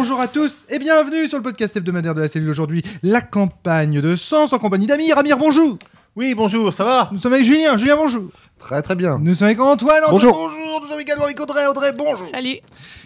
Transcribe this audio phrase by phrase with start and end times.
[0.00, 4.00] Bonjour à tous et bienvenue sur le podcast hebdomadaire de la cellule aujourd'hui, la campagne
[4.00, 5.18] de sens en compagnie d'Amir.
[5.18, 5.76] Amir, bonjour
[6.14, 7.76] Oui, bonjour, ça va Nous sommes avec Julien.
[7.76, 8.30] Julien, bonjour
[8.60, 9.18] Très très bien.
[9.18, 9.96] Nous sommes avec Antoine.
[10.04, 10.32] Antoine, Bonjour.
[10.34, 11.66] bonjour Nous sommes également avec Audrey.
[11.66, 12.58] Audrey, bonjour Salut.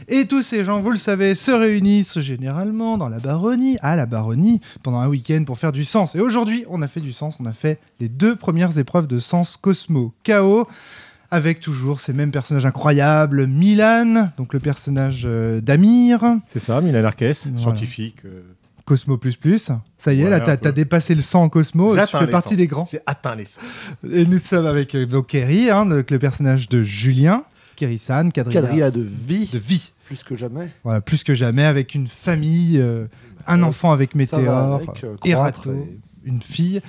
[0.07, 4.05] Et tous ces gens, vous le savez, se réunissent généralement dans la baronnie, à la
[4.05, 6.15] baronnie, pendant un week-end pour faire du sens.
[6.15, 9.19] Et aujourd'hui, on a fait du sens, on a fait les deux premières épreuves de
[9.19, 10.69] sens Cosmo KO,
[11.33, 13.47] avec toujours ces mêmes personnages incroyables.
[13.47, 17.35] Milan, donc le personnage euh, d'Amir, C'est ça, Milan Arques, Voilà.
[17.59, 18.19] scientifique.
[18.27, 18.43] euh,
[18.85, 19.17] Cosmo++.
[19.97, 22.33] Ça y est, Ouais, là, t'as dépassé le 100 en Cosmo, tu J'atteins fais les
[22.33, 22.57] partie 100.
[22.57, 22.87] des grands.
[22.91, 23.61] J'ai atteint les 100.
[24.13, 27.45] Et nous sommes avec euh, donc Kerry, hein, le, le personnage de Julien,
[27.77, 29.93] Kerry-san, Kadria, Quadrilla de vie, de vie.
[30.07, 30.69] plus que jamais.
[30.85, 33.07] Voilà, plus que jamais, avec une famille, euh,
[33.47, 36.83] un Ouais, enfant avec Météor, avec, euh, Erato, et- une fille.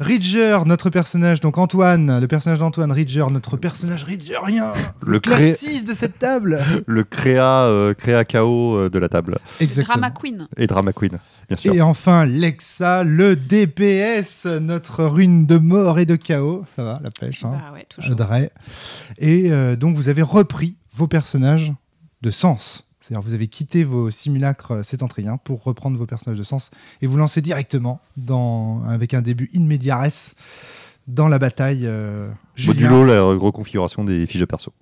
[0.00, 5.52] Ridger, notre personnage, donc Antoine, le personnage d'Antoine, Ridger, notre personnage Ridgerien, le, Le cré-
[5.52, 6.60] de cette table.
[6.86, 9.38] le créa, euh, créa KO euh, de la table.
[9.60, 10.48] Drama Queen.
[10.56, 11.74] Et Drama Queen, bien sûr.
[11.74, 16.64] Et enfin, Lexa, le DPS, notre ruine de mort et de chaos.
[16.74, 18.12] Ça va, la pêche, hein, Bah ouais, toujours.
[18.12, 18.50] Audrey.
[19.18, 21.72] Et euh, donc, vous avez repris vos personnages
[22.22, 22.88] de sens.
[23.12, 26.70] C'est-à-dire, vous avez quitté vos simulacres sétentriens pour reprendre vos personnages de sens
[27.02, 30.32] et vous lancer directement dans, avec un début in medias
[31.08, 31.82] dans la bataille.
[31.84, 32.30] euh.
[32.66, 34.72] Modulo, la reconfiguration des fiches de perso.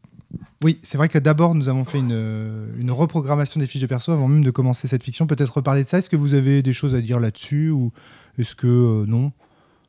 [0.62, 4.12] Oui, c'est vrai que d'abord, nous avons fait une, une reprogrammation des fiches de perso
[4.12, 5.27] avant même de commencer cette fiction.
[5.27, 5.98] Peut-être reparler de ça.
[5.98, 7.91] Est-ce que vous avez des choses à dire là-dessus ou
[8.39, 9.33] est-ce que euh, non?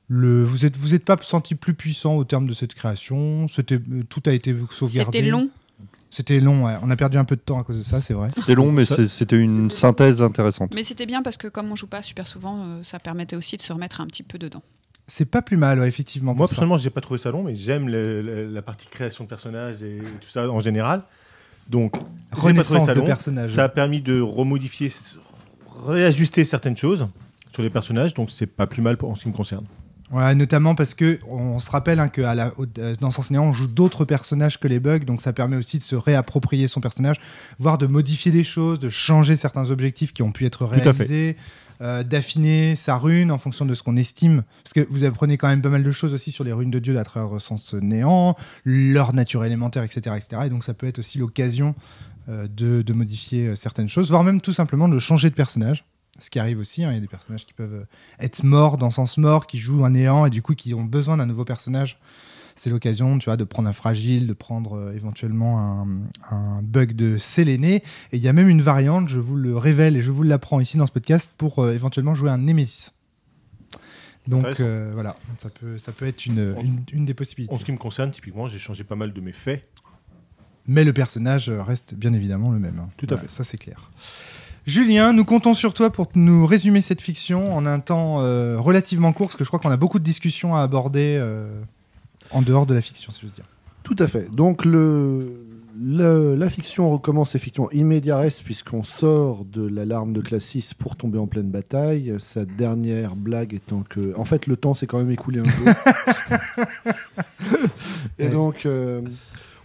[0.07, 3.47] Le, Vous n'êtes vous êtes pas senti plus puissant au terme de cette création?
[3.47, 5.19] C'était euh, Tout a été sauvegardé?
[5.19, 5.49] C'était long.
[6.11, 6.73] C'était long, ouais.
[6.83, 8.29] on a perdu un peu de temps à cause de ça, c'est vrai.
[8.31, 10.73] C'était long, mais c'était une synthèse intéressante.
[10.75, 13.55] Mais c'était bien parce que comme on joue pas super souvent, euh, ça permettait aussi
[13.57, 14.61] de se remettre un petit peu dedans.
[15.07, 16.35] C'est pas plus mal, ouais, effectivement.
[16.35, 19.97] Moi, personnellement, j'ai pas trouvé ça long, mais j'aime la partie création de personnages et
[20.21, 21.03] tout ça en général.
[21.69, 22.03] Donc, pas
[22.39, 23.51] Renaissance ça de personnages.
[23.53, 24.91] Ça a permis de remodifier,
[25.87, 27.07] réajuster certaines choses
[27.53, 29.65] sur les personnages, donc c'est pas plus mal pour- en ce qui me concerne.
[30.11, 33.45] Ouais, notamment parce que on se rappelle hein, que à la, euh, dans Sens Néant,
[33.45, 36.81] on joue d'autres personnages que les bugs, donc ça permet aussi de se réapproprier son
[36.81, 37.15] personnage,
[37.59, 41.37] voire de modifier des choses, de changer certains objectifs qui ont pu être réalisés,
[41.79, 44.43] euh, d'affiner sa rune en fonction de ce qu'on estime.
[44.63, 46.79] Parce que vous apprenez quand même pas mal de choses aussi sur les runes de
[46.79, 48.35] Dieu à travers Sens Néant,
[48.65, 50.43] leur nature élémentaire, etc., etc.
[50.45, 51.73] Et donc ça peut être aussi l'occasion
[52.27, 55.85] euh, de, de modifier certaines choses, voire même tout simplement de changer de personnage.
[56.19, 57.85] Ce qui arrive aussi, hein, il y a des personnages qui peuvent euh,
[58.19, 61.17] être morts dans sens mort, qui jouent un néant et du coup qui ont besoin
[61.17, 61.99] d'un nouveau personnage.
[62.57, 65.87] C'est l'occasion, tu vois, de prendre un fragile, de prendre euh, éventuellement un,
[66.29, 67.75] un bug de Séléné.
[68.11, 70.59] Et il y a même une variante, je vous le révèle et je vous l'apprends
[70.59, 72.91] ici dans ce podcast, pour euh, éventuellement jouer un Némésis.
[74.27, 77.55] Donc euh, voilà, ça peut, ça peut être une, une, une des possibilités.
[77.55, 79.67] En ce qui me concerne, typiquement, j'ai changé pas mal de mes faits.
[80.67, 82.77] Mais le personnage reste bien évidemment le même.
[82.79, 82.89] hein.
[82.97, 83.31] Tout à Ouais, fait.
[83.31, 83.89] Ça, c'est clair.
[84.65, 89.11] Julien, nous comptons sur toi pour nous résumer cette fiction en un temps euh, relativement
[89.11, 91.49] court, parce que je crois qu'on a beaucoup de discussions à aborder euh,
[92.29, 93.45] en dehors de la fiction, si je veux dire.
[93.83, 94.29] Tout à fait.
[94.29, 95.33] Donc le,
[95.81, 101.25] le- la fiction recommence effectivement immédiat puisqu'on sort de l'alarme de Classis pour tomber en
[101.25, 102.13] pleine bataille.
[102.19, 106.69] Sa dernière blague étant que, en fait, le temps s'est quand même écoulé un peu.
[108.19, 108.29] Et Ouais.
[108.29, 109.01] donc, euh,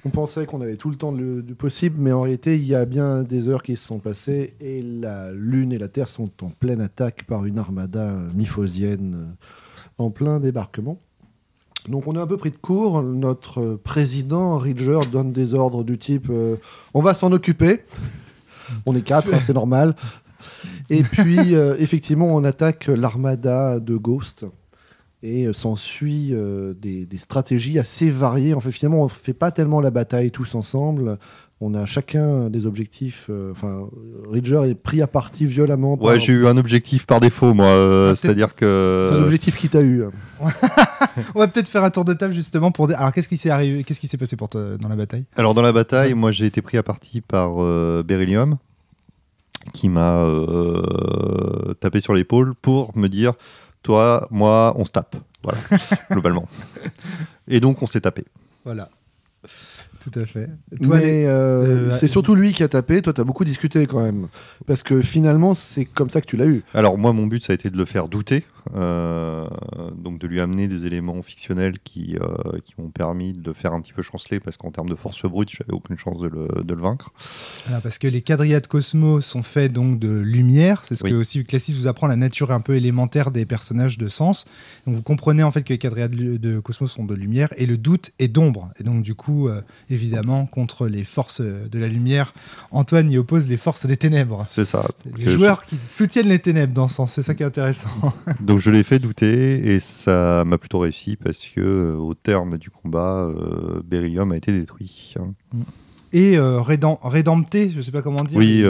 [0.07, 2.85] on pensait qu'on avait tout le temps de possible, mais en réalité, il y a
[2.85, 6.51] bien des heures qui se sont passées et la Lune et la Terre sont en
[6.51, 9.35] pleine attaque par une armada myphosienne
[9.99, 11.01] en plein débarquement.
[11.89, 13.03] Donc on est un peu pris de court.
[13.03, 16.57] Notre président, Ridger, donne des ordres du type euh,
[16.95, 17.81] on va s'en occuper.
[18.87, 19.97] on est quatre, hein, c'est normal.
[20.89, 24.47] Et puis euh, effectivement, on attaque l'armada de Ghost.
[25.29, 28.55] Et euh, s'ensuit euh, des, des stratégies assez variées.
[28.55, 31.19] En fait, finalement, on ne fait pas tellement la bataille tous ensemble.
[31.61, 33.27] On a chacun des objectifs.
[33.31, 33.89] euh, Enfin,
[34.31, 35.95] Ridger est pris à partie violemment.
[35.95, 37.67] Ouais, par- j'ai eu un objectif par défaut, moi.
[37.67, 39.09] euh, Ah, c'est- C'est-à-dire que.
[39.11, 40.05] C'est un objectif qui t'a eu.
[41.35, 42.89] On va peut-être faire un tour de table justement pour.
[42.91, 45.25] Alors, qu'est-ce qui s'est arrivé Qu'est-ce qui s'est passé pour toi dans la bataille?
[45.37, 48.59] Alors, dans la bataille, moi, j'ai été pris à partie par euh, Beryllium,
[49.73, 53.33] qui m'a euh, tapé sur l'épaule pour me dire
[53.87, 55.15] Toi, moi, on se tape.
[55.45, 55.59] Voilà,
[56.11, 56.49] globalement.
[57.47, 58.25] Et donc, on s'est tapé.
[58.65, 58.89] Voilà.
[60.01, 60.51] Tout à fait.
[60.83, 63.01] Toi, Mais euh, euh, c'est surtout lui qui a tapé.
[63.01, 64.27] Toi, tu as beaucoup discuté quand même.
[64.67, 66.65] Parce que finalement, c'est comme ça que tu l'as eu.
[66.75, 68.45] Alors, moi, mon but, ça a été de le faire douter
[68.75, 69.47] euh,
[69.97, 73.81] donc de lui amener des éléments fictionnels qui, euh, qui m'ont permis de faire un
[73.81, 76.75] petit peu chanceler, parce qu'en termes de force brute, j'avais aucune chance de le, de
[76.75, 77.13] le vaincre.
[77.83, 80.83] Parce que les quadrillas de Cosmo sont faits donc de lumière.
[80.85, 81.11] C'est ce Oui.
[81.11, 84.47] que aussi Classis vous apprend la nature un peu élémentaire des personnages de sens.
[84.87, 87.77] Donc vous comprenez en fait que les quadrillas de, Cosmo sont de lumière et le
[87.77, 88.71] doute est d'ombre.
[88.81, 89.61] Et donc du coup, euh,
[89.91, 92.35] évidemment, contre les forces de la lumière,
[92.71, 94.43] Antoine y oppose les forces des ténèbres.
[94.47, 94.85] C'est ça.
[95.17, 97.13] Les joueurs qui soutiennent les ténèbres dans ce sens.
[97.13, 97.89] C'est ça qui est intéressant.
[98.41, 102.59] Donc je l'ai fait douter et ça m'a plutôt réussi parce que euh, au terme
[102.59, 105.15] du combat, euh, Beryllium a été détruit.
[106.13, 108.39] Et euh, Rédem- Rédempté, je sais pas comment dire.
[108.39, 108.63] Oui,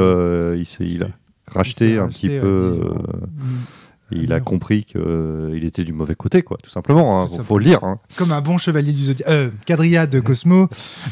[0.59, 1.09] il, s'est- il a
[1.47, 2.81] racheté un racheté, petit peu.
[2.83, 3.59] dit, Mm.
[4.13, 7.21] Et il a compris qu'il était du mauvais côté, quoi, tout simplement.
[7.23, 7.81] hein, Tout faut, faut le dire.
[7.83, 7.99] hein.
[8.17, 10.69] comme un bon chevalier du Zodiac, euh, quadrilla de Cosmo.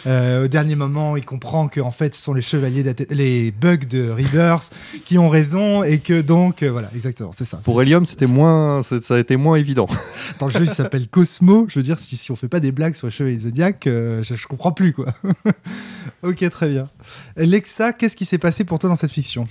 [0.07, 3.77] euh, au dernier moment, il comprend que en fait, ce sont les chevaliers, les bugs
[3.79, 4.73] de Rebirth
[5.05, 7.57] qui ont raison et que donc, euh, voilà, exactement, c'est ça.
[7.65, 9.89] Pour Helium, c'était moins, ça a été moins évident.
[10.39, 11.67] Dans le jeu, il s'appelle Cosmo.
[11.69, 13.87] Je veux dire, si, si on fait pas des blagues sur les chevaliers du Zodiac,
[13.87, 15.07] euh, je, je comprends plus quoi.
[16.23, 16.89] ok, très bien.
[17.37, 19.49] Lexa, qu'est-ce qui s'est passé pour toi dans cette fiction,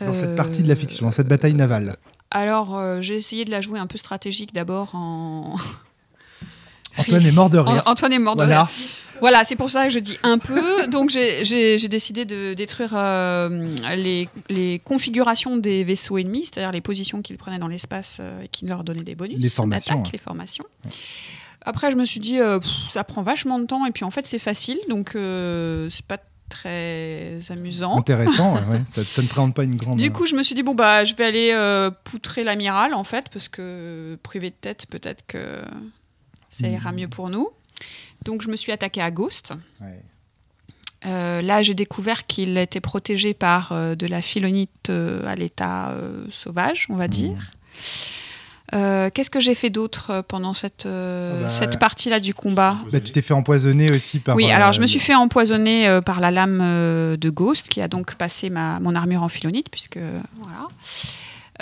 [0.00, 1.96] dans cette Euh, partie de la fiction, dans cette bataille navale
[2.30, 5.56] Alors, euh, j'ai essayé de la jouer un peu stratégique d'abord en.
[6.96, 7.82] Antoine est mort de rire.
[7.86, 8.64] Antoine est mort de Voilà.
[8.64, 8.74] rire.
[9.20, 10.86] Voilà, c'est pour ça que je dis un peu.
[10.88, 13.48] Donc, j'ai- décidé de détruire euh,
[13.96, 18.48] les, les configurations des vaisseaux ennemis, c'est-à-dire les positions qu'ils prenaient dans l'espace euh, et
[18.48, 19.38] qui leur donnaient des bonus.
[19.38, 20.08] Les formations, ouais.
[20.12, 20.64] Les formations.
[21.62, 24.10] Après, je me suis dit, euh, pff, ça prend vachement de temps et puis en
[24.10, 26.16] fait, c'est facile, donc c'est pas
[26.50, 27.96] très amusant.
[27.96, 28.82] Intéressant, ouais, ouais.
[28.86, 29.98] Ça, ça ne présente pas une grande.
[29.98, 33.04] Du coup, je me suis dit, bon, bah, je vais aller euh, poutrer l'amiral, en
[33.04, 35.62] fait, parce que privé de tête, peut-être que
[36.50, 36.98] ça ira Mhm.
[37.00, 37.48] mieux pour nous.
[38.24, 39.52] Donc, je me suis attaquée à Ghost.
[39.80, 40.02] Ouais.
[41.06, 45.92] Euh, là, j'ai découvert qu'il était protégé par euh, de la philonite euh, à l'état
[45.92, 47.10] euh, sauvage, on va Mhm.
[47.10, 47.50] dire.
[48.72, 52.34] Euh, Qu'est-ce que j'ai fait d'autre euh, pendant cette, euh, Oh bah, cette partie-là du
[52.34, 54.36] combat Bah, tu t'es fait empoisonner aussi par.
[54.36, 57.68] oui, euh, alors je me suis fait empoisonner euh, par la lame euh, de Ghost,
[57.68, 59.98] qui a donc passé ma, mon armure en philonite, puisque
[60.40, 60.68] voilà.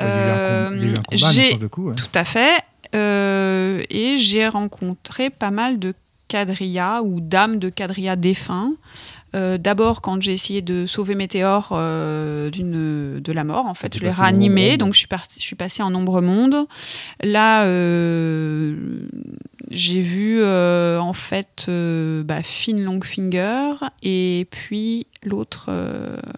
[0.00, 1.94] Euh, j'ai- ouais.
[1.94, 2.60] tout à fait.
[2.94, 5.94] Euh, et j'ai rencontré pas mal de
[6.28, 8.72] quadrillas ou dames de quadrillas défunts.
[9.36, 14.00] Euh, D'abord, quand j'ai essayé de sauver Météor euh, de la mort, en fait, je
[14.00, 16.66] l'ai réanimé, donc je suis, parti, je suis passée en ombre monde.
[17.22, 18.74] Là, euh,
[19.70, 21.66] j'ai vu en fait
[22.24, 23.72] bah, Finn Longfinger
[24.02, 25.68] et puis l'autre,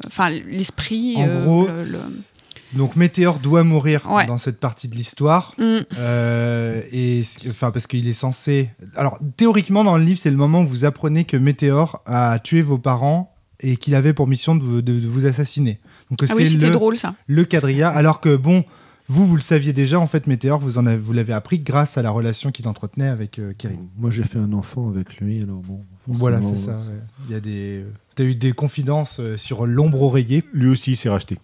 [0.07, 1.15] enfin l'esprit.
[1.17, 1.99] En gros, le- le-
[2.75, 4.27] Donc Météor doit mourir Ouais.
[4.27, 5.55] dans cette partie de l'histoire.
[5.59, 5.81] Hmm.
[5.99, 8.71] Euh, et enfin parce qu'il est censé.
[8.97, 12.63] Alors théoriquement dans le livre c'est le moment où vous apprenez que Météor a tué
[12.63, 15.81] vos parents et qu'il avait pour mission de vous, de- de vous assassiner.
[16.11, 17.15] Donc Ah c'est oui, c'était le, drôle ça.
[17.27, 17.89] le quadrilla.
[17.91, 18.65] Alors que bon,
[19.09, 21.99] vous vous le saviez déjà en fait Météor vous en avez, vous l'avez appris grâce
[21.99, 23.75] à la relation qu'il entretenait avec euh, Kirin.
[23.99, 25.81] Moi, j'ai fait un enfant avec lui, alors bon.
[26.07, 26.71] Voilà c'est ça.
[26.73, 26.77] ouais.
[26.77, 27.01] ouais.
[27.29, 27.85] Il y a des.
[28.15, 30.43] T'as eu des confidences euh, sur l'ombre oreiller.
[30.53, 31.39] Lui aussi, il s'est racheté.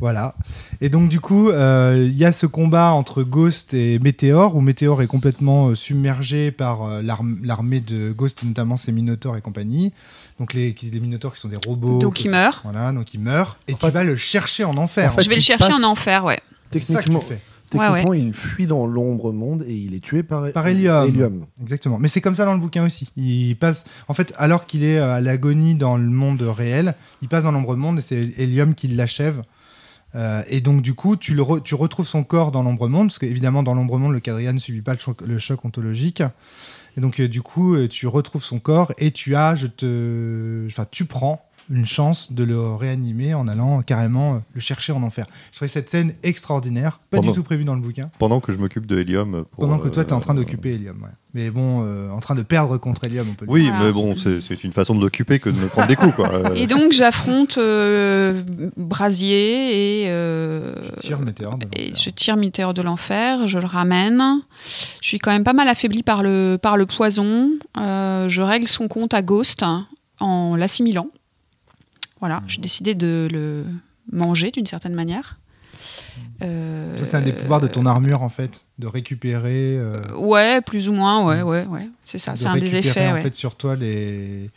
[0.00, 0.34] Voilà.
[0.80, 4.60] Et donc, du coup, euh, il y a ce combat entre Ghost et Météor, où
[4.60, 9.40] Météor est complètement euh, submergé par euh, l'arm- l'armée de Ghost, notamment ses Minotaurs et
[9.40, 9.92] compagnie.
[10.38, 11.98] Donc, les, qui- les Minotaurs qui sont des robots.
[11.98, 12.60] Donc, qui il sont- meurt.
[12.62, 13.58] Voilà, donc il meurt.
[13.66, 15.10] Et En tu fait- vas le chercher en enfer.
[15.12, 16.38] en fait, je vais le il chercher passe- en enfer, ouais.
[16.72, 17.40] c'est ça que tu Techniquement, fais.
[17.70, 21.08] techniquement il fuit dans l'ombre monde et il est tué par, Par Helium.
[21.08, 21.46] Helium.
[21.60, 21.98] Exactement.
[21.98, 23.10] Mais c'est comme ça dans le bouquin aussi.
[23.16, 27.28] Il passe, en fait, alors qu'il est euh, à l'agonie dans le monde réel, il
[27.28, 29.42] passe dans l'ombre monde et c'est Helium qui l'achève.
[30.14, 33.18] Euh, et donc, du coup, tu, le tu retrouves son corps dans l'ombre monde, parce
[33.18, 36.22] qu'évidemment, dans l'ombre monde, le quadrilla ne subit pas le choc, le choc ontologique.
[36.96, 40.66] Et donc, euh, du coup, euh, tu retrouves son corps et tu as, je te,
[40.66, 45.02] enfin, tu prends une chance de le réanimer en allant carrément euh, le chercher en
[45.02, 45.26] enfer.
[45.52, 48.10] Je trouvais cette scène extraordinaire, pas Pendant- du tout prévue dans le bouquin.
[48.18, 49.44] Pendant que je m'occupe de Helium.
[49.50, 51.02] pour, Pendant que toi, tu es en train euh, d'occuper Helium.
[51.02, 51.08] ouais.
[51.34, 53.74] Mais bon, euh, en train de perdre contre Helium, on peut le Oui, dire.
[53.78, 56.30] Mais bon, c'est une façon de l'occuper que de me prendre des coups, quoi.
[56.56, 58.42] Et donc j'affronte euh,
[58.76, 62.02] Brasier et, euh, Je tire Météor de et l'enfer.
[62.02, 64.22] je tire Météor de l'enfer, je le ramène.
[65.02, 67.50] Je suis quand même pas mal affaibli par le, par le poison.
[67.76, 69.64] Euh, je règle son compte à Ghost
[70.20, 71.08] en l'assimilant.
[72.20, 73.64] Voilà, j'ai décidé de le
[74.12, 75.38] manger d'une certaine manière.
[76.42, 79.76] Euh, Ça, c'est un des pouvoirs de ton armure, en fait, de récupérer.
[79.78, 81.88] euh, Ouais, plus ou moins, ouais, ouais, ouais.
[82.04, 83.08] C'est ça, de c'est un des récupérer, effets.
[83.10, 83.22] en ouais.
[83.22, 84.50] fait, sur toi, les...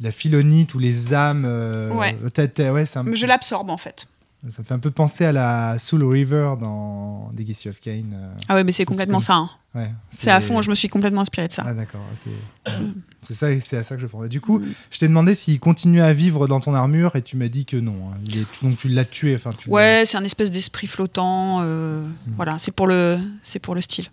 [0.00, 1.44] la philonite ou les âmes.
[1.46, 2.16] euh, Ouais.
[2.32, 4.06] t'as- t'as- ouais, c'est un- Mais Je l'absorbe en fait.
[4.50, 8.04] Ça me fait un peu penser à la Soul River dans Legacy of Kain.
[8.12, 9.34] euh, Ah ouais, mais c'est complètement ça.
[9.34, 9.50] hein.
[9.74, 11.64] ouais, C'est à fond, je me suis complètement inspiré de ça.
[11.66, 12.02] Ah d'accord,
[13.22, 14.28] c'est ça, c'est à ça que je pensais.
[14.28, 17.48] Du coup, je t'ai demandé s'il continuait à vivre dans ton armure et tu m'as
[17.48, 18.10] dit que non.
[18.12, 18.18] hein.
[18.24, 21.60] Il est, donc tu l'as tué, enfin tu Ouais, c'est un espèce d'esprit flottant.
[21.62, 24.06] euh, Voilà, c'est pour le, c'est pour le style.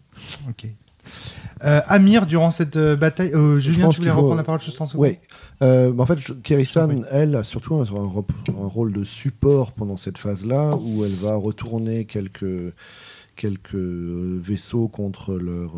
[0.49, 0.65] Ok.
[1.63, 4.81] Euh, Amir, durant cette euh, bataille, euh, Julien, tu voulais faut- reprendre la parole juste
[4.81, 5.19] en seconde Oui.
[5.61, 7.85] En fait, Keri-san, elle, a surtout un,
[8.67, 12.73] rôle de support pendant cette phase-là, où elle va retourner quelques,
[13.37, 15.71] quelques vaisseaux contre leur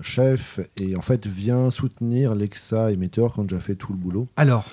[0.00, 3.98] chef, et en fait vient soutenir Lexa et Meteor qui ont déjà fait tout le
[3.98, 4.64] boulot, Alors,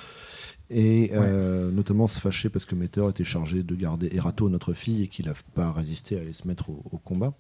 [0.73, 5.03] et euh, notamment se fâcher parce que Meteor était chargé de garder Erato, notre fille,
[5.03, 7.33] et qu'il n'a pas résisté à aller se mettre au, au combat.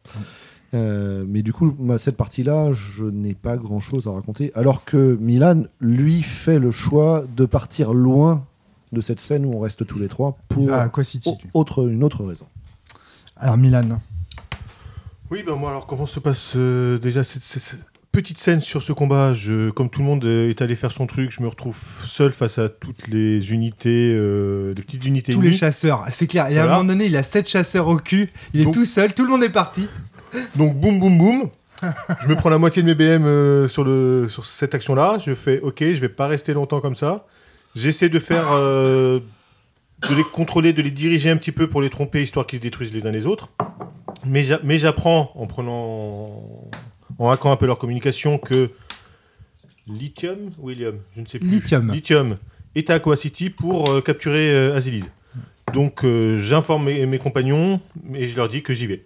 [0.73, 4.51] Euh, mais du coup, cette partie-là, je n'ai pas grand-chose à raconter.
[4.55, 8.45] Alors que Milan, lui, fait le choix de partir loin
[8.93, 10.69] de cette scène où on reste tous les trois pour
[11.03, 11.29] City.
[11.53, 12.45] au- autre, une autre raison.
[13.37, 13.99] Alors Milan.
[15.29, 17.77] Oui, ben moi, alors, comment se passe euh, déjà cette,
[18.11, 19.33] petite scène sur ce combat?
[19.33, 22.33] Je, Comme tout le monde euh, est allé faire son truc, je me retrouve seul
[22.33, 26.49] face à toutes les unités, euh, les petites unités Tous les chasseurs, c'est clair.
[26.51, 28.29] Et à un moment donné, il a sept chasseurs au cul.
[28.53, 29.87] Il est Donc- tout seul, tout le monde est parti.
[30.55, 31.49] Donc, boum, boum, boum.
[32.23, 35.17] je me prends la moitié de mes BM euh, sur, le, sur cette action-là.
[35.25, 37.25] Je fais, ok, je vais pas rester longtemps comme ça.
[37.75, 38.47] J'essaie de faire.
[38.51, 39.19] euh,
[40.09, 42.63] de les contrôler, de les diriger un petit peu pour les tromper, histoire qu'ils se
[42.63, 43.49] détruisent les uns les autres.
[44.25, 46.43] Mais j'a- mais j'apprends en prenant.
[47.19, 48.71] en hackant un peu leur communication que.
[49.87, 51.47] Lithium Helium Je ne sais plus.
[51.49, 51.91] Lithium.
[51.91, 52.37] Lithium
[52.75, 55.05] est à Aqua City pour euh, capturer Azilis.
[55.73, 56.05] Donc
[56.37, 57.79] j'informe mes, mes compagnons
[58.13, 59.05] et je leur dis que j'y vais.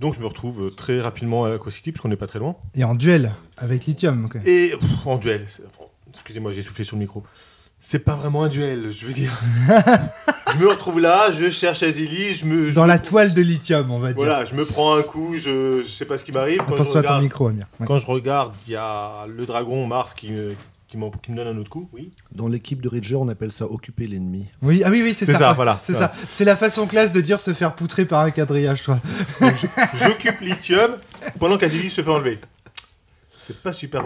[0.00, 2.38] Donc je me retrouve euh, très rapidement à Aqua City parce qu'on n'est pas très
[2.38, 2.56] loin.
[2.74, 4.26] Et en duel avec Lithium.
[4.26, 4.36] ok.
[4.44, 5.46] Et pff, en duel.
[6.12, 7.22] Excusez-moi, j'ai soufflé sur le micro.
[7.78, 9.38] C'est pas vraiment un duel, je veux dire.
[10.52, 12.68] je me retrouve là, je cherche Azilis, je me.
[12.70, 14.16] je Dans me- la toile de Lithium, on va dire.
[14.16, 16.58] Voilà, je me prends un coup, je, je sais pas ce qui m'arrive.
[16.58, 17.66] Quand, je Attention à ton micro, Amir.
[17.78, 17.86] Ouais.
[17.86, 20.54] quand je regarde, il y a le dragon Mars qui me,
[20.88, 21.88] qui, me donne un autre coup.
[21.92, 22.10] Oui.
[22.32, 24.46] Dans l'équipe de Ridger, on appelle ça occuper l'ennemi.
[24.62, 25.34] Oui, ah oui, oui, c'est ça.
[25.38, 25.54] ça, ouais.
[25.56, 25.80] voilà.
[25.82, 26.08] C'est Voilà.
[26.08, 26.14] ça.
[26.28, 28.84] C'est la façon classe de dire se faire poutrer par un quadrillage.
[30.00, 30.92] J'occupe Lithium
[31.38, 32.38] pendant qu'Azilis se fait enlever.
[33.46, 34.02] C'est pas super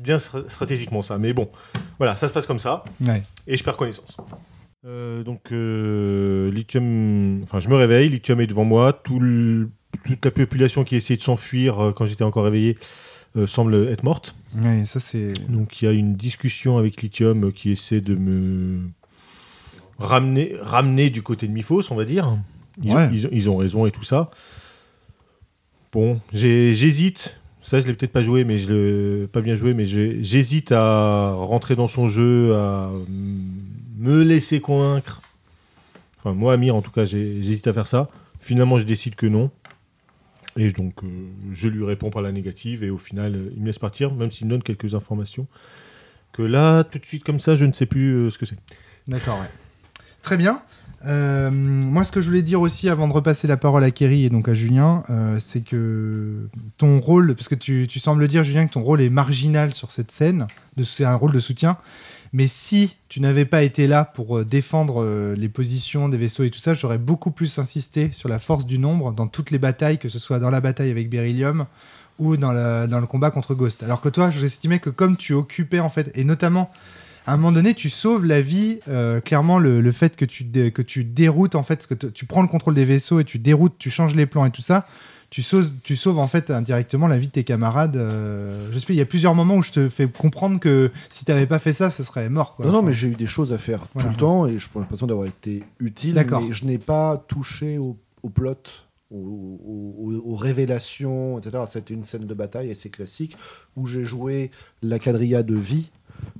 [0.00, 1.48] bien stra- stratégiquement ça, mais bon,
[1.98, 3.22] voilà, ça se passe comme ça Ouais.
[3.46, 4.16] et je perds connaissance.
[4.84, 9.70] Euh, donc euh, Lithium, enfin je me réveille, Lithium est devant moi, tout le-
[10.04, 12.80] toute la population qui essayait de s'enfuir euh, quand j'étais encore réveillé euh,
[13.46, 14.34] semble être morte.
[14.56, 15.32] Ouais, ça c'est.
[15.50, 18.80] Donc il y a une discussion avec Lithium euh, qui essaie de me
[19.98, 22.36] ramener, ramener du côté de Miphos, on va dire.
[22.82, 23.06] Ils, Ouais.
[23.06, 24.30] ont, ils ont- ils ont raison et tout ça.
[25.92, 27.38] Bon, j'hésite.
[27.62, 28.72] Ça, je l'ai peut-être pas joué, mais je
[29.22, 32.90] l'ai pas bien joué, mais j'hésite à rentrer dans son jeu, à
[33.98, 35.22] me laisser convaincre.
[36.18, 38.10] Enfin, moi, Amir, en tout cas, j'hésite à faire ça.
[38.40, 39.50] Finalement, je décide que non.
[40.56, 41.06] Et donc, euh,
[41.52, 44.30] je lui réponds par la négative, et au final, euh, il me laisse partir, même
[44.30, 45.46] s'il me donne quelques informations.
[46.32, 48.58] Que là, tout de suite, comme ça, je ne sais plus euh, ce que c'est.
[49.08, 49.50] D'accord, ouais.
[50.22, 50.62] Très bien.
[51.06, 54.30] Moi, ce que je voulais dire aussi avant de repasser la parole à Kerry et
[54.30, 55.02] donc à Julien,
[55.38, 59.10] c'est que ton rôle, parce que tu, tu sembles dire, Julien, que ton rôle est
[59.10, 60.46] marginal sur cette scène,
[60.82, 61.76] c'est un rôle de soutien.
[62.34, 66.42] Mais si tu n'avais pas été là pour euh, défendre euh, les positions des vaisseaux
[66.42, 69.60] et tout ça, j'aurais beaucoup plus insisté sur la force du nombre dans toutes les
[69.60, 71.66] batailles, que ce soit dans la bataille avec Beryllium
[72.18, 73.84] ou dans, le combat contre Ghost.
[73.84, 76.72] Alors que toi, j'estimais que comme tu occupais en fait, et notamment
[77.28, 78.80] à un moment donné, tu sauves la vie.
[78.88, 82.48] euh, clairement, le, fait que tu, que tu déroutes, en fait, que tu prends le
[82.48, 84.86] contrôle des vaisseaux et tu déroutes, tu changes les plans et tout ça,
[85.34, 87.96] tu sauves, tu sauves en fait indirectement la vie de tes camarades.
[87.96, 91.32] euh, J'espère il y a plusieurs moments où je te fais comprendre que si tu
[91.32, 92.54] n'avais pas fait ça, ce serait mort.
[92.54, 92.66] Quoi.
[92.66, 94.08] Non, non, mais j'ai eu des choses à faire Voilà.
[94.10, 96.14] tout le temps et je prends l'impression d'avoir été utile.
[96.14, 96.40] D'accord.
[96.40, 98.54] Mais je n'ai pas touché au, au plot,
[99.10, 101.64] au- au- au- aux, révélations, etc.
[101.66, 103.36] C'était une scène de bataille assez classique
[103.74, 105.90] où j'ai joué la quadrilla de vie.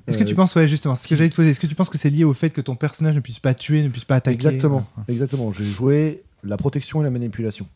[0.06, 1.74] Est-ce que Euh, tu penses, ouais, justement, ce que j'allais te poser, est-ce que tu
[1.74, 4.04] penses que c'est lié au fait que ton personnage ne puisse pas tuer, ne puisse
[4.04, 5.04] pas attaquer Exactement, Ouais.
[5.08, 5.50] exactement.
[5.52, 7.66] J'ai joué la protection et la manipulation.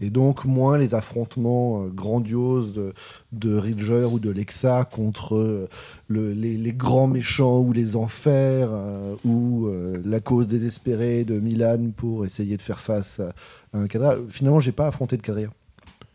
[0.00, 2.94] Et donc, moins les affrontements euh, grandioses de,
[3.32, 5.68] de Ridger ou de Lexa contre euh,
[6.08, 11.38] le- les, les grands méchants ou les enfers, euh, ou euh, la cause désespérée de
[11.38, 13.32] Milan pour essayer de faire face à,
[13.78, 14.16] un Cadria.
[14.30, 15.48] Finalement, j'ai pas affronté de Cadria.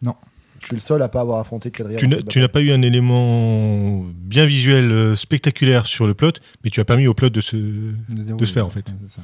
[0.02, 0.16] Non.
[0.62, 2.00] Je suis le seul à pas avoir affronté de Cadria.
[2.28, 6.32] Tu n'as pas eu un élément bien visuel, euh, spectaculaire sur le plot,
[6.64, 8.86] mais tu as permis au plot de se, De, faire, en fait.
[9.08, 9.22] ça.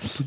[0.00, 0.24] Tout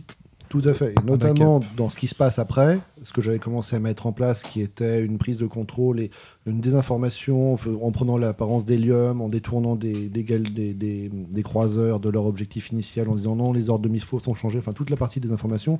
[0.66, 0.92] à fait.
[0.92, 4.12] Et notamment dans ce qui se passe après, ce que j'avais commencé à mettre en
[4.12, 6.10] place, qui était une prise de contrôle et
[6.46, 12.10] une désinformation en prenant l'apparence d'hélium, en détournant des, des, des, des- des croiseurs de
[12.10, 14.60] leur objectif initial, en disant non, les ordres de MIFO sont changés.
[14.60, 15.80] Enfin, toute la partie des informations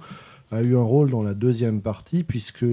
[0.52, 2.66] a eu un rôle dans la deuxième partie, puisque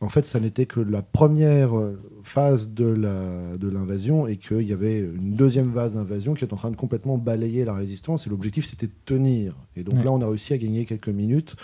[0.00, 4.62] en fait, ça n'était que la première euh, phase de la- de l'invasion et qu'il
[4.62, 8.26] y avait une deuxième phase d'invasion qui est en train de complètement balayer la résistance.
[8.26, 9.54] Et l'objectif, c'était de tenir.
[9.76, 10.04] Et donc Ouais.
[10.04, 11.54] là, on a réussi à gagner quelques minutes,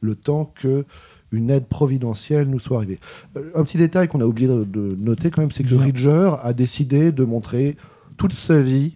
[0.00, 0.84] le temps que
[1.32, 2.98] une aide providentielle nous soit arrivée.
[3.36, 5.84] Euh, un petit détail qu'on a oublié de, noter quand même, c'est que Bien.
[5.84, 7.76] Ridger a décidé de montrer
[8.16, 8.94] toute sa vie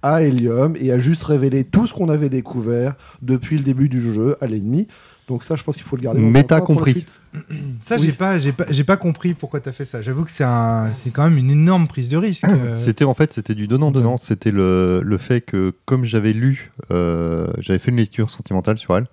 [0.00, 4.00] à Helium et a juste révélé tout ce qu'on avait découvert depuis le début du
[4.00, 4.88] jeu à l'ennemi.
[5.28, 6.20] Donc ça, je pense qu'il faut le garder.
[6.20, 7.06] Mais t'as compris.
[7.82, 8.02] Ça, Oui.
[8.06, 10.02] j'ai pas, j'ai pas, j'ai pas compris pourquoi t'as fait ça.
[10.02, 12.44] J'avoue que c'est un, c'est quand même une énorme prise de risque.
[12.48, 12.72] euh.
[12.74, 14.18] C'était en fait, c'était du donnant-donnant.
[14.18, 18.96] C'était le, le fait que, comme j'avais lu, euh, j'avais fait une lecture sentimentale sur
[18.96, 19.06] elle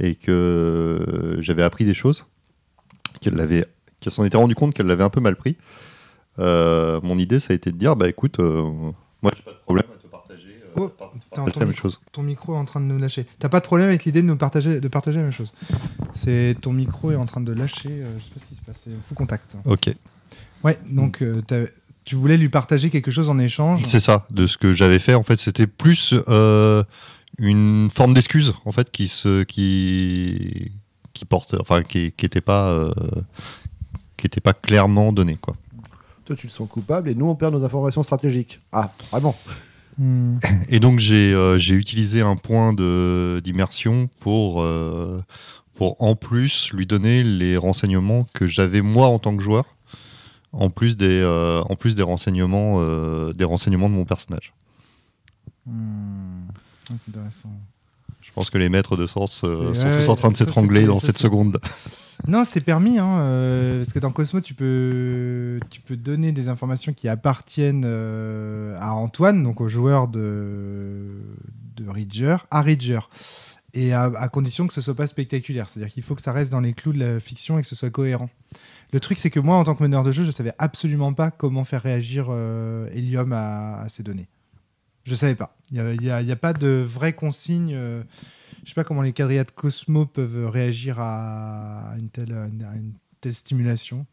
[0.00, 2.26] et que j'avais appris des choses,
[3.20, 3.64] qu'elle l'avait,
[4.00, 5.56] qu'elle s'en était rendu compte qu'elle l'avait un peu mal pris.
[6.38, 8.62] Euh, mon idée, ça a été de dire, bah écoute, euh,
[9.22, 11.40] moi j'ai pas de problème à te partager, euh, Oh, te par- te t'as partager
[11.42, 12.00] entendu la même chose.
[12.12, 13.26] Ton micro est en train de nous lâcher.
[13.38, 15.52] T'as pas de problème avec l'idée de nous partager, de partager la même chose.
[16.14, 17.88] C'est ton micro est en train de lâcher.
[17.90, 18.76] euh, je sais pas ce qui se passe.
[18.84, 19.56] C'est fou contact.
[19.64, 19.94] Ok,
[20.64, 20.78] Ouais.
[20.88, 21.42] Donc euh,
[22.04, 23.84] tu voulais lui partager quelque chose en échange?
[23.84, 24.26] c'est ça.
[24.30, 26.82] De ce que j'avais fait, en fait, c'était plus euh,
[27.38, 30.72] une forme d'excuse, en fait, qui se, qui,
[31.12, 32.90] qui porte, enfin, qui, qui était pas, euh,
[34.16, 35.56] qui était pas clairement donnée, quoi.
[36.24, 38.60] Toi, tu te sens coupable et nous, on perd nos informations stratégiques.
[38.72, 39.36] Ah, vraiment
[39.98, 40.38] Hmm.
[40.68, 45.22] Et donc j'ai euh, utilisé un point d'immersion pour, euh,
[45.74, 49.64] pour en plus lui donner les renseignements que j'avais moi en tant que joueur,
[50.52, 54.52] en plus des, euh, en plus des, renseignements, euh, des renseignements de mon personnage.
[55.64, 56.46] Hmm.
[57.08, 57.50] Intéressant.
[58.20, 61.00] Je pense que les maîtres de sens sont ouais, tous en train de s'étrangler dans
[61.00, 61.58] cette seconde.
[62.26, 66.48] Non, c'est permis, hein, euh, parce que dans Cosmo, tu peux, tu peux donner des
[66.48, 71.20] informations qui appartiennent euh, à Antoine, donc au joueur de,
[71.76, 73.00] de Ridger, à Ridger.
[73.74, 75.68] Et à, condition que ce soit pas spectaculaire.
[75.68, 77.74] C'est-à-dire qu'il faut que ça reste dans les clous de la fiction et que ce
[77.74, 78.30] soit cohérent.
[78.94, 81.30] Le truc, c'est que moi, en tant que meneur de jeu, je savais absolument pas
[81.30, 84.28] comment faire réagir euh, Helium à, ces données.
[85.04, 85.54] Je savais pas.
[85.70, 87.76] Il n'y a, a- a pas de vraie consigne.
[88.66, 92.64] Je sais pas comment les quadrillas de Cosmo peuvent réagir à une telle, à une,
[92.64, 94.04] à une telle stimulation.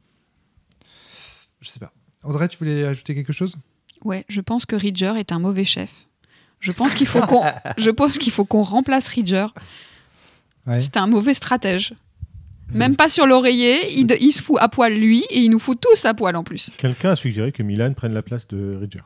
[1.60, 1.92] Je sais pas.
[2.24, 3.56] Audrey, tu voulais ajouter quelque chose?
[4.04, 5.90] Ouais, je pense que Ridger est un mauvais chef.
[6.60, 7.42] Je pense qu'il faut qu'on,
[7.78, 9.48] je pense qu'il faut qu'on remplace Ridger.
[10.68, 10.80] Ouais.
[10.80, 11.96] C'est un mauvais stratège.
[12.74, 15.60] Même pas sur l'oreiller, il, de- il se fout à poil lui et il nous
[15.60, 16.70] fout tous à poil en plus.
[16.78, 19.02] Quelqu'un a suggéré que Milan prenne la place de Ridger.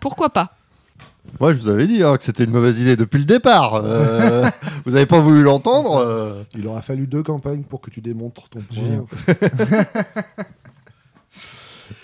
[0.00, 0.57] Pourquoi pas?
[1.40, 3.74] Moi, je vous avais dit hein, que c'était une mauvaise idée depuis le départ.
[3.74, 4.44] Euh,
[4.84, 5.96] vous n'avez pas voulu l'entendre.
[5.96, 6.42] euh.
[6.54, 9.06] Il aura fallu deux campagnes pour que tu démontres ton point.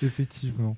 [0.02, 0.76] Effectivement.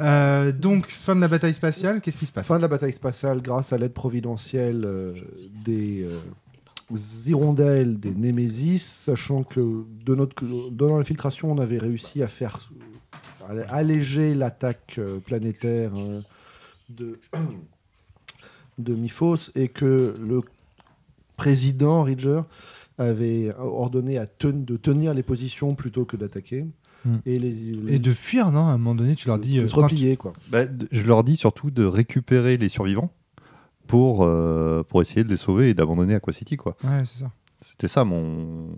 [0.00, 2.46] Euh, donc, fin de la bataille spatiale, qu'est-ce qui se passe?
[2.46, 5.14] Fin de la bataille spatiale grâce à l'aide providentielle euh,
[5.64, 6.18] des euh,
[7.26, 12.70] hirondelles, des Némésis, sachant que de notre, dans l'infiltration, on avait réussi à faire
[13.48, 16.20] à alléger l'attaque planétaire euh,
[16.90, 17.18] de,
[18.78, 20.40] de Miphos et que le
[21.36, 22.40] président Ridger
[22.98, 26.66] avait ordonné à ten- de tenir les positions plutôt que d'attaquer.
[27.04, 27.16] Hmm.
[27.26, 29.56] Et, les, Et de fuir, non À un moment donné, tu leur dis.
[29.58, 30.32] de euh, se quand tu- replier, quoi.
[30.50, 33.12] Bah, je leur dis surtout de récupérer les survivants
[33.86, 36.56] pour, euh, pour essayer de les sauver et d'abandonner Aqua City.
[36.56, 36.76] Quoi.
[36.82, 37.30] Ouais, c'est ça.
[37.60, 38.68] C'était ça mon,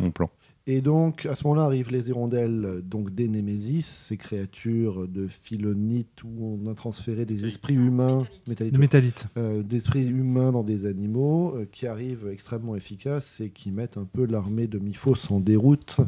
[0.00, 0.30] mon plan.
[0.68, 6.24] Et donc, à ce moment-là, arrivent les hirondelles, donc des Némésis, ces créatures de philonite
[6.24, 9.26] où on a transféré des esprits humains, métallites, De métallite.
[9.38, 14.08] euh, d'esprits humains dans des animaux, euh, qui arrivent extrêmement efficaces et qui mettent un
[14.12, 15.98] peu l'armée de Miphos en déroute.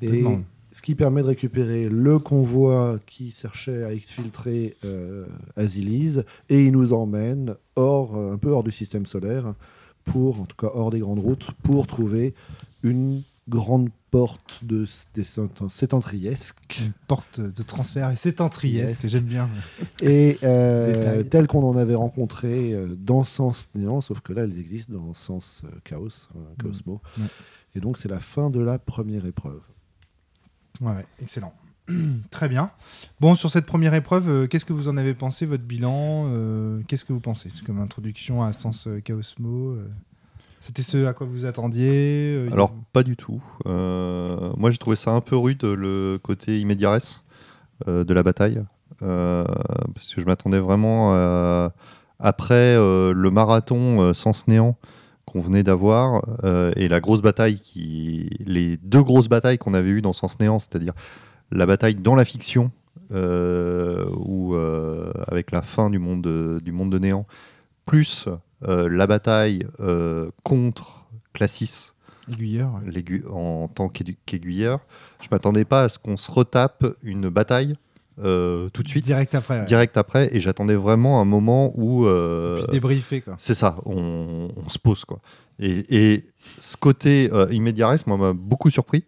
[0.00, 0.42] Et Complètement.
[0.70, 6.70] ce qui permet de récupérer le convoi qui cherchait à exfiltrer euh, Azilis, et il
[6.70, 9.54] nous emmène hors, euh, un peu hors du système solaire,
[10.04, 12.32] pour, en tout cas hors des grandes routes, pour trouver
[12.84, 14.84] une grande porte de
[15.14, 15.24] des
[15.68, 16.80] sétentriesques.
[16.84, 19.10] Une porte de transfert et sétentriesque, Yes.
[19.12, 19.48] j'aime bien.
[20.02, 24.58] Et euh, telles qu'on en avait rencontré euh, dans Sens Néant, sauf que là, elles
[24.58, 27.00] existent dans Sens euh, Chaos, hein, Cosmo.
[27.18, 27.24] Ouais.
[27.74, 29.60] Et donc, c'est la fin de la première épreuve.
[30.80, 31.52] Ouais, excellent.
[32.30, 32.70] Très bien.
[33.20, 36.82] Bon, sur cette première épreuve, euh, qu'est-ce que vous en avez pensé, votre bilan euh,
[36.86, 37.50] Qu'est-ce que vous pensez?
[37.66, 39.76] Comme introduction à Sens euh, Chaosmo.
[40.60, 43.42] C'était ce à quoi vous attendiez euh, Alors, pas du tout.
[43.66, 47.24] Euh, moi, j'ai trouvé ça un peu rude, le côté immédiares
[47.86, 48.62] euh, de la bataille.
[49.02, 49.44] Euh,
[49.94, 51.72] parce que je m'attendais vraiment à-
[52.18, 54.76] après le marathon sans néant
[55.24, 56.24] qu'on venait d'avoir
[56.74, 60.58] et la grosse bataille qui, les deux grosses batailles qu'on avait eues dans Sens Néant,
[60.58, 60.94] c'est-à-dire
[61.52, 62.72] la bataille dans la fiction,
[63.12, 64.04] euh,
[65.28, 67.24] avec la fin du monde de, du monde de Néant,
[67.86, 68.26] plus
[68.62, 71.92] la bataille euh, contre Classis
[72.30, 72.70] Aiguilleur.
[72.84, 73.22] ouais.
[73.30, 74.80] en tant qu'aigu- qu'aiguilleur,
[75.22, 77.76] je m'attendais pas à ce qu'on se retape une bataille
[78.22, 79.60] euh, tout de suite, Direct après.
[79.60, 79.64] ouais.
[79.64, 83.36] direct après, et j'attendais vraiment un moment où euh, Puis se débriefer, quoi.
[83.38, 85.20] c'est ça, on, on se pose quoi.
[85.60, 86.24] Et, et
[86.60, 89.04] ce côté euh, immédiat moi m'a beaucoup surpris,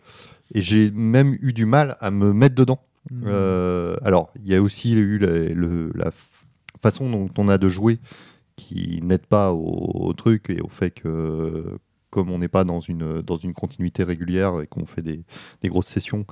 [0.55, 2.79] et j'ai même eu du mal à me mettre dedans.
[3.11, 3.25] Mm.
[3.27, 6.13] Euh, alors, il y a aussi eu la, le- la f-
[6.81, 7.99] façon dont on a de jouer
[8.61, 11.79] qui n'aide pas au, au truc et au fait que,
[12.11, 15.23] comme on n'est pas dans une, dans une continuité régulière et qu'on fait des,
[15.63, 16.25] des grosses sessions,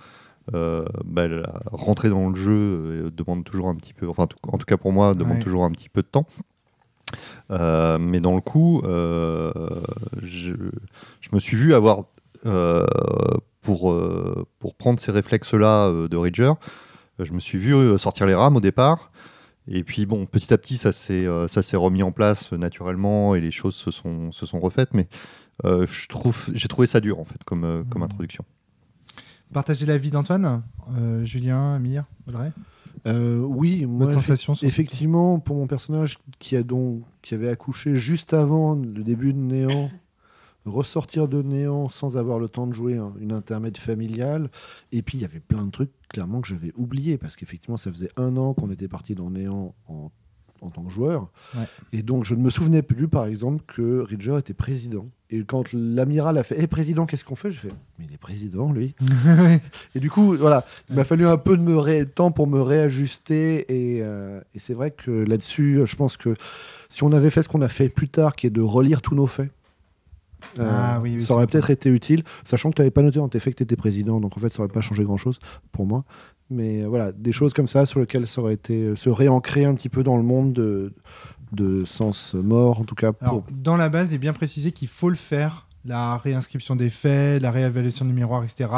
[0.54, 4.58] euh, bah, la- rentrer dans le jeu euh, demande toujours un petit peu, enfin, en
[4.58, 5.42] tout- cas pour moi, demande Ouais.
[5.42, 6.26] toujours un petit peu de temps.
[7.50, 9.52] Euh, mais dans le coup, euh,
[10.22, 10.52] je,
[11.20, 12.04] je me suis vu avoir,
[13.62, 13.94] pour,
[14.58, 16.16] pour prendre ces réflexes-là de
[17.20, 19.10] euh, je me suis vu sortir les rames au départ.
[19.70, 23.40] Et puis bon, petit à petit, ça s'est euh, remis en place euh, naturellement et
[23.40, 24.94] les choses se sont, se sont refaites.
[24.94, 25.09] Mais
[25.64, 28.44] euh, je trouve, j'ai trouvé ça dur en fait comme, euh, comme introduction.
[29.52, 30.62] Partagez l'avis d'Antoine,
[30.96, 32.52] euh, Julien, Amir, Audrey?
[33.07, 38.35] Euh, oui, moi, sensation Effectivement, pour mon personnage qui, a donc, qui avait accouché juste
[38.35, 39.90] avant le début de Néant,
[40.68, 44.50] ressortir de Néant sans avoir le temps de jouer un- une intermède familiale,
[44.92, 47.90] et puis il y avait plein de trucs clairement que j'avais oublié, parce qu'effectivement ça
[47.92, 50.11] faisait un an qu'on était parti dans Néant en,
[50.61, 51.64] en tant que joueur, Ouais.
[51.92, 55.07] et donc je ne me souvenais plus par exemple que Ridger était président.
[55.31, 57.52] Et quand l'amiral a fait Eh président, qu'est-ce qu'on fait?
[57.52, 58.94] J'ai fait Mais il est président, lui.
[59.94, 62.62] Et du coup, voilà, il m'a fallu un peu de me ré- temps pour me
[62.62, 63.66] réajuster.
[63.68, 66.35] Et, euh, et c'est vrai que là-dessus, je pense que
[66.88, 69.14] si on avait fait ce qu'on a fait plus tard, qui est de relire tous
[69.14, 69.52] nos faits,
[70.59, 73.29] Ah oui, oui, ça aurait peut-être été utile, sachant que tu n'avais pas noté dans
[73.29, 75.38] tes faits que tu étais président, donc en fait, ça n'aurait pas changé grand-chose
[75.72, 76.05] pour moi.
[76.51, 79.64] Mais euh, voilà, des choses comme ça sur lesquelles ça aurait été euh, se réancrer
[79.64, 80.94] un petit peu dans le monde de,
[81.53, 83.12] de sens mort, en tout cas.
[83.12, 83.29] Pour...
[83.29, 86.90] Alors, dans la base, il est bien précisé qu'il faut le faire, la réinscription des
[86.90, 88.68] faits, la réévaluation du miroir, etc.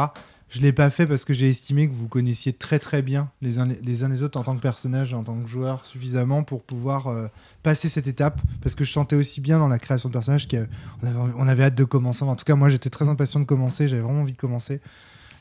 [0.50, 3.30] Je ne l'ai pas fait parce que j'ai estimé que vous connaissiez très très bien
[3.40, 6.42] les uns les, uns les autres en tant que personnage, en tant que joueur, suffisamment
[6.42, 7.28] pour pouvoir euh,
[7.62, 8.40] passer cette étape.
[8.60, 10.66] Parce que je sentais aussi bien dans la création de personnage qu'on
[11.06, 12.24] avait, on avait hâte de commencer.
[12.24, 13.86] En tout cas, moi, j'étais très impatient de commencer.
[13.86, 14.80] J'avais vraiment envie de commencer.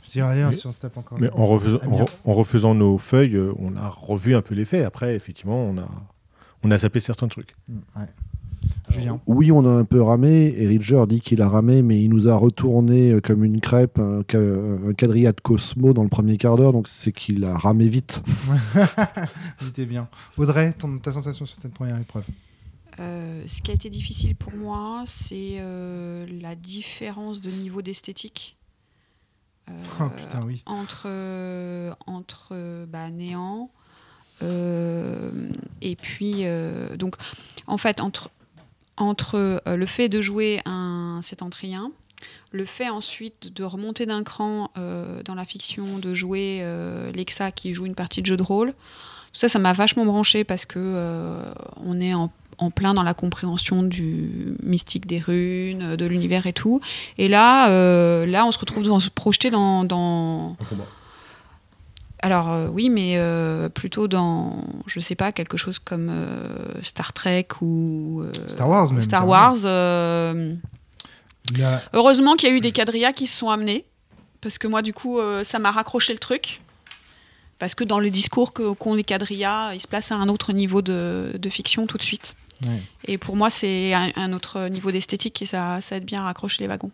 [0.06, 1.19] Je dis, allez, Mais- si on se tape encore.
[1.19, 2.04] Mais en refaisant, en, Amir.
[2.06, 4.86] re- en refaisant nos feuilles, euh, on a revu un peu les faits.
[4.86, 5.88] Après, effectivement, on a,
[6.63, 7.56] on a zappé certains trucs.
[7.67, 8.06] Mm, ouais.
[8.89, 9.19] Julien.
[9.28, 12.28] Oui, on a un peu ramé, et Ridger dit qu'il a ramé, mais il nous
[12.28, 16.58] a retourné euh, comme une crêpe un, un quadrilla de Cosmo dans le premier quart
[16.58, 18.21] d'heure, donc c'est qu'il a ramé vite.
[19.60, 20.08] Vous étiez bien.
[20.38, 22.25] Audrey, ton, ta sensation sur cette première épreuve?
[22.99, 28.58] Euh, ce qui a été difficile pour moi, c'est euh, la différence de niveau d'esthétique.
[29.69, 30.63] Euh, Oh putain, oui.
[30.65, 33.69] entre, euh, entre euh, bah, néant
[34.41, 35.32] euh,
[35.82, 37.15] et puis euh, donc
[37.67, 38.32] en fait entre,
[39.00, 41.92] entre euh, le fait de jouer un septentrien
[42.52, 47.52] le fait ensuite de remonter d'un cran euh, dans la fiction de jouer euh, Lexa
[47.52, 48.72] qui joue une partie de jeu de rôle
[49.34, 52.32] tout ça ça m'a vachement branché parce que euh, on est en
[52.72, 56.82] plein dans la compréhension du mystique des runes, de l'univers et tout.
[57.18, 57.70] Et là,
[58.26, 60.58] là, on se retrouve dans, se projeter dans, dans...
[62.22, 66.48] Alors euh, oui, mais euh, plutôt dans, je sais pas, quelque chose comme euh,
[66.84, 69.32] Star Trek ou Star Wars, même, Star carrément.
[69.54, 70.56] Wars.
[71.58, 73.86] La- Heureusement qu'il y a eu des quadrillas qui se sont amenés,
[74.42, 76.62] parce que moi, du coup, ça m'a raccroché le truc.
[77.58, 80.54] Parce que dans le discours que- qu'ont les quadrillas, ils se placent à un autre
[80.54, 82.36] niveau de, de fiction tout de suite.
[82.66, 82.82] Ouais.
[83.06, 86.26] Et pour moi, c'est un, un autre niveau d'esthétique et ça, ça aide bien à
[86.26, 86.92] raccrocher les wagons.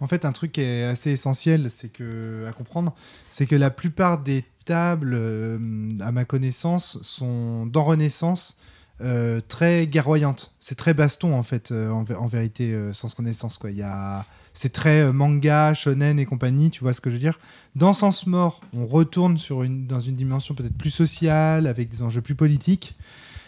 [0.00, 2.94] En fait, un truc qui est assez essentiel, c'est que à comprendre,
[3.30, 5.58] c'est que la plupart des tables, euh,
[6.00, 8.56] à ma connaissance, sont dans Renaissance
[9.00, 10.54] euh, très guerroyantes.
[10.60, 13.70] C'est très baston en fait, euh, en, vé- en vérité, euh, Sens Renaissance quoi.
[13.70, 16.70] Il y a, c'est très manga, shonen et compagnie.
[16.70, 17.38] Tu vois ce que je veux dire
[17.74, 22.02] Dans Sens Mort, on retourne sur une, dans une dimension peut-être plus sociale, avec des
[22.02, 22.96] enjeux plus politiques.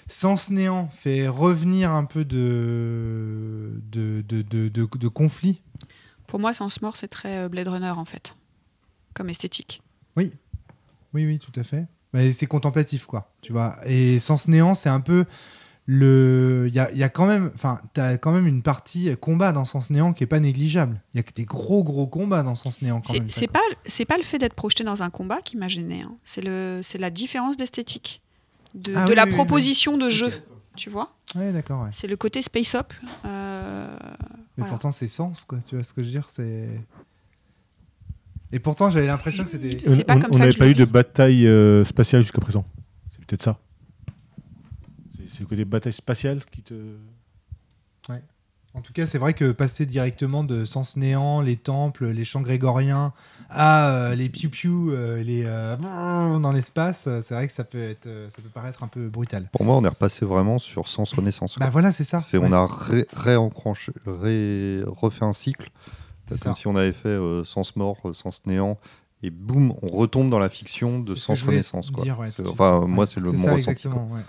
[0.09, 5.61] Sens Néant fait revenir un peu de, de, de, de, de- conflit
[6.27, 8.37] Pour moi, Sens Mort, c'est très Blade Runner en fait,
[9.15, 9.83] comme esthétique.
[10.17, 10.33] Oui,
[11.15, 11.85] oui, tout à fait.
[12.13, 13.33] Mais c'est contemplatif, quoi.
[13.43, 13.77] Tu vois.
[13.87, 15.25] Et Sens Néant, c'est un peu
[15.87, 16.65] le.
[16.69, 17.51] Il y a, y a quand même.
[17.55, 21.01] Enfin, t'as quand même une partie combat dans Sens Néant qui est pas négligeable.
[21.13, 23.31] Il y a que des gros, gros combats dans Sens Néant quand C'est même.
[23.31, 26.03] c'est pas, c'est pas le fait d'être projeté dans un combat qui m'a gêné.
[26.03, 26.15] hein.
[26.25, 28.23] C'est le, c'est la différence d'esthétique,
[28.75, 30.33] de, Ah de oui, la oui, oui, proposition de jeu.
[30.77, 31.91] Tu vois, Ouais, d'accord, ouais.
[31.93, 32.93] c'est le côté space up.
[33.25, 34.19] euh, Mais
[34.59, 34.71] Voilà.
[34.71, 35.59] pourtant, c'est sens, quoi.
[35.69, 36.69] Tu vois ce que je veux dire C'est.
[38.55, 39.79] Et pourtant, j'avais l'impression que c'était.
[39.85, 42.23] C'est on pas on- comme on ça que n'avait pas eu de bataille euh, spatiale
[42.23, 42.65] jusqu'à présent.
[43.11, 43.59] C'est peut-être ça.
[45.31, 46.75] C'est- le côté bataille spatiale qui te.
[48.77, 52.41] En tout cas, c'est vrai que passer directement de Sens Néant, les temples, les chants
[52.41, 53.13] grégoriens,
[53.49, 55.77] à euh, les piou-piou, euh, les euh,
[56.41, 59.49] dans l'espace, c'est vrai que ça peut être, ça peut paraître un peu brutal.
[59.53, 61.55] Pour moi, on est repassé vraiment sur Sens Renaissance.
[61.55, 61.67] quoi.
[61.67, 62.19] Bah voilà, c'est ça.
[62.21, 62.49] C'est- Ouais.
[62.49, 63.37] On a ré- ré-
[64.87, 65.71] refait un cycle,
[66.27, 66.55] C'est comme ça.
[66.55, 68.79] si on avait fait euh, Sens Mort, euh, Sens Néant,
[69.23, 71.91] et boum, on retombe dans la fiction de Sens Renaissance.
[71.91, 72.03] quoi.
[72.05, 73.89] dire, ouais, enfin, moi, Ouais, c'est le mon ressenti.
[73.89, 74.21] ouais.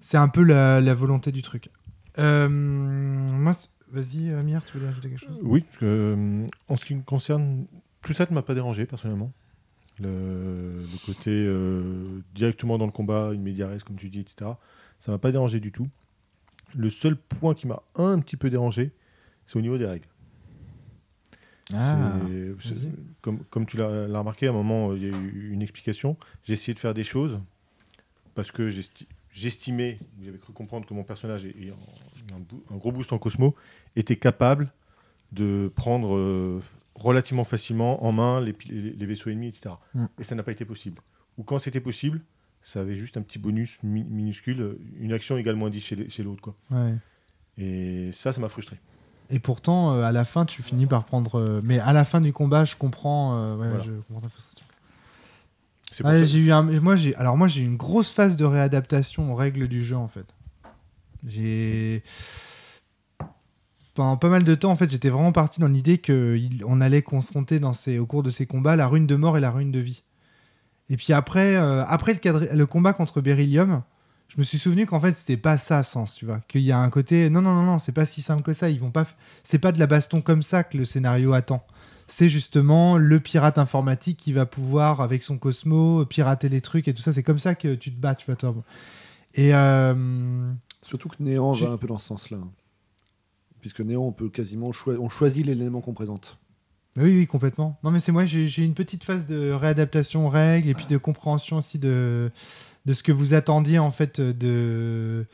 [0.00, 1.70] C'est un peu la, la volonté du truc.
[2.18, 3.52] Euh, moi,
[3.90, 5.38] vas-y, Amir, tu voulais ajouter quelque chose?
[5.42, 5.84] Oui, parce que,
[6.16, 7.66] euh, en ce qui me concerne,
[8.02, 9.32] tout ça ne m'a pas dérangé personnellement.
[10.00, 14.50] Le, le côté euh, directement dans le combat, une médiaresse, comme tu dis, etc.
[14.98, 15.88] Ça m'a pas dérangé du tout.
[16.74, 18.92] Le seul point qui m'a un petit peu dérangé,
[19.46, 20.08] c'est au niveau des règles.
[21.72, 22.18] Ah,
[23.22, 26.16] comme, comme tu l'as remarqué, à un moment, il y a eu une explication.
[26.44, 27.40] J'ai essayé de faire des choses
[28.34, 31.78] parce que j'esti- j'estimais, j'avais cru comprendre que mon personnage, ayant
[32.70, 33.54] un, gros boost en Cosmo,
[33.96, 34.72] était capable
[35.32, 36.60] de prendre euh,
[36.94, 38.52] relativement facilement en main les,
[39.06, 39.74] vaisseaux ennemis, etc.
[39.94, 40.04] Mm.
[40.18, 41.00] Et ça n'a pas été possible.
[41.38, 42.20] Ou quand c'était possible,
[42.62, 46.42] ça avait juste un petit bonus mi- minuscule, une action également 10 chez l'autre.
[46.42, 46.56] quoi.
[46.70, 46.94] Ouais.
[47.56, 48.78] Et ça, ça m'a frustré.
[49.30, 51.38] Et pourtant, euh, à la fin, tu finis par prendre.
[51.40, 53.36] euh, mais à la fin du combat, je comprends.
[53.36, 53.84] euh, ouais, Voilà.
[53.84, 54.64] je comprends ta frustration.
[56.24, 59.36] J'ai eu un, moi j'ai alors moi j'ai eu une grosse phase de réadaptation aux
[59.36, 60.26] règles du jeu en fait.
[61.24, 62.02] J'ai
[63.94, 66.80] pendant pas mal de temps en fait j'étais vraiment parti dans l'idée que il- on
[66.80, 69.52] allait confronter dans ces au cours de ces combats la rune de mort et la
[69.52, 70.02] rune de vie.
[70.90, 73.82] Et puis après euh, après le, cadre- le combat contre Beryllium,
[74.28, 76.78] je me suis souvenu qu'en fait c'était pas ça sens tu vois qu'il y a
[76.78, 79.02] un côté non non non non c'est pas si simple que ça ils vont pas
[79.04, 81.64] f- c'est pas de la baston comme ça que le scénario attend
[82.06, 86.92] c'est justement le pirate informatique qui va pouvoir, avec son Cosmo, pirater les trucs et
[86.92, 87.14] tout ça.
[87.14, 88.54] C'est comme ça que tu te bats, tu vois, toi.
[89.32, 92.36] Et euh, Surtout que Néant J'ai- va un peu dans ce sens-là.
[93.62, 96.36] Puisque Néant, on peut quasiment choi- on choisit l'élément qu'on présente.
[96.98, 97.78] oui, oui, complètement.
[97.82, 100.84] Non, mais c'est moi, j'ai j'ai une petite phase de réadaptation aux règles et puis
[100.86, 102.30] de compréhension aussi de,
[102.86, 105.26] de ce que vous attendiez, en fait, de,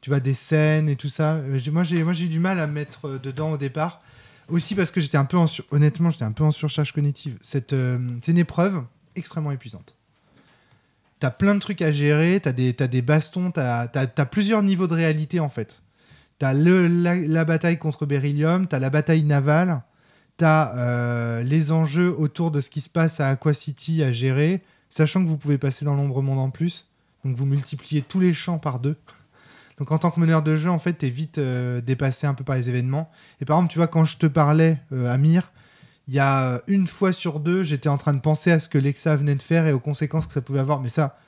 [0.00, 1.40] tu vois, des scènes et tout ça.
[1.70, 4.02] Moi, j'ai moi, j'ai eu du mal à me mettre euh, dedans au départ.
[4.48, 7.38] Aussi parce que j'étais un peu en honnêtement, j'étais un peu en surcharge cognitive.
[7.72, 8.82] Euh, c'est une épreuve
[9.14, 9.94] extrêmement épuisante.
[11.20, 14.86] T'as plein de trucs à gérer, t'as des, t'as des bastons, t'as as, plusieurs niveaux
[14.86, 15.82] de réalité en fait.
[16.38, 19.82] T'as la, la bataille contre Beryllium, t'as la bataille navale,
[20.36, 24.62] t'as euh, les enjeux autour de ce qui se passe à Aqua City à gérer,
[24.88, 26.87] sachant que vous pouvez passer dans l'ombre monde en plus.
[27.24, 28.96] Donc vous multipliez tous les champs par deux.
[29.78, 32.44] Donc en tant que meneur de jeu, en fait, t'es vite euh, dépassé un peu
[32.44, 33.10] par les événements.
[33.40, 35.52] Et par exemple, tu vois, quand je te parlais, euh, Amir,
[36.08, 38.68] il y a euh, une fois sur deux, j'étais en train de penser à ce
[38.68, 40.80] que Lexa venait de faire et aux conséquences que ça pouvait avoir.
[40.80, 41.18] Mais ça,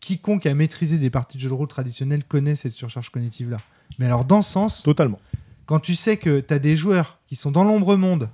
[0.00, 3.58] quiconque a maîtrisé des parties de jeu de rôle traditionnelles connaît cette surcharge cognitive-là.
[3.98, 5.20] Mais alors, dans ce sens, Totalement.
[5.66, 8.30] quand tu sais que tu as des joueurs qui sont dans l'ombre monde,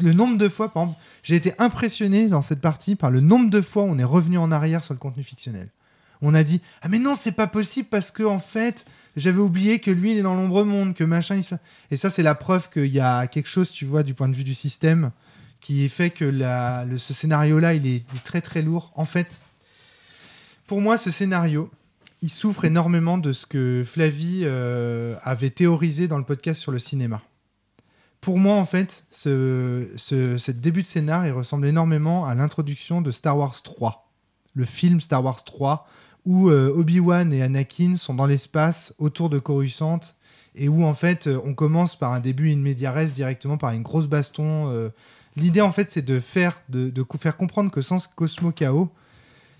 [0.00, 3.50] le nombre de fois, par exemple, j'ai été impressionné dans cette partie par le nombre
[3.50, 5.68] de fois où on est revenu en arrière sur le contenu fictionnel.
[6.22, 8.84] On a dit ah mais non c'est pas possible parce que en fait
[9.16, 11.58] j'avais oublié que lui il est dans l'ombre monde que machin il
[11.90, 14.36] et ça c'est la preuve qu'il y a quelque chose tu vois du point de
[14.36, 15.10] vue du système
[15.60, 19.40] qui fait que la- ce scénario là il est, très très lourd en fait
[20.66, 21.70] pour moi ce scénario
[22.22, 26.78] il souffre énormément de ce que Flavie euh, avait théorisé dans le podcast sur le
[26.78, 27.22] cinéma.
[28.20, 33.00] Pour moi, en fait, ce, ce, ce début de scénar, il ressemble énormément à l'introduction
[33.00, 34.10] de Star Wars 3,
[34.54, 35.88] le film Star Wars 3,
[36.26, 40.00] où euh, Obi-Wan et Anakin sont dans l'espace autour de Coruscant,
[40.54, 43.72] et où en fait, euh, on commence par un début in media res directement par
[43.72, 44.68] une grosse baston.
[44.70, 44.90] euh.
[45.36, 48.90] L'idée, en fait, c'est de faire, de, faire comprendre que sans Cosmo Chaos,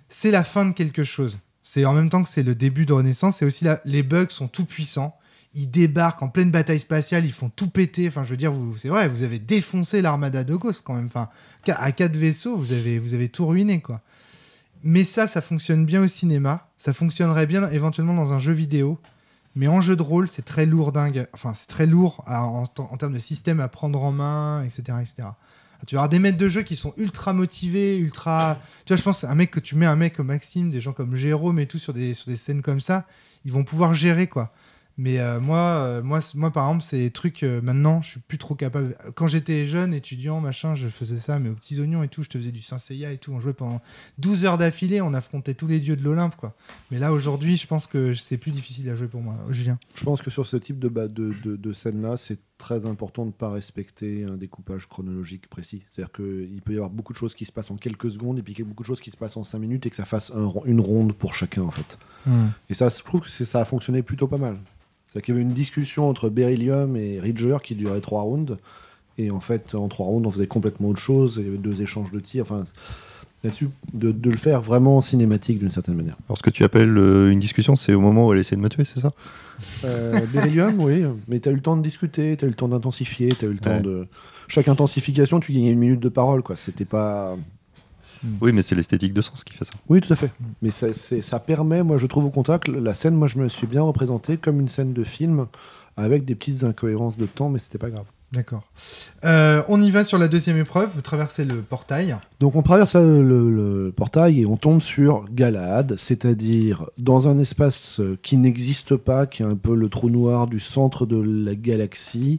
[0.09, 1.39] c'est la fin de quelque chose.
[1.63, 4.27] C'est en même temps que c'est le début de Renaissance, c'est aussi la- les bugs
[4.31, 5.17] sont tout puissants.
[5.55, 8.09] Ils débarquent en pleine bataille spatiale, ils font tout péter.
[8.09, 11.07] Enfin, je veux dire, vous, c'est vrai, vous avez défoncé l'armada de Ghost quand même.
[11.07, 11.29] Enfin,
[11.69, 14.01] à quatre vaisseaux, vous avez, vous avez tout ruiné, quoi.
[14.83, 16.69] Mais ça, ça fonctionne bien au cinéma.
[16.79, 18.99] Ça fonctionnerait bien éventuellement dans un jeu vidéo.
[19.57, 21.27] Mais en jeu de rôle, c'est très lourd dingue.
[21.33, 25.29] Enfin, c'est très lourd en, termes de système à prendre en main, etc., etc.
[25.87, 28.59] Tu vas avoir des maîtres de jeu qui sont ultra motivés, ultra.
[28.85, 30.93] Tu vois, je pense un mec que tu mets un mec comme Maxime, des gens
[30.93, 33.07] comme Jérôme et tout sur des, sur des scènes comme ça,
[33.45, 34.53] ils vont pouvoir gérer quoi.
[35.03, 38.21] Mais euh, moi, euh, moi, moi, par exemple, c'est des trucs, euh, maintenant, je suis
[38.21, 38.99] plus trop capable.
[39.15, 42.29] Quand j'étais jeune, étudiant, machin, je faisais ça, mais aux petits oignons et tout, je
[42.29, 43.33] te faisais du Saint Seiya et tout.
[43.33, 43.81] On jouait pendant
[44.19, 46.55] 12 heures d'affilée, on affrontait tous les dieux de l'Olympe, quoi.
[46.91, 49.37] Mais là, aujourd'hui, je pense que c'est plus difficile à jouer pour moi.
[49.49, 49.79] Julien.
[49.95, 53.23] Je pense que sur ce type de, ba- de, de, de scène-là, c'est très important
[53.23, 55.83] de ne pas respecter un découpage chronologique précis.
[55.89, 58.43] C'est-à-dire qu'il peut y avoir beaucoup de choses qui se passent en quelques secondes et
[58.43, 60.53] puis beaucoup de choses qui se passent en cinq minutes et que ça fasse un
[60.67, 61.97] une ronde pour chacun en fait.
[62.27, 62.49] Hmm.
[62.69, 64.59] Et ça, je trouve que ça a fonctionné plutôt pas mal.
[65.11, 68.57] C'est-à-dire qu'il y avait une discussion entre Beryllium et Ridger qui durait trois rounds.
[69.19, 71.35] Et en fait, en trois rounds, on faisait complètement autre chose.
[71.39, 72.43] Il y avait deux échanges de tirs.
[72.43, 72.63] Enfin,
[73.43, 76.17] là-dessus, de, de le faire vraiment cinématique d'une certaine manière.
[76.29, 78.61] Alors, ce que tu appelles euh, une discussion, c'est au moment où elle essaie de
[78.61, 79.13] me tuer, c'est ça?
[79.85, 81.05] Euh, Beryllium, oui.
[81.29, 83.45] Mais tu as eu le temps de discuter, tu as eu le temps d'intensifier, tu
[83.45, 83.81] as eu le temps Ouais.
[83.83, 84.07] de.
[84.49, 86.57] Chaque intensification, tu gagnais une minute de parole, quoi.
[86.57, 87.37] C'était pas.
[88.41, 89.73] Oui, mais c'est l'esthétique de sens qui fait ça.
[89.89, 90.31] Oui, tout à fait.
[90.63, 93.49] Mais ça, c'est- ça permet, moi, je trouve au contact, la scène, moi, je me
[93.49, 95.47] suis bien représenté comme une scène de film
[95.97, 98.05] avec des petites incohérences de temps, mais c'était pas grave.
[98.33, 98.63] D'accord.
[99.25, 100.89] Euh, on y va sur la deuxième épreuve.
[100.95, 102.15] Vous traversez le portail.
[102.39, 103.51] Donc on traverse le, le-
[103.87, 109.43] le portail et on tombe sur Galahad, c'est-à-dire dans un espace qui n'existe pas, qui
[109.43, 112.39] est un peu le trou noir du centre de la galaxie,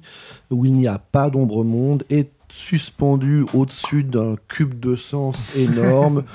[0.49, 6.25] où il n'y a pas d'ombre monde, est suspendu au-dessus d'un cube de sens énorme.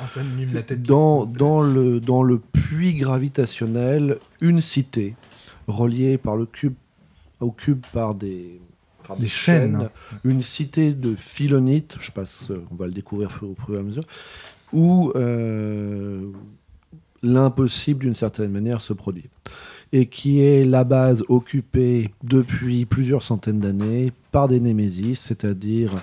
[0.78, 5.14] Dans, dans, le, dans le puits gravitationnel, une cité
[5.68, 6.74] reliée par le cube,
[7.40, 8.60] au cube par des,
[9.06, 9.90] par Des chaînes.
[10.24, 13.82] Une cité de philonites, je passe, euh, on va le découvrir au fur et à
[13.82, 14.04] mesure,
[14.72, 16.30] où euh,
[17.22, 19.28] l'impossible d'une certaine manière se produit.
[19.92, 25.94] Et qui est la base occupée depuis plusieurs centaines d'années par des némésis, c'est-à-dire...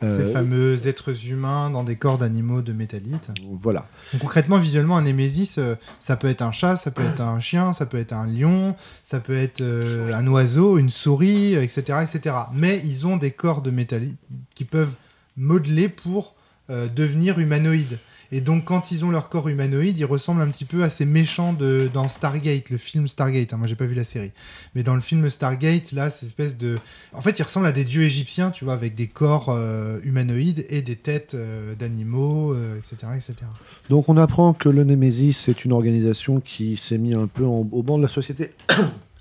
[0.00, 3.28] Ces euh, fameux êtres humains dans des corps d'animaux de métallite.
[3.60, 3.86] Voilà.
[4.12, 7.38] Donc, concrètement, visuellement, un Némésis, euh, ça peut être un chat, ça peut être un
[7.38, 11.98] chien, ça peut être un lion, ça peut être euh, un oiseau, une souris, etc.,
[12.02, 12.34] etc.
[12.54, 14.16] Mais ils ont des corps de métallite
[14.54, 14.94] qui peuvent
[15.36, 16.34] modeler pour
[16.70, 17.98] euh, devenir humanoïdes.
[18.32, 21.04] Et donc, quand ils ont leur corps humanoïde, ils ressemblent un petit peu à ces
[21.04, 23.52] méchants de, dans Stargate, le film Stargate.
[23.52, 23.56] hein.
[23.56, 24.32] moi, j'ai pas vu la série.
[24.74, 26.78] Mais dans le film Stargate, là, c'est espèce de.
[27.12, 30.64] En fait, ils ressemblent à des dieux égyptiens, tu vois, avec des corps euh, humanoïdes
[30.68, 33.34] et des têtes euh, d'animaux, euh, etc., etc.
[33.88, 37.64] Donc on apprend que le Némésis c'est une organisation qui s'est mis un peu au
[37.64, 38.50] banc de la société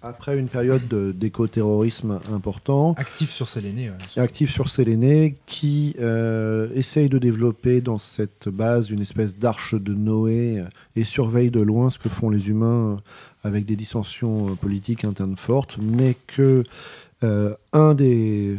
[0.01, 3.89] après une période de- d'éco-terrorisme important, Actif sur Séléné.
[3.89, 4.21] ouais.
[4.21, 9.93] actif sur Séléné, qui euh, essaye de développer dans cette base une espèce d'arche de
[9.93, 14.55] Noé euh, et surveille de loin ce que font les humains euh, avec des dissensions
[14.55, 16.63] politiques internes fortes, mais que
[17.23, 18.57] euh, un des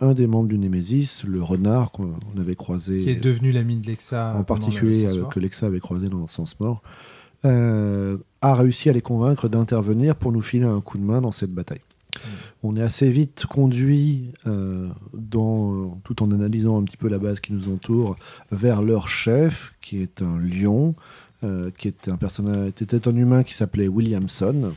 [0.00, 3.76] un des membres du Némésis, le renard qu'on on avait croisé Qui est devenu l'ami
[3.76, 4.34] de Lexa.
[4.36, 6.82] en particulier que Lexa avait croisé dans le sens mort,
[7.44, 11.52] a réussi à les convaincre d'intervenir pour nous filer un coup de main dans cette
[11.52, 11.80] bataille.
[12.62, 17.40] On est assez vite conduit, euh, dans, tout en analysant un petit peu la base
[17.40, 18.16] qui nous entoure,
[18.50, 20.94] vers leur chef, qui est un lion,
[21.42, 24.74] euh, qui était un personnage, était un humain qui s'appelait Williamson,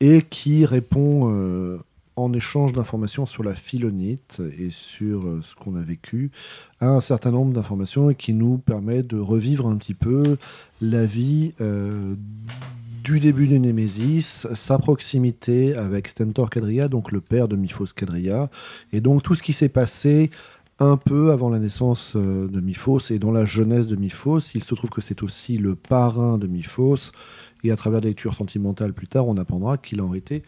[0.00, 1.78] et qui répond euh,
[2.16, 6.30] en échange d'informations sur la philonite et sur euh, ce qu'on a vécu,
[6.80, 10.36] un certain nombre d'informations qui nous permet de revivre un petit peu
[10.80, 12.14] la vie euh,
[13.02, 18.50] du début du Némésis, sa proximité avec Stentor Cadria, donc le père de Miphos Cadria,
[18.92, 20.30] et donc tout ce qui s'est passé
[20.78, 24.40] un peu avant la naissance euh, de Miphos et dans la jeunesse de Miphos.
[24.54, 27.12] Il se trouve que c'est aussi le parrain de Miphos,
[27.64, 30.42] et à travers des lectures sentimentales plus tard, on apprendra qu'il en était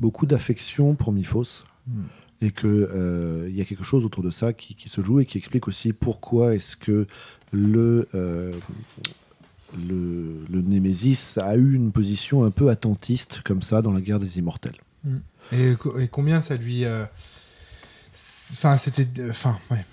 [0.00, 1.64] beaucoup d'affection pour Miphos.
[1.86, 2.02] Mm.
[2.40, 5.38] Et qu'il y a quelque chose autour de ça qui, qui se joue et qui
[5.38, 7.04] explique aussi pourquoi est-ce que
[7.50, 8.52] le, euh,
[9.76, 14.20] le, le Némésis a eu une position un peu attentiste comme ça dans la guerre
[14.20, 14.76] des immortels.
[15.50, 16.84] Et, co- et combien ça lui.
[16.84, 17.04] euh,
[18.52, 19.08] Enfin, c'était.
[19.30, 19.84] Enfin, ouais.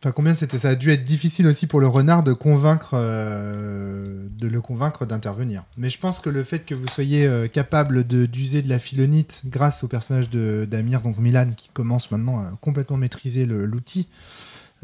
[0.00, 0.58] Enfin, combien c'était.
[0.58, 2.90] Ça a dû être difficile aussi pour le renard de convaincre.
[2.94, 5.64] euh, de le convaincre d'intervenir.
[5.76, 9.42] Mais je pense que le fait que vous soyez euh, capable d'user de la philonite
[9.46, 14.06] grâce au personnage d'Amir, donc Milan, qui commence maintenant à complètement maîtriser l'outil.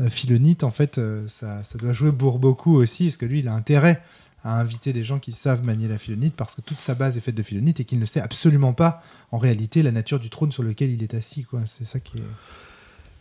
[0.01, 3.49] euh, philonite, en fait, euh, ça, doit jouer pour beaucoup aussi, parce que lui, il
[3.49, 4.03] a intérêt
[4.43, 7.21] à inviter des gens qui savent manier la philonite, parce que toute sa base est
[7.21, 10.53] faite de philonite et qu'il ne sait absolument pas en réalité la nature du trône
[10.53, 11.47] sur lequel il est assis.
[11.67, 12.23] C'est ça qui est.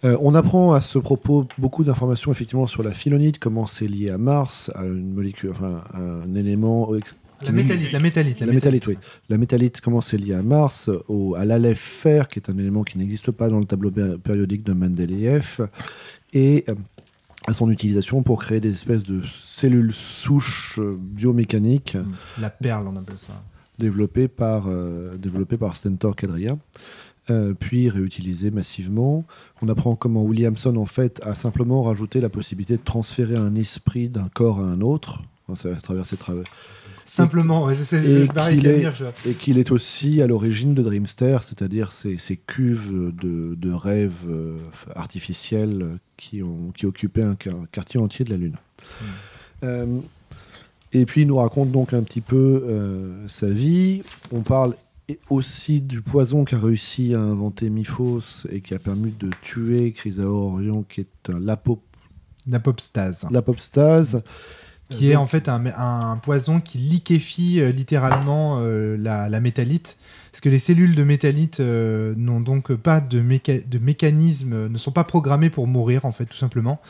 [0.04, 4.10] Euh, on apprend à ce propos beaucoup d'informations effectivement sur la philonite, comment c'est lié
[4.10, 8.48] à Mars, à une molécule, enfin à un élément ex- La métallite, la métallite, La
[8.54, 8.98] métallite, oui.
[9.30, 12.84] La métallite, comment c'est lié à Mars, au, à l'alef fer, qui est un élément
[12.84, 15.68] qui n'existe pas dans le tableau périodique de Mendeleïev,
[16.34, 16.76] et euh,
[17.48, 21.96] à son utilisation pour créer des espèces de cellules souches euh, biomécaniques
[22.42, 23.42] La perle, on appelle ça.
[23.80, 26.58] développées par, euh, développées par Stentor Cadria,
[27.30, 29.26] euh, puis réutilisées massivement.
[29.62, 34.10] On apprend comment Williamson, en fait, a simplement rajouté la possibilité de transférer un esprit
[34.10, 35.24] d'un corps à un autre.
[35.56, 36.44] Ça, à travers ces travaux
[37.06, 38.92] Simplement, c'est c'est et pareil qu'il est-.
[39.28, 44.24] Et qu'il est aussi à l'origine de Dreamster, c'est-à-dire ces, ces cuves de, de rêves
[44.30, 44.58] euh,
[44.96, 48.56] artificiels qui, ont, qui occupaient un, quar- quartier entier de la Lune.
[49.64, 49.86] Euh,
[50.94, 54.02] et puis il nous raconte donc un petit peu euh, sa vie.
[54.32, 54.76] On parle
[55.10, 59.92] et- aussi du poison qu'a réussi à inventer Miphos et qui a permis de tuer
[59.92, 61.30] Chrysaor Orion, qui est
[62.48, 63.26] L'apopstase.
[63.32, 64.22] l'apopstase.
[64.90, 69.98] Qui est en fait un, un poison qui liquéfie euh, littéralement euh, la, la métallite.
[70.32, 74.70] Parce que les cellules de métallite euh, n'ont donc pas de, méca- de mécanisme, euh,
[74.70, 76.82] ne sont pas programmées pour mourir, en fait, tout simplement.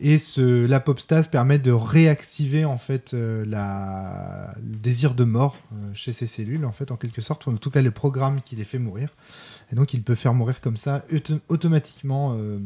[0.00, 5.90] Et ce, l'apopstase permet de réactiver, en fait, euh, la, le désir de mort euh,
[5.94, 8.64] chez ces cellules, en fait, en quelque sorte, en tout cas le programme qui les
[8.64, 9.10] fait mourir.
[9.72, 12.58] Et donc, il peut faire mourir comme ça, auto- automatiquement, euh,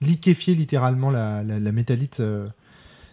[0.00, 2.20] liquéfier littéralement la, la, la métallite.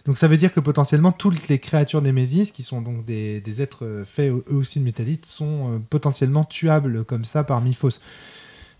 [0.06, 3.62] Donc ça veut dire que potentiellement toutes les créatures d'Emésis, qui sont donc des, des
[3.62, 8.00] êtres euh, faits eux aussi de métallite, sont euh, potentiellement tuables comme ça par Miphos.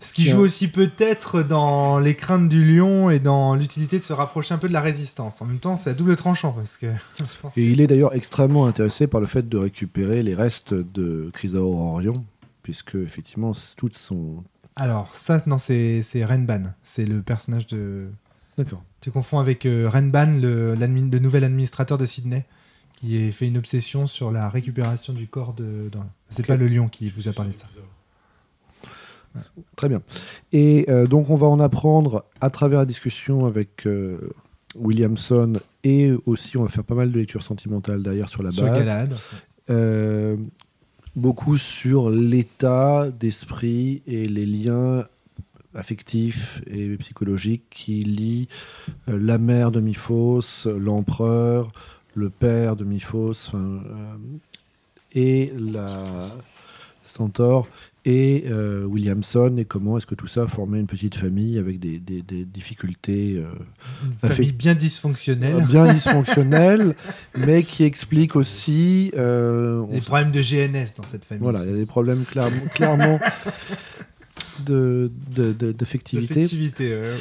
[0.01, 4.13] Ce qui joue aussi peut-être dans les craintes du lion et dans l'utilité de se
[4.13, 5.41] rapprocher un peu de la résistance.
[5.41, 8.13] En même temps, c'est à double tranchant parce que je pense Et il est d'ailleurs
[8.13, 12.23] extrêmement intéressé par le fait de récupérer les restes de Chrysaor Orion,
[12.61, 14.43] puisque effectivement toutes sont.
[14.75, 16.73] Alors ça, non, c'est Renban.
[16.83, 18.09] C'est le personnage de...
[18.57, 18.83] D'accord.
[19.01, 20.75] Tu confonds avec euh, Renban, le,
[21.19, 22.45] nouvel administrateur de Sydney,
[22.95, 25.89] qui a fait une obsession sur la récupération du corps de...
[25.91, 26.47] dans- C'est Ok.
[26.47, 27.67] pas le lion qui vous a parlé de ça.
[29.75, 30.01] Très bien.
[30.53, 34.31] Et euh, donc on va en apprendre à travers la discussion avec euh,
[34.75, 38.63] Williamson et aussi on va faire pas mal de lectures sentimentales derrière sur la Sur
[38.65, 39.09] base.
[41.17, 45.05] Beaucoup sur l'état d'esprit et les liens
[45.75, 48.47] affectifs et psychologiques qui lient
[49.09, 51.71] euh, la mère de Miphos, l'empereur,
[52.15, 53.79] le père de Miphos, euh,
[55.13, 56.19] et la
[57.03, 57.67] Centaure
[58.03, 61.97] et euh, Williamson et comment est-ce que tout ça formait une petite famille avec des,
[61.99, 63.45] des- des difficultés euh,
[64.23, 65.63] Une famille bien dysfonctionnelle.
[65.65, 66.95] bien dysfonctionnelles,
[67.37, 71.43] mais qui explique aussi euh, on Des s- problèmes de GNS dans cette famille.
[71.43, 73.19] voilà, il y a des problèmes clairement, clairement
[74.65, 75.71] de, de-.
[75.71, 77.15] D'effectivité, euh,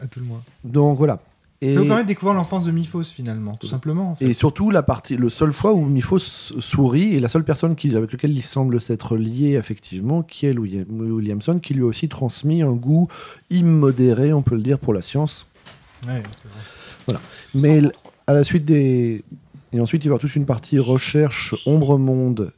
[0.00, 0.42] à tout le moins.
[0.64, 1.20] Donc voilà.
[1.62, 4.12] Et, Ça vous permet de découvrir l'enfance de Miphos finalement, tout simplement.
[4.12, 4.24] En fait.
[4.24, 7.94] et surtout, la partie, le seule fois où Miphos sourit et la seule personne qui,
[7.94, 12.08] avec laquelle il semble s'être lié affectivement, qui est Louis- Williamson, qui lui a aussi
[12.08, 13.08] transmis un goût
[13.50, 15.46] immodéré, on peut le dire, pour la science.
[16.06, 17.20] Ouais, c'est vrai.
[17.54, 17.92] Mais l-
[18.26, 19.22] à la suite des.
[19.72, 22.52] Et ensuite, il y avoir toute une partie recherche, ombre-monde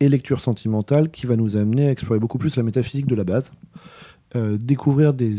[0.00, 3.24] et lecture sentimentale qui va nous amener à explorer beaucoup plus la métaphysique de la
[3.24, 3.52] base.
[4.36, 5.32] Euh, découvrir des,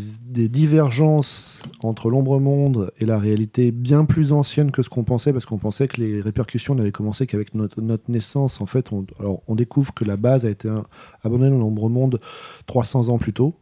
[0.50, 5.60] divergences entre l'ombre-monde et la réalité bien plus ancienne que ce qu'on pensait, parce qu'on
[5.60, 8.62] pensait que les répercussions n'avaient commencé qu'avec notre, naissance.
[8.62, 10.86] En fait, on, alors, on découvre que la base a été un-
[11.22, 12.20] abandonnée dans l'ombre-monde
[12.66, 13.54] 300 ans plus tôt.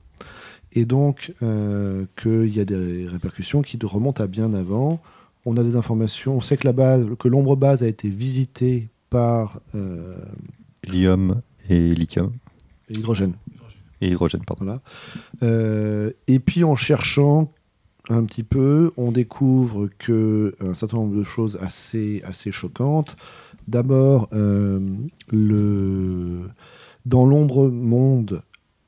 [0.71, 5.01] Et donc, euh, qu'il y a des répercussions qui remontent à bien avant.
[5.45, 6.37] On a des informations.
[6.37, 10.17] On sait que que l'ombre base a été visitée par euh,
[10.87, 12.31] Hélium et lithium.
[12.89, 13.33] l'hydrogène.
[14.01, 14.65] Et hydrogène, pardon.
[14.65, 14.81] Voilà.
[15.43, 17.51] Euh, et puis en cherchant
[18.09, 23.15] un petit peu, on découvre que un certain nombre de choses assez, assez choquantes.
[23.67, 24.79] D'abord, euh,
[25.29, 26.49] le...
[27.05, 28.41] dans l'ombre monde,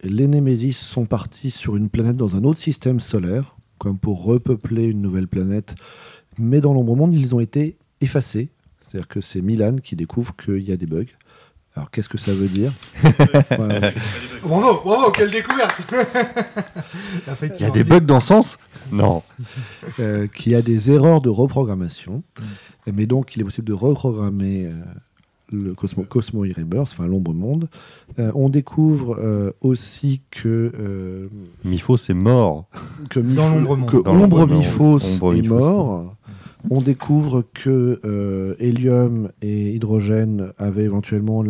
[0.03, 4.85] les Némésis sont partis sur une planète dans un autre système solaire, comme pour repeupler
[4.85, 5.75] une nouvelle planète.
[6.37, 8.49] Mais dans l'ombre monde, ils ont été effacés.
[8.81, 11.05] C'est-à-dire que c'est Milan qui découvre qu'il y a des bugs.
[11.75, 12.71] Alors qu'est-ce que ça veut dire
[13.55, 13.91] Voilà,
[14.43, 15.81] Bravo, bravo, quelle découverte
[17.59, 18.57] Il y a des bugs dans le sens
[18.91, 19.23] Non.
[19.99, 22.23] euh, qu'il y a des erreurs de reprogrammation.
[22.91, 24.71] Mais donc, il est possible de reprogrammer euh,
[25.51, 27.69] le Cosmo, Cosmo Rebirth, enfin l'ombre monde.
[28.17, 31.27] Euh, on découvre euh, aussi que, euh,
[31.63, 32.65] Miphos est mort.
[33.09, 33.89] que, Dans Mipho- l'ombre monde.
[33.89, 36.15] que Dans Ombre l'ombre Ombre est mort.
[36.69, 41.43] On découvre que euh, hélium et hydrogène avaient éventuellement,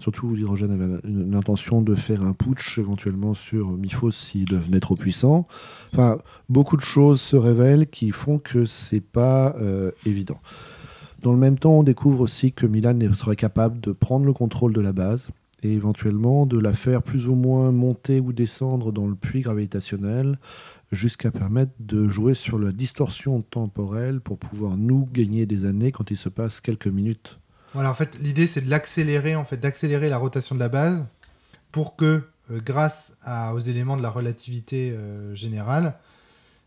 [0.00, 5.48] surtout avait l'intention de faire un putsch éventuellement sur Miphos s'il devenait trop puissant.
[5.92, 10.38] Enfin, beaucoup de choses se révèlent qui font que c'est pas euh, évident.
[11.22, 14.72] Dans le même temps, on découvre aussi que Milan serait capable de prendre le contrôle
[14.72, 15.30] de la base
[15.64, 20.38] et éventuellement de la faire plus ou moins monter ou descendre dans le puits gravitationnel
[20.94, 26.10] jusqu'à permettre de jouer sur la distorsion temporelle pour pouvoir nous gagner des années quand
[26.10, 27.38] il se passe quelques minutes.
[27.74, 31.04] Voilà, en fait, l'idée c'est de l'accélérer, en fait, d'accélérer la rotation de la base
[31.72, 33.12] pour que, euh, grâce
[33.52, 35.94] aux éléments de la relativité euh, générale,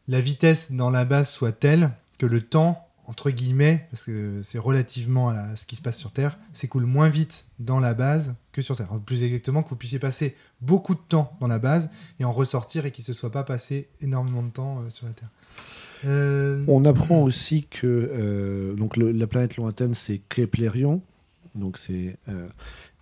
[0.07, 4.57] la vitesse dans la base soit telle que le temps entre guillemets, parce que c'est
[4.59, 8.61] relativement à ce qui se passe sur Terre, s'écoule moins vite dans la base que
[8.61, 8.89] sur Terre.
[9.05, 11.89] Plus exactement, que vous puissiez passer beaucoup de temps dans la base
[12.19, 15.07] et en ressortir et qu'il ne se soit pas passé énormément de temps euh, sur
[15.07, 15.29] la Terre.
[16.05, 21.01] Euh, On apprend aussi que euh, donc le- la planète lointaine, c'est Keplerion.
[21.55, 22.17] Donc c'est,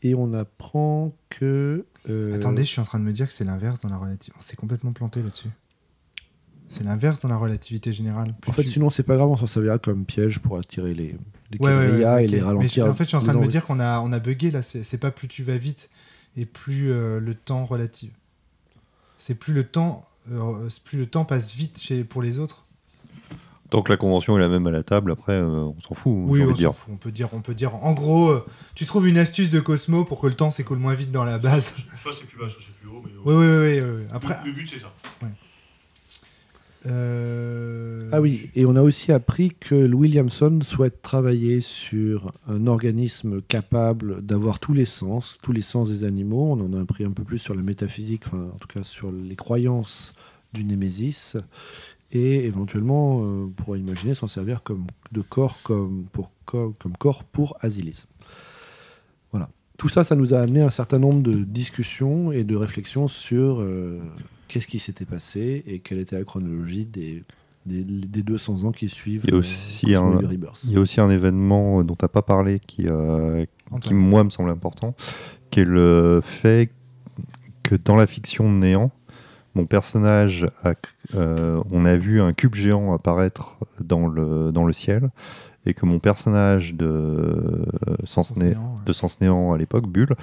[0.02, 1.86] et on apprend que.
[2.34, 4.32] Attendez, je suis en train de me dire que c'est l'inverse dans la relativité.
[4.40, 5.50] On s'est complètement planté là-dessus.
[6.70, 8.34] C'est l'inverse dans la relativité générale.
[8.42, 10.94] Plus En fait, tu- sinon, c'est pas grave, on s'en servira comme piège pour attirer
[10.94, 11.16] les,
[11.52, 12.86] les Ouais, ouais, ouais, quadrillas et les ralentir.
[12.88, 14.62] en fait, je suis en train de me dire qu'on a, on a bugué là.
[14.64, 15.90] C'est pas plus tu vas vite
[16.36, 18.12] et plus euh, le temps relatif.
[19.18, 22.66] C'est plus le temps, euh, plus le temps passe vite chez, pour les autres.
[23.70, 26.14] Tant que la convention est la même à la table, après, euh, on s'en fout.
[26.28, 26.94] Oui, on s'en fout.
[26.94, 27.74] On peut dire, on peut dire.
[27.84, 28.46] En gros, euh,
[28.76, 31.40] tu trouves une astuce de Cosmo pour que le temps s'écoule moins vite dans la
[31.40, 31.74] base.
[32.04, 33.02] Soit c'est plus bas, soit c'est plus haut.
[33.04, 33.80] Mais Oui, oui, oui.
[33.82, 34.04] oui, oui.
[34.12, 34.94] Après, le, but c'est ça.
[36.88, 43.42] Euh, Ah oui, et on a aussi appris que Williamson souhaite travailler sur un organisme
[43.42, 46.52] capable d'avoir tous les sens, tous les sens des animaux.
[46.52, 49.12] On en a appris un peu plus sur la métaphysique, enfin, en tout cas sur
[49.12, 50.14] les croyances
[50.54, 51.38] du Némésis.
[52.12, 56.96] Et éventuellement, euh, on pourrait imaginer s'en servir comme, de corps comme, pour, comme, comme
[56.96, 58.06] corps pour Asilis.
[59.32, 59.50] Voilà.
[59.78, 63.60] Tout ça, ça nous a amené un certain nombre de discussions et de réflexions sur
[63.60, 64.00] euh,
[64.48, 67.24] qu'est-ce qui s'était passé et quelle était la chronologie des,
[67.66, 69.24] des, des 200 ans qui suivent.
[69.26, 70.20] Il y a euh, aussi un-.
[70.66, 73.46] Il y a aussi un événement dont tu n'as pas parlé qui, euh,
[73.82, 74.96] qui, moi, me semble important,
[75.52, 76.72] qui est le fait
[77.64, 78.92] que dans la fiction de Néant,
[79.56, 80.74] mon personnage, a,
[81.16, 85.10] euh, on a vu un cube géant apparaître dans le, dans le ciel,
[85.66, 87.66] et que mon personnage de euh,
[88.04, 88.82] Sens Sens Né- néant, ouais.
[88.86, 90.14] de Sens Néant à l'époque, Bulle,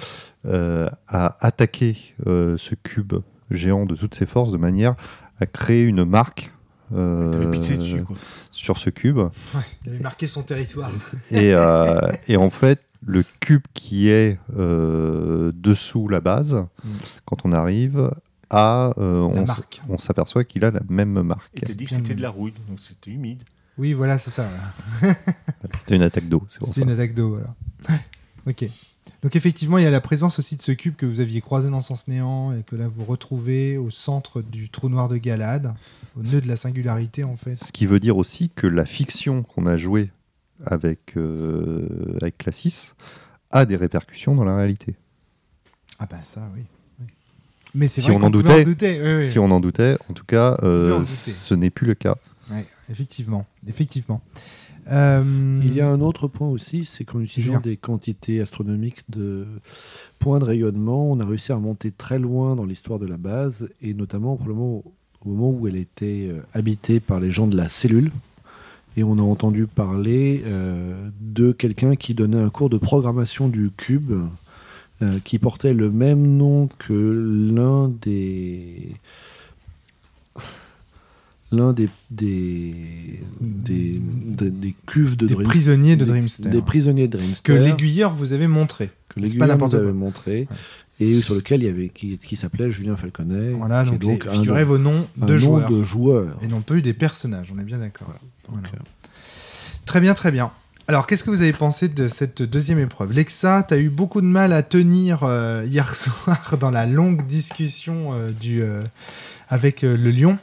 [0.45, 1.97] euh, a attaqué
[2.27, 3.15] euh, ce cube
[3.51, 4.95] géant de toutes ses forces de manière
[5.39, 6.51] à créer une marque
[6.93, 8.15] euh, dessus, quoi.
[8.51, 9.17] sur ce cube.
[9.17, 9.31] Ouais,
[9.85, 10.91] il avait marqué son territoire.
[11.31, 16.89] Et, euh, et en fait, le cube qui est euh, dessous la base, Mm.
[17.25, 18.11] quand on arrive,
[18.49, 19.45] a, euh, on,
[19.89, 21.51] on s'appelle qu'il a la même marque.
[21.61, 23.41] T'as dit que c'était de la rouille, donc c'était humide.
[23.79, 24.45] Oui, voilà, c'est ça.
[25.01, 25.15] voilà.
[25.79, 26.73] C'était une attaque d'eau, c'est pour ça.
[26.75, 27.99] C'était une attaque d'eau, voilà.
[28.47, 28.65] ok.
[29.23, 31.69] Donc effectivement, il y a la présence aussi de ce cube que vous aviez croisé
[31.69, 35.73] dans Sens Néant et que là vous retrouvez au centre du trou noir de Galad,
[36.17, 37.55] au nœud de la singularité en fait.
[37.55, 40.11] Ce qui veut dire aussi que la fiction qu'on a jouée
[40.65, 42.91] avec, euh, avec Classis
[43.51, 44.95] a des répercussions dans la réalité.
[45.99, 46.63] Ah bah ça, oui.
[46.99, 47.05] oui.
[47.73, 49.27] Mais c'est Si vrai on en doutait, douter, oui, oui.
[49.27, 52.17] Si on en doutait, en tout cas, euh, en ce n'est plus le cas.
[52.51, 54.21] Ouais, effectivement, effectivement.
[54.91, 59.45] Euh, Il y a un autre point aussi, c'est qu'en utilisant des quantités astronomiques de
[60.19, 63.69] points de rayonnement, on a réussi à remonter très loin dans l'histoire de la base,
[63.81, 64.83] et notamment probablement
[65.25, 68.11] au moment où elle était euh, habitée par les gens de la cellule.
[68.95, 73.71] Et on a entendu parler euh, de quelqu'un qui donnait un cours de programmation du
[73.75, 74.11] cube
[75.01, 76.93] euh, qui portait le même nom que
[77.53, 78.93] l'un des
[81.55, 86.49] l'un des des, des, des- des cuves de des Dreamster- prisonniers de Dreamster.
[86.49, 87.59] Des prisonniers de que Dreamster.
[87.59, 88.89] l'aiguilleur vous avait montré.
[89.09, 90.47] que l'aiguilleur n'importe avait montré.
[90.99, 93.49] Et sur lequel il y avait qui, qui s'appelait Julien Falconet.
[93.51, 95.69] Voilà, donc, un figurez nom- vos noms de nom joueurs.
[95.71, 96.37] de joueurs.
[96.43, 98.07] Et non pas eu des personnages, on est bien d'accord.
[98.49, 98.67] Donc, Voilà.
[98.75, 98.79] euh,
[99.85, 100.51] Très bien, très bien.
[100.87, 103.11] Alors, qu'est-ce que vous avez pensé de cette deuxième épreuve?
[103.13, 107.25] Lexa, tu as eu beaucoup de mal à tenir euh, hier soir dans la longue
[107.25, 108.81] discussion euh, du, euh,
[109.49, 110.37] avec le lion.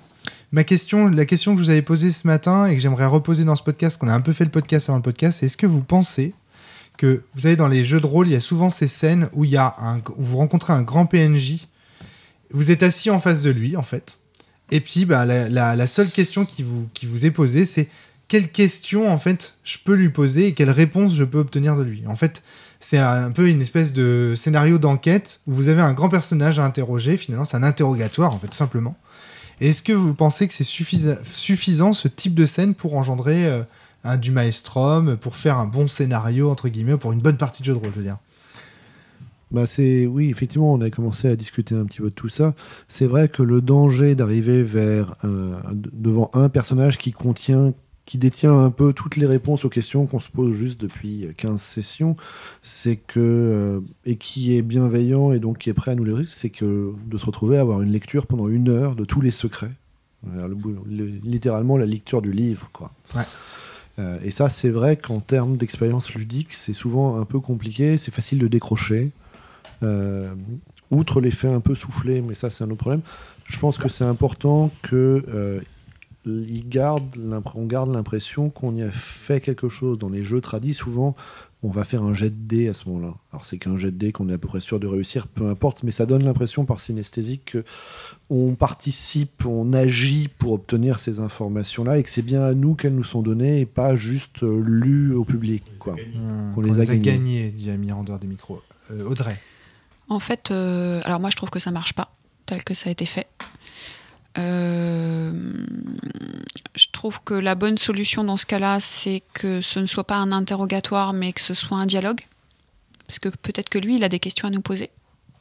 [0.52, 3.44] Ma question, la question que je vous avais posée ce matin et que j'aimerais reposer
[3.44, 5.56] dans ce podcast, qu'on a un peu fait le podcast avant le podcast, c'est est-ce
[5.56, 6.34] que vous pensez
[6.96, 9.44] que, vous savez, dans les jeux de rôle, il y a souvent ces scènes où,
[9.44, 11.66] il y a un, où vous rencontrez un grand PNJ,
[12.50, 14.18] vous êtes assis en face de lui, en fait,
[14.70, 17.88] et puis bah, la, seule question qui vous, qui vous est posée, c'est
[18.28, 21.82] quelle question en fait je peux lui poser et quelle réponse je peux obtenir de
[21.82, 22.04] lui?
[22.06, 22.42] En fait,
[22.78, 26.64] c'est un peu une espèce de scénario d'enquête où vous avez un grand personnage à
[26.64, 27.16] interroger.
[27.16, 28.96] Finalement, c'est un interrogatoire en fait, tout simplement.
[29.60, 33.62] Est-ce que vous pensez que c'est suffisa- suffisant ce type de scène pour engendrer euh,
[34.04, 37.66] un du maelstrom, pour faire un bon scénario entre guillemets, pour une bonne partie de
[37.66, 38.18] jeu de rôle, je veux dire?
[39.50, 42.54] Bah c'est oui effectivement on a commencé à discuter un petit peu de tout ça.
[42.86, 47.74] C'est vrai que le danger d'arriver vers de- devant un personnage qui contient
[48.10, 51.60] qui détient un peu toutes les réponses aux questions qu'on se pose juste depuis 15
[51.62, 52.16] sessions,
[52.60, 56.10] c'est que euh, et qui est bienveillant et donc qui est prêt à nous les
[56.12, 59.20] résoudre, c'est que de se retrouver à avoir une lecture pendant une heure de tous
[59.20, 59.70] les secrets,
[60.36, 62.90] Euh, le bout- le- littéralement la lecture du livre quoi.
[63.14, 63.22] Ouais.
[64.00, 68.10] Euh, et ça, c'est vrai qu'en termes d'expérience ludique, c'est souvent un peu compliqué, c'est
[68.12, 69.12] facile de décrocher.
[69.82, 70.34] Euh,
[70.90, 73.02] outre l'effet un peu soufflé, mais ça c'est un autre problème,
[73.46, 75.60] je pense que c'est important que euh,
[76.48, 79.98] il garde l'impr- on garde l'impression qu'on y a fait quelque chose.
[79.98, 81.14] Dans les jeux tradis, souvent,
[81.62, 83.14] on va faire un jet de dés à ce moment-là.
[83.32, 85.48] Alors c'est qu'un jet de dés qu'on est à peu près sûr de réussir, peu
[85.48, 87.64] importe, mais ça donne l'impression par synesthésie que
[88.30, 92.94] on participe, on agit pour obtenir ces informations-là et que c'est bien à nous qu'elles
[92.94, 95.62] nous sont données et pas juste euh, lues au public.
[95.78, 95.94] Quoi.
[95.94, 98.62] Hmm, On les a gagnés, dit Amir en dehors des micros.
[98.90, 99.38] Euh, Audrey.
[100.08, 102.12] En fait, euh, alors moi je trouve que ça marche pas
[102.46, 103.26] tel que ça a été fait.
[104.38, 105.32] Euh,
[106.76, 110.16] je trouve que la bonne solution dans ce cas-là, c'est que ce ne soit pas
[110.16, 112.20] un interrogatoire, mais que ce soit un dialogue.
[113.06, 114.90] Parce que peut-être que lui, il a des questions à nous poser.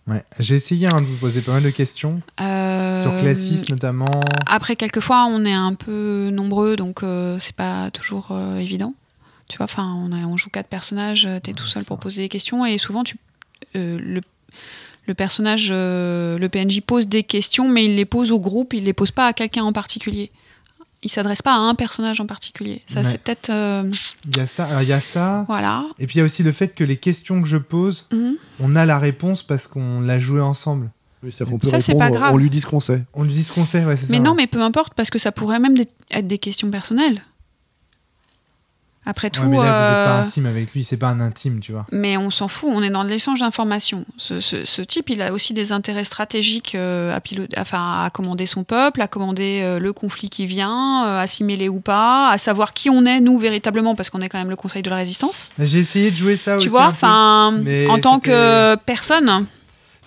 [0.09, 0.23] Ouais.
[0.39, 4.21] J'ai essayé hein, de vous poser pas mal de questions Euh, sur Classis notamment.
[4.47, 8.95] Après, quelquefois, on est un peu nombreux, donc euh, c'est pas toujours euh, évident.
[9.49, 12.65] Tu vois, enfin, on, joue quatre personnages, euh, t'es tout seul pour poser des questions,
[12.65, 13.17] et souvent, tu,
[13.75, 14.21] le,
[15.10, 18.84] le personnage, euh, le PNJ pose des questions, mais il les pose au groupe, il
[18.86, 20.32] les pose pas à quelqu'un en particulier.
[21.01, 22.82] Il s'adresse pas à un personnage en particulier.
[22.88, 23.05] Ça, Ouais.
[23.10, 23.49] c'est peut-être.
[23.49, 23.89] euh,
[24.30, 24.66] Il y a ça.
[24.66, 25.45] alors, il y a ça.
[25.47, 25.86] voilà.
[25.97, 28.36] Et puis il y a aussi le fait que les questions que je pose, Mhm.
[28.60, 30.91] on a la réponse parce qu'on l'a joué ensemble.
[31.24, 32.34] Oui, peut Ça, répondre, pas grave.
[32.34, 33.03] on lui dit ce qu'on sait.
[33.14, 34.12] On lui dit ce qu'on sait, ouais, c'est ça.
[34.12, 34.38] Mais non, ouais.
[34.38, 35.76] mais peu importe, parce que ça pourrait même
[36.12, 37.22] être des questions personnelles.
[39.10, 39.41] Après tout.
[39.41, 41.72] Ouais, mais là, vous n'êtes pas euh, intime avec lui, c'est pas un intime, tu
[41.72, 41.86] vois.
[41.91, 44.05] Mais on s'en fout, on est dans l'échange d'informations.
[44.18, 48.45] Ce, ce- ce type, il a aussi des intérêts stratégiques à, pilo- enfin, à commander
[48.45, 52.30] son peuple, à commander euh, le conflit qui vient, euh, à s'y mêler ou pas,
[52.30, 54.89] à savoir qui on est, nous, véritablement, parce qu'on est quand même le Conseil de
[54.89, 55.49] la Résistance.
[55.57, 56.66] J'ai essayé de jouer ça aussi.
[56.66, 57.53] tu vois, enfin,
[57.89, 59.45] en tant que personne,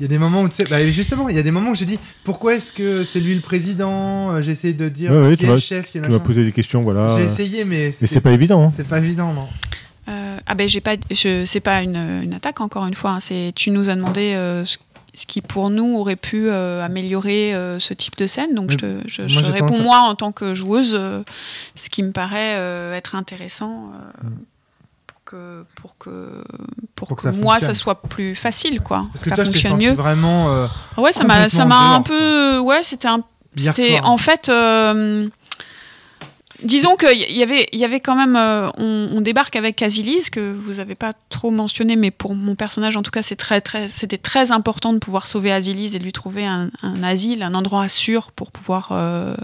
[0.00, 1.70] Il y a des moments où tu sais, bah, justement, il y a des moments
[1.70, 5.12] où j'ai dit pourquoi est-ce que c'est lui le président Euh, J'ai essayé de dire
[5.12, 6.80] Ouais, ouais, qui tu est m'as- le chef, qui est Tu m'as posé des questions,
[6.82, 7.16] voilà.
[7.16, 8.64] J'ai essayé, mais c'est pas évident.
[8.64, 8.72] hein.
[8.74, 9.46] c'est pas évident, non.
[10.08, 13.10] euh, ah ben j'ai pas, c'est pas une, une attaque encore une fois.
[13.12, 14.78] hein, c'est, tu nous as demandé euh, ce,
[15.14, 18.54] ce qui pour nous aurait pu euh, améliorer euh, ce type de scène.
[18.54, 21.22] Donc Mais je, te, je, moi, je j'ai réponds moi en tant que joueuse, euh,
[21.76, 24.30] ce qui me paraît euh, être intéressant euh, Mm.
[25.32, 26.42] Pour que pour que
[26.94, 27.74] pour, Pour que que, ça moi fonctionne.
[27.74, 29.06] ça soit plus facile quoi.
[29.12, 29.92] Parce que ça toi, t'ai fonctionne mieux.
[29.92, 30.66] vraiment euh,
[30.96, 33.20] Ouais, ça m'a ça m'a un peu ouais c'était un
[33.56, 35.28] c'était- en fait, euh,
[36.62, 38.36] disons qu'il y avait, y avait quand même.
[38.36, 42.54] euh, on, on débarque avec Asilis, que vous avez pas trop mentionné, mais pour mon
[42.54, 45.98] personnage, en tout cas, c'est très, très, c'était très important de pouvoir sauver Asilis et
[45.98, 49.34] de lui trouver un, un asile, un endroit sûr pour pouvoir euh,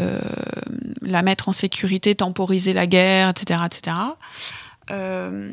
[0.00, 0.18] euh,
[1.02, 3.60] la mettre en sécurité, temporiser la guerre, etc.
[3.66, 3.96] etc.
[4.90, 5.52] Euh,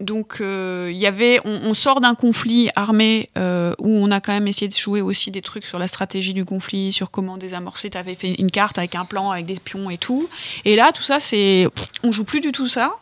[0.00, 4.32] donc, euh, y avait, on, on sort d'un conflit armé euh, où on a quand
[4.32, 7.90] même essayé de jouer aussi des trucs sur la stratégie du conflit, sur comment désamorcer.
[7.90, 10.28] Tu avais fait une carte avec un plan, avec des pions et tout.
[10.64, 11.68] Et là, tout ça, c'est,
[12.02, 12.92] on joue plus du tout ça.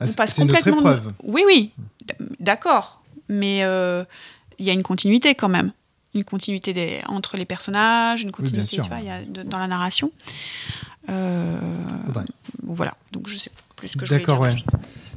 [0.00, 0.78] Ah, on passe complètement.
[0.80, 1.12] épreuve.
[1.22, 1.70] Oui, oui,
[2.40, 3.02] d'accord.
[3.28, 4.04] Mais euh,
[4.58, 5.72] il y a une continuité quand même.
[6.14, 8.84] Une continuité des- entre les personnages, une continuité sûr.
[8.84, 10.10] tu vois, il y a de- dans la narration.
[12.62, 14.14] Voilà, donc je sais plus ce que je.
[14.14, 14.54] D'accord, ouais.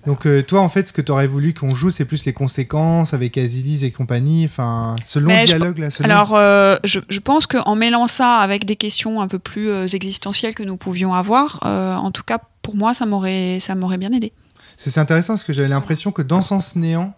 [0.06, 2.34] Donc euh, toi, en fait, ce que tu aurais voulu qu'on joue, c'est plus les
[2.34, 4.45] conséquences avec Asilis et compagnie.
[4.45, 5.89] Enfin, ce long Mais je- dialogue là.
[5.89, 9.38] ce long- Alors, euh, je, je pense qu'en mêlant ça avec des questions un peu
[9.39, 13.76] plus euh, existentielles que nous pouvions avoir, en tout cas, pour moi, ça m'aurait, ça
[13.76, 14.34] m'aurait bien aidé.
[14.78, 17.14] C'est c'est intéressant parce que j'avais l'impression que dans Sens Néant,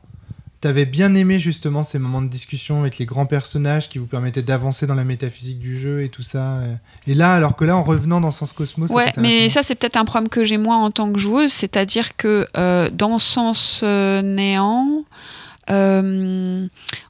[0.63, 4.41] t'avais bien aimé justement ces moments de discussion avec les grands personnages qui vous permettaient
[4.41, 6.57] d'avancer dans la métaphysique du jeu et tout ça.
[6.59, 6.75] euh.
[7.05, 9.97] Et là, alors que là, en revenant dans Sens Cosmos, Ouais, mais ça, c'est peut-être
[9.97, 14.21] un problème que j'ai moi en tant que joueuse, c'est-à-dire que euh, dans Sens euh,
[14.21, 15.03] Néant,
[15.69, 16.67] euh,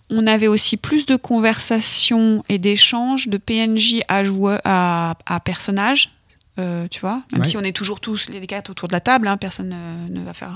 [0.09, 6.11] on avait aussi plus de conversations et d'échanges de PNJ à joueur, à, à personnage.
[6.59, 7.47] euh, tu vois, même Ouais.
[7.47, 10.23] si on est toujours tous les quatre autour de la table, hein, personne ne, ne
[10.23, 10.53] va faire.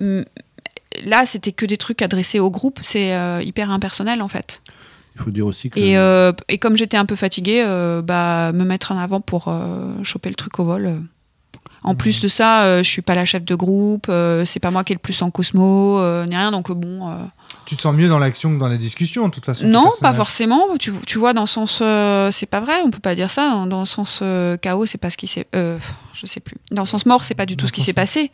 [0.00, 0.24] euh,
[1.04, 4.60] Là, c'était que des trucs adressés au groupe, c'est euh, hyper impersonnel en fait.
[5.16, 8.52] Il faut dire aussi que Et, euh, et comme j'étais un peu fatiguée, euh, bah,
[8.52, 11.02] me mettre en avant pour euh, choper le truc au vol.
[11.84, 14.70] En plus de ça, euh, je suis pas la chef de groupe, euh, c'est pas
[14.70, 17.08] moi qui ai le plus en cosmo, euh, ni rien, donc bon.
[17.08, 17.24] euh,
[17.66, 19.66] Tu te sens mieux dans l'action que dans la discussion, de toute façon.
[19.66, 20.76] Non, pas forcément.
[20.78, 21.78] Tu, tu vois, dans le sens.
[21.80, 23.48] euh, c'est pas vrai, on peut pas dire ça.
[23.48, 25.46] Dans, dans le sens euh, chaos, c'est pas ce qui s'est.
[25.54, 25.78] euh,
[26.14, 26.56] je sais plus.
[26.72, 28.30] Dans le sens mort, c'est pas du tout ce qui s'est passé.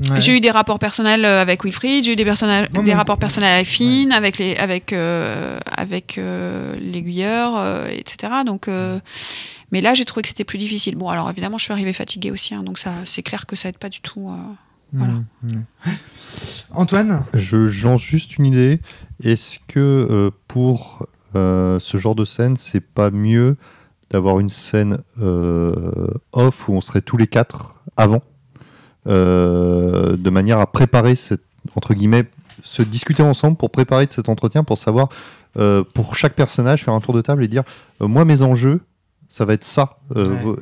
[0.00, 0.20] Ouais.
[0.20, 3.66] J'ai eu des rapports personnels euh, avec Wilfried, j'ai eu des, Non, rapports personnels avec
[3.66, 8.32] Finn, avec les, avec, euh, avec euh, l'aiguilleur, euh, etc.
[8.46, 9.00] Donc, euh,
[9.72, 10.94] mais là, j'ai trouvé que c'était plus difficile.
[10.94, 13.68] Bon, alors évidemment, je suis arrivée fatiguée aussi, hein, donc ça, c'est clair que ça
[13.70, 14.28] aide pas du tout.
[14.28, 14.36] euh.
[14.92, 15.14] voilà.
[15.14, 15.90] Mmh, mmh.
[16.70, 17.24] Antoine?
[17.34, 18.80] Je lance juste une idée.
[19.24, 23.56] Est-ce que euh, pour euh, ce genre de scène, c'est pas mieux
[24.10, 28.22] d'avoir une scène euh, off où on serait tous les quatre avant,
[29.06, 31.42] euh, de manière à préparer cette
[31.76, 32.24] entre guillemets
[32.62, 35.08] se discuter ensemble pour préparer de cet entretien, pour savoir,
[35.58, 37.62] euh, pour chaque personnage, faire un tour de table et dire,
[38.00, 38.80] euh, moi, mes enjeux,
[39.28, 39.98] ça va être ça.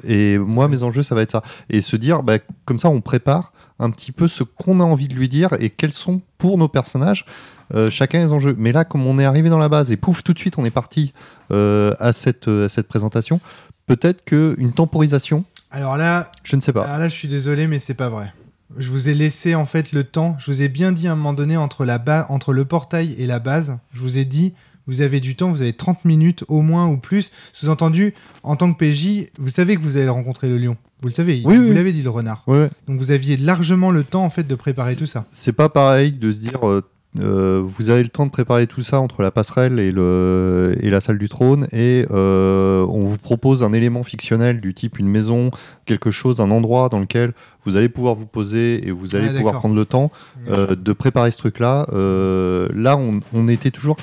[0.07, 1.43] Et moi, mes enjeux, ça va être ça.
[1.71, 5.09] Et se dire, bah, comme ça, on prépare un petit peu ce qu'on a envie
[5.09, 7.27] de lui dire et quels sont pour nos personnages
[7.75, 8.55] euh, chacun les enjeux.
[8.59, 10.65] Mais là, comme on est arrivé dans la base et pouf, tout de suite, on
[10.65, 11.13] est parti
[11.53, 13.41] euh, à, cette, à cette présentation,
[13.87, 16.85] peut-être qu'une temporisation, Alors là, je ne sais pas.
[16.85, 18.33] alors là, je suis désolé, mais c'est pas vrai.
[18.79, 20.37] Je vous ai laissé en fait le temps.
[20.39, 23.15] Je vous ai bien dit à un moment donné entre, la ba- entre le portail
[23.19, 23.79] et la base.
[23.93, 24.55] Je vous ai dit,
[24.87, 27.31] vous avez du temps, vous avez 30 minutes au moins ou plus.
[27.53, 30.77] Sous-entendu, en tant que PJ, vous savez que vous allez rencontrer le lion.
[31.03, 31.75] Vous le savez, il- Oui, vous oui.
[31.75, 32.43] l'avez dit le renard.
[32.47, 32.71] Ouais.
[32.87, 35.27] Donc vous aviez largement le temps en fait de préparer tout ça.
[35.31, 36.67] C'est pas pareil de se dire.
[36.69, 36.83] euh,
[37.21, 40.91] euh, vous avez le temps de préparer tout ça entre la passerelle et, le, et
[40.91, 45.09] la salle du trône et euh, on vous propose un élément fictionnel du type une
[45.09, 45.51] maison,
[45.85, 47.33] quelque chose, un endroit dans lequel
[47.65, 50.11] vous allez pouvoir vous poser et vous allez Ah, pouvoir prendre le temps
[50.49, 51.87] euh, de préparer ce truc-là.
[52.75, 53.97] Là, on, on était toujours.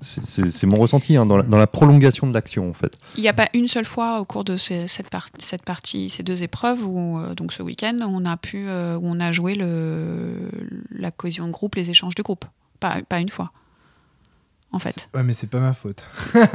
[0.00, 2.98] C'est- mon ressenti hein, dans, la, dans la prolongation de l'action en fait.
[3.16, 6.08] Il n'y a pas une seule fois au cours de ces- cette, par- cette partie,
[6.10, 9.32] ces deux épreuves, où, euh, donc ce week-end, on a pu, euh, où on a
[9.32, 10.50] joué le,
[10.92, 12.44] la cohésion de groupe, les échanges de groupe.
[12.80, 13.50] Pas, pas une fois,
[14.72, 15.08] en fait.
[15.14, 16.04] Ouais, mais c'est pas ma faute.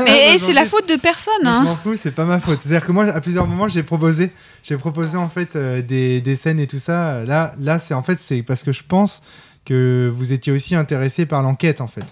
[0.05, 1.33] Mais c'est la faute de personne.
[1.43, 1.63] Je Hein.
[1.63, 2.59] m'en fous, c'est pas ma faute.
[2.63, 4.31] C'est-à-dire que moi, à plusieurs moments, j'ai proposé,
[4.63, 7.25] j'ai proposé en fait euh, des, des scènes et tout ça.
[7.25, 9.21] Là, là, c'est en fait, c'est parce que je pense
[9.65, 12.05] que vous étiez aussi intéressé par l'enquête en fait.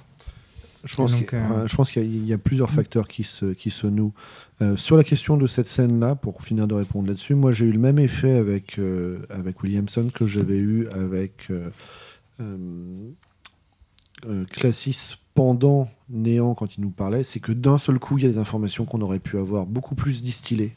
[0.84, 3.08] Je pense Donc, qu'il euh, je pense qu'il y, a- il y a plusieurs facteurs
[3.08, 4.14] qui se, qui se nouent.
[4.62, 7.72] Euh, sur la question de cette scène-là, pour finir de répondre là-dessus, moi j'ai eu
[7.72, 11.50] le même effet avec, euh, avec Williamson que j'avais eu avec
[14.52, 17.24] Classis pendant Néant quand il nous parlait.
[17.24, 19.96] C'est que d'un seul coup, il y a des informations qu'on aurait pu avoir beaucoup
[19.96, 20.76] plus distillées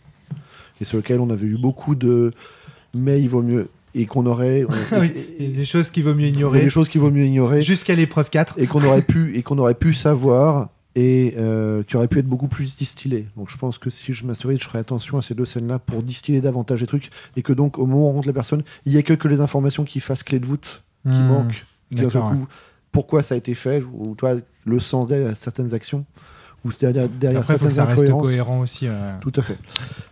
[0.81, 2.33] et sur lesquelles on avait eu beaucoup de
[2.95, 4.65] mais il vaut mieux et qu'on aurait.
[4.65, 7.63] on- Oui, et- des choses qu'il vaut mieux ignorer des choses qu'il vaut mieux ignorer
[7.63, 8.55] jusqu'à l'épreuve 4.
[8.59, 12.27] et qu'on aurait pu et qu'on aurait pu savoir et euh, qui aurait pu être
[12.29, 13.27] beaucoup plus distillé.
[13.37, 16.03] Donc je pense que si je m'assurais, je ferais attention à ces deux scènes-là pour
[16.05, 18.93] distiller davantage les trucs et que donc au moment où on rencontre la personne, il
[18.93, 21.27] y a que que les informations qui fassent clé de voûte qui Hmm.
[21.29, 21.65] manquent.
[21.91, 22.47] Qui, d'un coup,
[22.93, 24.35] Pourquoi ça a été fait ou toi
[24.65, 26.05] le sens derrière certaines actions
[26.65, 28.89] ou derrière, derrière Après, faut que ça reste cohérent aussi.
[28.89, 29.13] ouais.
[29.21, 29.59] Tout à fait.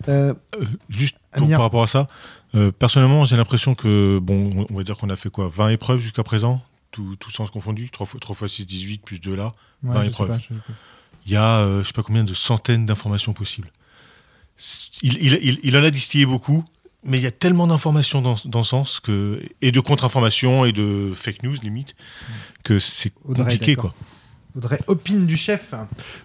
[0.09, 2.07] Euh, Euh, juste pour- par rapport à ça,
[2.55, 6.01] euh, personnellement, j'ai l'impression que, bon, on va dire qu'on a fait quoi 20 épreuves
[6.01, 9.53] jusqu'à présent, tout, tout sens confondu, 3 fois, 3 fois 6, 18, plus 2 là.
[9.83, 10.29] Ouais, Dans je sais l'épreuve.
[10.29, 10.73] pas, je sais pas.
[11.27, 13.69] Il y a, euh, je sais pas combien de centaines d'informations possibles.
[15.03, 16.65] Il, il, il, il en a distillé beaucoup,
[17.05, 20.73] mais il y a tellement d'informations dans, dans ce sens que, et de contre-informations et
[20.73, 21.95] de fake news limite,
[22.63, 23.95] que c'est compliqué quoi.
[24.57, 25.73] Audrey, opine du chef.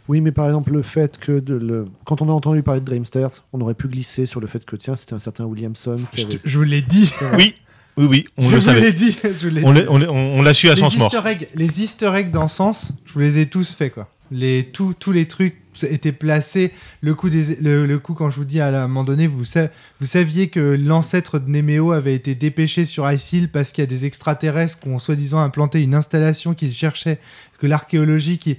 [0.07, 1.86] Oui, mais par exemple, le fait que de le...
[2.05, 4.75] quand on a entendu parler de Dreamsters, on aurait pu glisser sur le fait que
[4.75, 6.38] tiens, c'était un certain Williamson qui Je, avait.
[6.38, 7.11] te- je vous l'ai dit.
[7.38, 7.55] Oui,
[7.97, 8.82] oui, oui, on je le vous savait.
[8.82, 9.17] l'ai dit.
[9.23, 9.82] Je vous l'ai On dit.
[9.82, 11.11] l'a on l'a- on l'a su à les sens mort.
[11.55, 14.09] les easter eggs dans Sens, je vous les ai tous faits quoi.
[14.30, 16.73] Les tous tous les trucs étaient placés.
[17.01, 19.45] Le coup des le, le coup quand je vous dis à un moment donné, vous
[19.45, 19.69] sa-
[20.01, 23.89] vous saviez que l'ancêtre de Néméo avait été dépêché sur Isil parce qu'il y a
[23.89, 27.19] des extraterrestres qui ont soi-disant implanté une installation qu'ils cherchaient,
[27.60, 28.58] que l'archéologie qui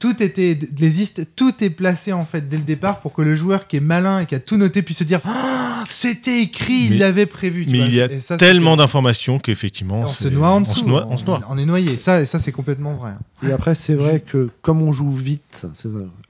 [0.00, 0.92] tout était les
[1.36, 4.20] tout est placé en fait dès le départ pour que le joueur qui est malin
[4.20, 7.64] et qui a tout noté puisse se dire Ah, c'était écrit, il l'avait prévu.
[7.64, 7.86] tu Mais vois.
[7.86, 10.00] il y a ça, tellement d'informations qu'effectivement.
[10.00, 10.80] on se c'est- noie en on dessous.
[10.80, 11.40] se noie- on se noie.
[11.48, 11.96] on est noyé.
[11.96, 13.12] Ça, et ça c'est complètement vrai.
[13.46, 15.68] Et après, c'est vrai que comme on joue vite, ça,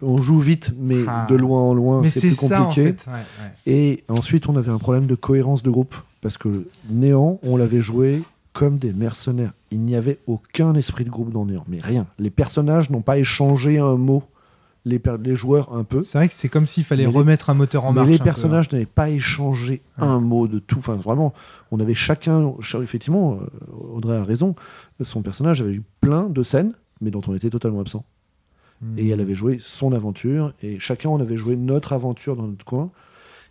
[0.03, 1.27] on joue vite, mais Ah.
[1.31, 2.89] de loin en loin, Mais c'est ça en compliqué.
[2.89, 3.07] fait.
[3.11, 3.73] ouais, ouais.
[3.73, 5.95] Et ensuite, on avait un problème de cohérence de groupe.
[6.21, 8.23] Parce que Néant, on l'avait joué
[8.55, 9.53] comme des mercenaires.
[9.71, 12.07] Il n'y avait aucun esprit de groupe dans Néant, mais rien.
[12.19, 14.23] Les personnages n'ont pas échangé un mot.
[14.87, 16.03] Les, les joueurs, un peu.
[16.03, 18.09] C'est vrai que c'est comme s'il fallait Mais les- remettre un moteur en Mais marche.
[18.11, 18.25] les hein.
[18.25, 20.79] personnages n'avaient pas échangé un mot de tout.
[20.79, 21.33] Enfin, vraiment,
[21.71, 22.53] on avait chacun.
[22.61, 24.55] ch- Effectivement, euh, Audrey a raison.
[25.03, 28.05] Son personnage avait eu plein de scènes, mais dont on était totalement absent.
[28.99, 32.67] Et elle avait joué son aventure, et chacun on avait joué notre aventure dans notre
[32.67, 32.91] coin.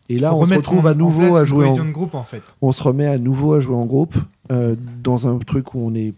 [0.10, 1.66] Et là, on se retrouve en- à nouveau à jouer.
[1.66, 2.44] En, groupe en fait.
[2.62, 4.14] on se remet à nouveau à jouer en groupe
[4.52, 6.14] euh, dans un truc où on est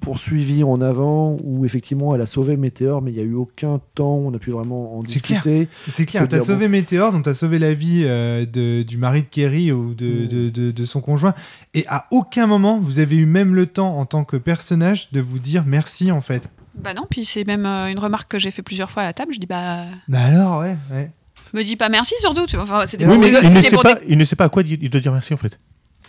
[0.00, 3.80] poursuivi en avant, où effectivement elle a sauvé Météor, mais il n'y a eu aucun
[3.96, 5.68] temps où on a pu vraiment en discuter.
[5.90, 9.26] C'est clair, t'as sauvé Météor, donc t'as sauvé la vie euh, de- du mari de
[9.28, 10.28] Kerry ou de, Mm.
[10.28, 11.34] de- de- de son conjoint.
[11.74, 15.20] Et à aucun moment, vous avez eu même le temps, en tant que personnage, de
[15.20, 16.48] vous dire merci en fait.
[16.76, 19.12] Bah non, puis c'est même euh, une remarque que j'ai fait plusieurs fois à la
[19.12, 19.34] table.
[19.34, 20.76] Je dis bah, Bah alors, ouais.
[20.92, 21.10] ouais.
[21.54, 22.46] me dis pas merci surtout.
[22.46, 22.64] Tu vois.
[22.66, 24.62] Enfin, c'était Oui, mais il, ne sait pas, des- il ne sait pas à quoi
[24.62, 25.58] il doit dire merci en fait.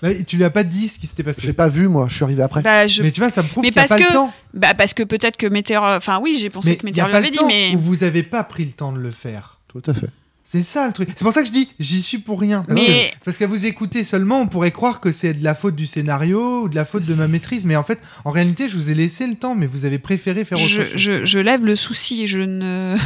[0.02, 1.47] Bah, tu lui as pas dit ce qui s'était Je passé.
[1.47, 2.62] l'ai pas vu, moi, je suis arrivé après.
[2.62, 4.14] Bah, je- Mais tu vois, ça me prouve qu'il n'y a parce pas le que-
[4.14, 4.34] temps.
[4.54, 5.84] bah, parce que peut-être que Météor.
[5.84, 8.43] Enfin oui, j'ai pensé Mais que Météor l'avait le dit, mais où vous avez pas
[8.43, 9.60] pris le temps de le faire.
[9.68, 10.08] Tout à fait.
[10.45, 11.10] C'est ça le truc.
[11.16, 12.64] C'est pour ça que je dis, j'y suis pour rien.
[12.68, 15.54] Parce, Mais- que- parce qu'à vous écouter seulement, on pourrait croire que c'est de la
[15.54, 17.66] faute du scénario ou de la faute de ma maîtrise.
[17.66, 20.45] Mais en fait, en réalité, je vous ai laissé le temps, mais vous avez préféré
[20.45, 20.93] faire autre je, chose.
[20.95, 22.26] je- je lève le souci.
[22.26, 22.97] Je ne,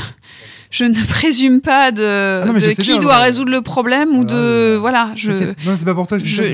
[0.73, 4.23] je ne présume pas de, Ah non, de qui bien, doit résoudre le problème ou
[4.23, 4.37] Voilà, de.
[4.37, 5.31] euh, Voilà, je.
[5.65, 6.43] Non, c'est pas pour toi je dis je-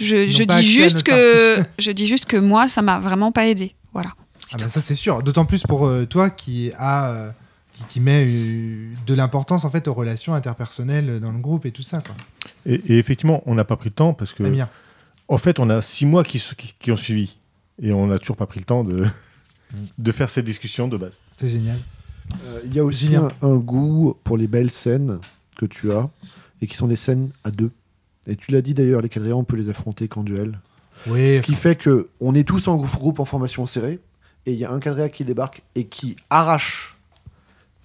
[0.00, 1.70] je, juste que, partie.
[1.78, 3.74] je dis juste que moi, ça m'a vraiment pas aidé.
[3.92, 4.14] Voilà.
[4.52, 5.22] Ah bah ça c'est sûr.
[5.22, 7.30] D'autant plus pour euh, toi qui a euh,
[7.74, 11.72] qui, qui met euh, de l'importance en fait aux relations interpersonnelles dans le groupe et
[11.72, 12.00] tout ça.
[12.04, 12.14] Quoi.
[12.66, 14.68] Et, et effectivement, on n'a pas pris le temps parce que, Amir.
[15.28, 17.36] en fait, on a six mois qui, qui- qui ont suivi
[17.82, 19.04] et on n'a toujours pas pris le temps de,
[19.98, 21.18] de faire cette discussion de base.
[21.38, 21.78] c'est génial.
[22.44, 25.18] Euh, Il y a aussi un, un goût pour les belles scènes
[25.56, 26.08] que tu as
[26.60, 27.70] et qui sont des scènes à deux.
[28.26, 30.58] Et tu l'as dit d'ailleurs, les quadrillants, on peut les affronter qu'en duel.
[31.08, 31.36] Oui.
[31.36, 33.98] Ce qui fait que on est tous en groupe, groupe en formation serrée
[34.46, 36.96] et il y a un quadrilla qui débarque et qui arrache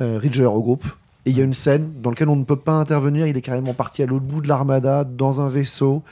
[0.01, 0.85] euh, Ridger au groupe.
[1.25, 3.27] Et il y a une scène dans laquelle on ne peut pas intervenir.
[3.27, 6.03] Il est carrément parti à l'autre bout de l'armada dans un vaisseau.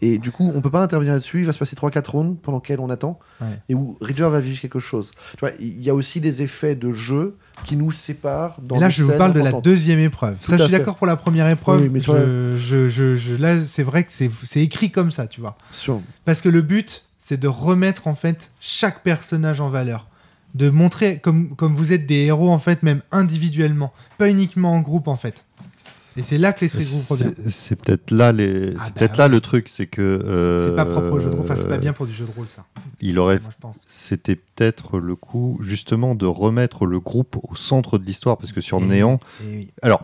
[0.00, 1.40] Et du coup, on peut pas intervenir là-dessus.
[1.40, 3.18] Il va se passer 3-4 rounds pendant lesquels on attend.
[3.40, 3.46] Ouais.
[3.68, 5.10] Et où Ridger va vivre quelque chose.
[5.32, 8.80] Tu vois, il y a aussi des effets de jeu qui nous séparent dans Et
[8.80, 10.36] là, je vous parle de la deuxième épreuve.
[10.36, 11.82] Tout ça, je suis d'accord pour la première épreuve.
[11.82, 15.40] Oui, mais je, je- je- je- là, c'est vrai que c'est écrit comme ça, tu
[15.40, 15.56] vois.
[16.24, 20.06] Parce que le but, c'est de remettre en fait chaque personnage en valeur.
[20.54, 23.92] De montrer comme, comme vous êtes des héros en fait, même individuellement.
[24.16, 25.44] Pas uniquement en groupe en fait.
[26.18, 27.32] Et c'est là que l'esprit de groupe revient.
[27.50, 28.74] C'est peut-être là, les...
[28.78, 29.16] Ah bah ouais.
[29.16, 30.20] là le truc, c'est que.
[30.24, 31.44] C'est- C'est pas propre au jeu de rôle.
[31.44, 32.64] Enfin, c'est pas bien pour du jeu de rôle, ça.
[33.00, 33.40] Il aurait
[33.86, 38.60] c'était peut-être le coup justement de remettre le groupe au centre de l'histoire parce que
[38.60, 39.70] sur Et- Néant, et oui.
[39.82, 40.02] alors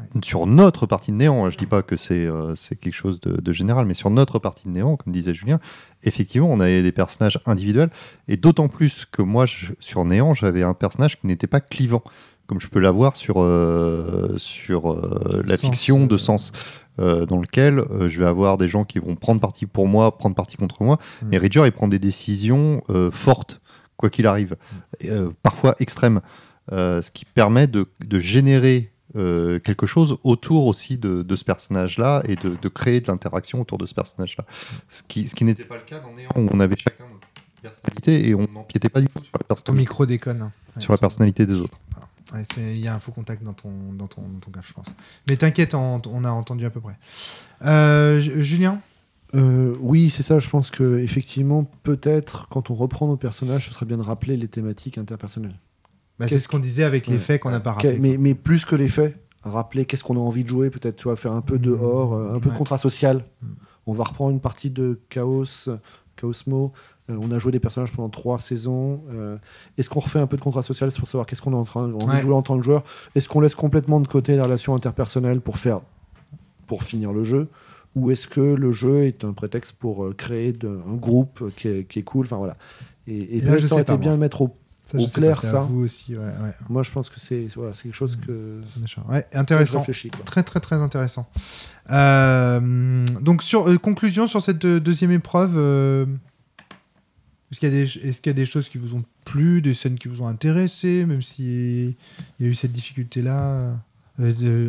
[0.00, 0.06] Ouais.
[0.24, 3.40] sur notre partie de Néant, hein, je dis pas que c'est euh, quelque chose de,
[3.40, 5.60] de général, mais sur notre partie de Néant, comme disait Julien,
[6.02, 7.90] effectivement, on avait des personnages individuels
[8.26, 12.02] et d'autant plus que moi je- sur Néant, j'avais un personnage qui n'était pas clivant,
[12.46, 16.52] comme je peux l'avoir sur euh, sur euh, la Sens, fiction de sens.
[17.00, 20.36] euh, dans lequel je vais avoir des gens qui vont prendre parti pour moi, prendre
[20.36, 20.98] parti contre moi.
[21.22, 21.32] Mm.
[21.34, 22.82] Et Ridger, il prend des décisions
[23.12, 23.60] fortes,
[23.96, 24.56] quoi qu'il arrive,
[25.04, 26.20] euh, parfois extrêmes,
[26.70, 32.22] ce qui permet de, de générer euh, quelque chose autour aussi de, de ce personnage-là
[32.26, 34.44] et de, de créer de l'interaction autour de ce personnage-là.
[34.88, 37.28] Ce qui, ce qui n'était pas le cas dans Néant, où on avait chacun notre
[37.62, 39.38] personnalité et on n'empiétait pas du tout sur
[39.68, 40.42] la micro déconne.
[40.42, 40.52] hein.
[40.74, 41.78] Ouais, sur la personnalité des autres.
[42.34, 44.72] Ouais, Il y a un faux contact dans ton, dans ton, dans ton cas, je
[44.72, 44.94] pense.
[45.28, 46.96] Mais t'inquiète, on, on a entendu à peu près.
[47.64, 48.80] Euh, Ju- Julien?
[49.34, 50.38] Euh, oui, c'est ça.
[50.38, 54.36] Je pense que effectivement, peut-être quand on reprend nos personnages, ce serait bien de rappeler
[54.36, 55.58] les thématiques interpersonnelles.
[56.18, 57.18] Bah, C'est ce qu'on disait avec les Ouais.
[57.18, 57.98] faits qu'on n'a pas rappelés.
[57.98, 61.04] mais, mais plus que les faits, rappeler qu'est-ce qu'on a envie de jouer, peut-être, tu
[61.04, 62.52] vois, faire un peu dehors, euh, un peu Ouais.
[62.54, 63.24] de contrat social.
[63.42, 63.46] Mm.
[63.86, 65.68] On va reprendre une partie de Chaos,
[66.16, 66.72] Chaosmo.
[67.10, 69.02] Euh, on a joué des personnages pendant trois saisons.
[69.12, 69.36] Euh,
[69.76, 71.86] Est-ce qu'on refait un peu de contrat social pour savoir qu'est-ce qu'on est en train
[71.88, 72.20] de Ouais.
[72.20, 72.82] jouer en tant que joueur.
[73.14, 75.80] Est-ce qu'on laisse complètement de côté les relations interpersonnelles pour faire,
[76.66, 77.48] pour finir le jeu?
[77.94, 81.68] Ou est-ce que le jeu est un prétexte pour euh, créer de- un groupe qui
[81.68, 82.24] est, qui est cool?
[82.26, 82.56] Enfin voilà.
[83.06, 84.56] Et, et Et là, je ça aurait été bien de mettre au.
[84.86, 85.60] Ça, clair, pas, ça.
[85.60, 86.52] vous aussi, ouais, ouais.
[86.68, 88.60] Moi, je pense que c'est voilà, quelque chose que.
[89.08, 89.82] Ouais, intéressant.
[90.26, 91.26] Très très très intéressant.
[91.90, 96.04] Euh, donc sur euh, conclusion sur cette deuxième épreuve, euh,
[97.54, 100.08] est-ce qu'il y a des y a choses qui vous ont plu, des scènes qui
[100.08, 101.96] vous ont intéressé, même si
[102.38, 103.72] il y a eu cette difficulté là.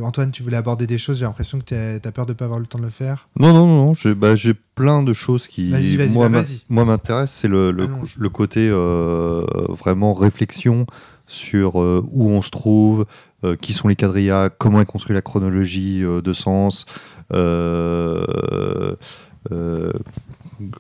[0.01, 1.19] Antoine, tu voulais aborder des choses.
[1.19, 3.27] J'ai l'impression que tu as peur de pas avoir le temps de le faire.
[3.39, 6.41] Non, non, non, j'ai bah, j'ai plein de choses qui, Vas-y, vas-y, moi, bah, m'a-
[6.41, 6.61] vas-y.
[6.67, 7.41] moi, m'intéressent.
[7.41, 8.15] C'est le, le, Allonge.
[8.17, 10.88] le côté euh, vraiment réflexion
[11.27, 13.05] sur euh, où on se trouve,
[13.43, 16.86] euh, qui sont les quadrillas, comment est construite la chronologie euh, de sens.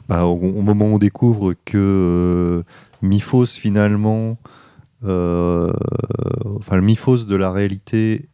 [0.07, 2.63] Bah, au, moment où on découvre que euh,
[3.01, 4.37] Miphos, finalement,
[5.03, 5.71] euh,
[6.59, 8.29] enfin, le Miphos de la réalité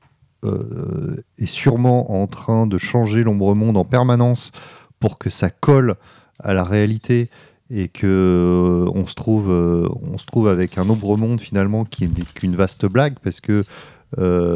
[0.45, 4.51] euh, est sûrement en train de changer l'ombre monde en permanence
[4.99, 5.95] pour que ça colle
[6.39, 7.29] à la réalité
[7.69, 13.15] et que on se trouve avec un ombre monde finalement qui n'est qu'une vaste blague
[13.23, 13.63] parce que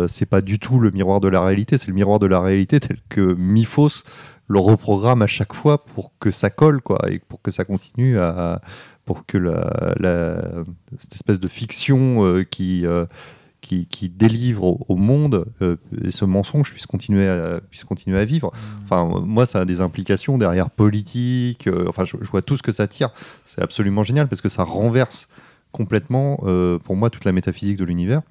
[0.10, 2.82] c'est pas du tout le miroir de la réalité, c'est le miroir de la réalité
[2.82, 4.04] tel que Miphos
[4.48, 8.20] le reprogramme à chaque fois pour que ça colle quoi et pour que ça continue
[8.20, 8.62] à
[9.06, 10.64] pour que la, la-
[10.98, 13.06] cette espèce de fiction euh, qui euh,
[13.62, 18.20] qui, qui délivre au, au monde euh, et ce mensonge puisse continuer à, puisse continuer
[18.20, 18.52] à vivre.
[18.84, 21.66] Enfin, euh, moi, ça a des implications derrière politique.
[21.66, 23.10] euh, enfin, je, je vois tout ce que ça tire.
[23.44, 25.28] C'est absolument génial parce que ça renverse
[25.72, 28.22] complètement, euh, pour moi, toute la métaphysique de l'univers.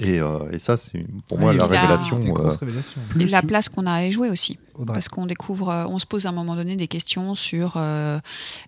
[0.00, 2.20] Et, euh, et ça, c'est pour moi Ouais, la révélation.
[2.20, 3.20] Euh.
[3.20, 4.58] Et la place qu'on a à y jouer aussi.
[4.74, 4.94] Audrey.
[4.94, 8.18] Parce qu'on découvre, euh, on se pose à un moment donné des questions sur euh,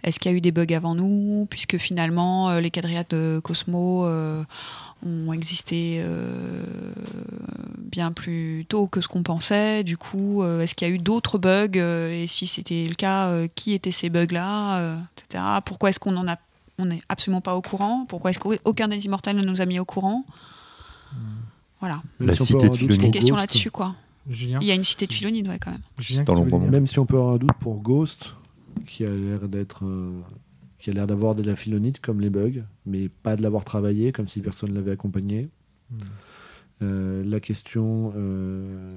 [0.04, 3.40] est-ce qu'il y a eu des bugs avant nous, puisque finalement euh, les quadriades de
[3.42, 4.42] Cosmo euh,
[5.04, 6.62] ont existé euh,
[7.78, 9.84] bien plus tôt que ce qu'on pensait.
[9.84, 12.94] Du coup, euh, est-ce qu'il y a eu d'autres bugs euh, Et si c'était le
[12.94, 15.44] cas, euh, qui étaient ces bugs-là, euh, etc.
[15.64, 16.36] Pourquoi est-ce qu'on en a,
[16.78, 18.06] on n'est absolument pas au courant?
[18.08, 20.24] Pourquoi est-ce qu'aucun des immortels ne nous a mis au courant?
[21.80, 22.98] Voilà, Même La si on cité peut avoir de Filoni.
[22.98, 23.94] des questions là-dessus, quoi.
[24.30, 25.80] Julien, Il y a une cité de Philonide, ouais, quand même.
[25.98, 28.34] Julien Dans que Même si on peut avoir un doute pour Ghost,
[28.86, 30.20] qui a l'air d'être, euh,
[30.78, 34.12] qui a l'air d'avoir de la philonite comme les bugs, mais pas de l'avoir travaillé
[34.12, 35.48] comme si personne l'avait accompagné.
[35.90, 35.96] Hmm.
[36.82, 38.96] Euh, la question, euh,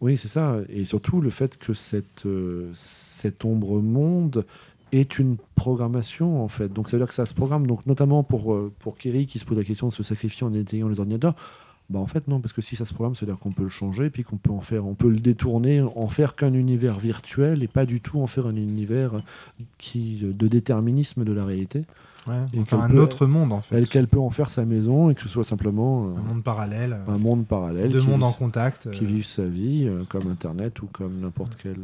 [0.00, 4.46] oui, c'est ça, et surtout le fait que cette, euh, cette ombre monde
[4.92, 6.72] est une programmation en fait.
[6.72, 7.66] Donc ça veut dire que ça se programme.
[7.66, 10.52] Donc notamment pour euh, pour Kerry qui se pose la question de se sacrifier en
[10.54, 11.34] éteignant les ordinateurs.
[11.90, 13.64] Bah en fait non, parce que si ça se programme, ça veut dire qu'on peut
[13.64, 16.98] le changer, puis qu'on peut en faire, on peut le détourner, en faire qu'un univers
[17.00, 19.22] virtuel et pas du tout en faire un univers
[19.78, 21.84] qui de déterminisme de la réalité.
[22.28, 23.74] Ouais, Et enfin, un peut- autre monde en fait.
[23.74, 26.42] Elle qu'elle peut en faire sa maison et que ce soit simplement euh, Un monde
[26.44, 26.96] parallèle.
[27.08, 27.90] un monde parallèle.
[27.90, 28.90] Deux mondes en contact.
[28.92, 31.78] qui euh, vivent sa vie euh, comme Internet ou comme n'importe quel.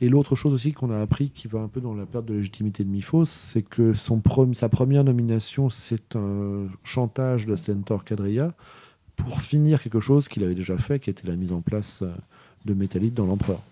[0.00, 2.34] Et l'autre chose aussi qu'on a appris qui va un peu dans la perte de
[2.34, 4.22] légitimité de Miphos, c'est que son
[4.52, 8.54] sa première nomination, c'est un chantage de Stentor Cadria
[9.16, 12.12] pour finir quelque chose qu'il avait déjà fait, qui était la mise en place euh,
[12.66, 13.62] de Métallite dans l'Empereur.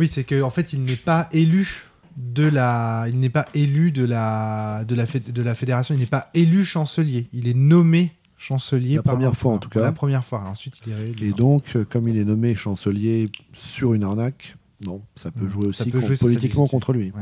[0.00, 1.84] Oui, c'est qu'en en fait, il n'est pas élu
[2.16, 5.94] de la, il n'est pas élu de la, de la fédération.
[5.94, 7.28] Il n'est pas élu chancelier.
[7.32, 8.12] Il est nommé
[8.48, 9.80] chancelier La par première fois, en tout cas.
[9.80, 10.40] La première fois.
[10.46, 11.28] Ensuite, il est.
[11.28, 15.48] Et donc, euh, comme il est nommé chancelier sur une arnaque, non, ça peut Mm.
[15.50, 17.12] jouer Ça aussi peut jouer politiquement contre lui.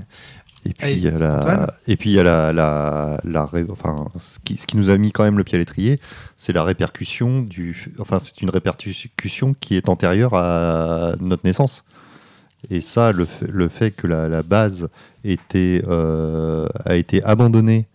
[0.65, 4.39] Et puis il y a la, et puis il y a la, la, enfin, ce
[4.45, 5.99] qui, ce qui nous a mis quand même le pied à l'étrier,
[6.37, 11.85] c'est la répercussion du, enfin, c'est une répercussion qui est antérieure à notre naissance.
[12.71, 14.89] Et ça, le, fait- le fait que la, la base
[15.25, 17.89] était, euh, a été abandonnée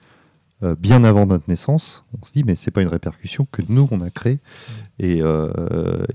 [0.64, 3.88] euh, bien avant notre naissance, on se dit mais c'est pas une répercussion que nous
[3.92, 4.40] on a créée
[5.00, 5.52] et, euh,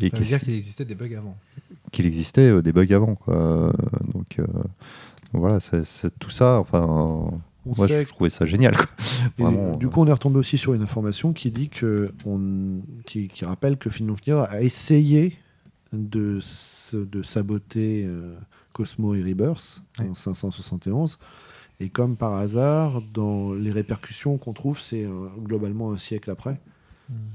[0.00, 1.36] et Ça veut dire qu'il existait des bugs avant.
[1.92, 3.14] qu'il existait euh, des bugs avant.
[3.14, 3.72] quoi.
[4.12, 4.46] Donc euh,
[5.32, 6.58] voilà, c'est tout ça.
[6.58, 7.40] Enfin, On
[7.76, 8.76] moi, sait je trouvais ça génial.
[8.76, 8.86] quoi.
[9.38, 12.80] Et Vraiment, du coup, on est retombé aussi sur une information qui dit que on,
[13.06, 15.36] qui, qui rappelle que Finlofnir a essayé
[15.92, 16.40] de,
[16.94, 18.08] de saboter
[18.72, 20.08] Cosmo et Rebirth Ouais.
[20.08, 21.18] en 571.
[21.82, 26.60] Et comme par hasard, dans les répercussions qu'on trouve, c'est euh, globalement un siècle après.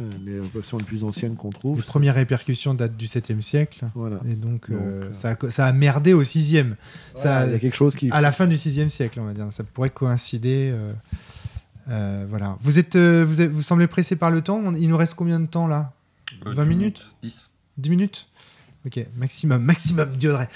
[0.02, 1.78] Euh, les répercussions les plus anciennes qu'on trouve.
[1.78, 3.86] Les premières répercussions datent du 7e siècle.
[3.94, 4.20] Voilà.
[4.26, 4.82] Et donc, euh, Donc,
[5.12, 6.76] euh, ça, a, ça a merdé au 6e.
[7.14, 8.10] Ça, il y a quelque chose qui.
[8.12, 9.48] à la fin du 6e siècle, on va dire.
[9.52, 10.72] Ça pourrait coïncider.
[10.74, 10.94] euh,
[11.90, 12.58] euh, voilà.
[12.62, 14.74] Vous, êtes, euh, vous, êtes- vous semblez pressé par le temps.
[14.74, 15.94] Il nous reste combien de temps là?
[16.46, 17.06] 20 minutes?
[17.22, 17.50] 10.
[17.78, 18.28] 10 minutes?
[18.88, 20.48] Ok, maximum, maximum, Diodray.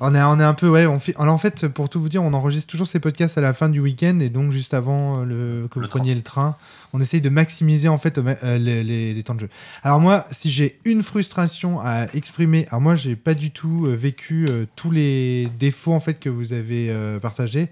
[0.00, 2.08] On est, on est un peu, ouais, on fait, alors, en fait, pour tout vous
[2.08, 5.20] dire, on enregistre toujours ces podcasts à la fin du week-end et donc juste avant
[5.20, 5.24] euh,
[5.62, 5.98] le, que vous Le train.
[6.00, 6.56] preniez le train,
[6.92, 9.48] on essaye de maximiser en fait ma- euh, les, les- les temps de jeu.
[9.84, 13.94] Alors moi, si j'ai une frustration à exprimer, alors moi, j'ai pas du tout euh,
[13.94, 17.68] vécu euh, tous les défauts en fait que vous avez euh, partagés.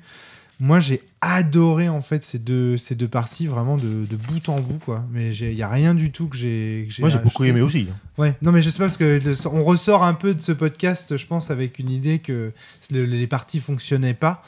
[0.61, 4.61] Moi, j'ai adoré en fait ces deux, ces deux parties vraiment de, de bout en
[4.61, 5.05] bout quoi.
[5.11, 6.87] Mais il y a rien du tout que j'ai.
[7.01, 7.87] Moi, j'ai beaucoup aimé aussi.
[8.19, 10.53] Ouais, non mais je sais pas parce que le- on ressort un peu de ce
[10.53, 12.53] podcast, je pense, avec une idée que
[12.91, 14.43] le- les parties fonctionnaient pas.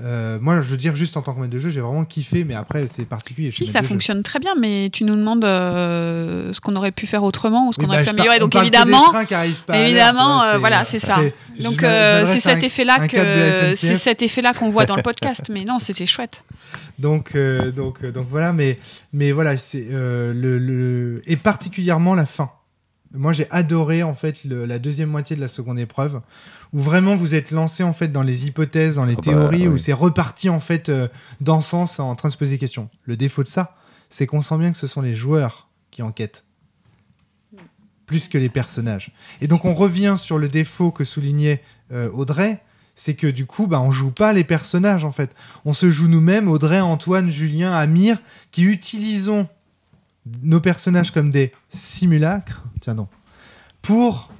[0.00, 2.42] Euh, moi, je veux dire juste en tant que maître de jeu, j'ai vraiment kiffé,
[2.44, 3.52] mais après c'est particulier.
[3.52, 3.86] Si, ça jeu.
[3.86, 7.72] fonctionne très bien, mais tu nous demandes euh, ce qu'on aurait pu faire autrement ou
[7.72, 8.38] ce qu'on Oui, aurait bah, pu améliorer.
[8.38, 9.12] on Donc évidemment,
[9.72, 11.18] évidemment, quoi, euh, voilà, c'est ça.
[11.60, 15.42] donc c'est cet effet-là que c'est cet effet-là qu'on voit dans le podcast.
[15.50, 16.44] Mais non, c'était chouette.
[16.98, 17.36] Donc,
[17.76, 18.78] donc, donc voilà, mais,
[19.12, 22.50] mais voilà, c'est le, le- et particulièrement la fin.
[23.14, 26.20] Moi, j'ai adoré en fait le- la deuxième moitié de la seconde épreuve,
[26.72, 29.68] où vraiment vous êtes lancé en fait dans les hypothèses, dans les Ah bah, théories,
[29.68, 29.80] où oui.
[29.80, 31.08] c'est reparti en fait euh,
[31.40, 32.88] dans le sens en train de se poser des questions.
[33.04, 33.76] Le défaut de ça,
[34.10, 36.44] c'est qu'on sent bien que ce sont les joueurs qui enquêtent
[38.06, 39.12] plus que les personnages.
[39.40, 41.62] Et donc on revient sur le défaut que soulignait
[41.92, 42.60] euh, Audrey,
[42.96, 45.30] c'est que du coup, bah, on joue pas les personnages en fait.
[45.64, 48.18] On se joue nous-mêmes, Audrey, Antoine, Julien, Amir,
[48.52, 49.48] qui utilisons
[50.42, 53.08] nos personnages comme des simulacres, tiens non,
[53.82, 54.30] pour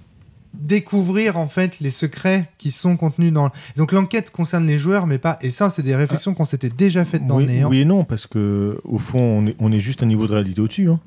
[0.54, 3.50] découvrir en fait les secrets qui sont contenus dans.
[3.76, 5.36] Donc l'enquête concerne les joueurs, mais pas.
[5.42, 7.68] Et ça, c'est des réflexions qu'on s'était déjà faites dans oui, Néant.
[7.68, 10.32] oui et non, parce que au fond, on est, on est juste un niveau de
[10.32, 10.88] réalité au-dessus.
[10.88, 11.00] hein.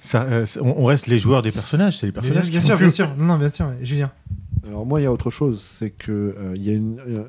[0.00, 2.50] Ça, euh, ça- on reste les joueurs des personnages, c'est les bien, personnages.
[2.50, 3.14] bien qui sûr, bien sûr.
[3.16, 3.66] Non, non, bien sûr.
[3.66, 3.84] ouais.
[3.84, 4.10] Julien.
[4.66, 7.28] Alors moi, il y a autre chose, c'est que euh, il y a une, euh,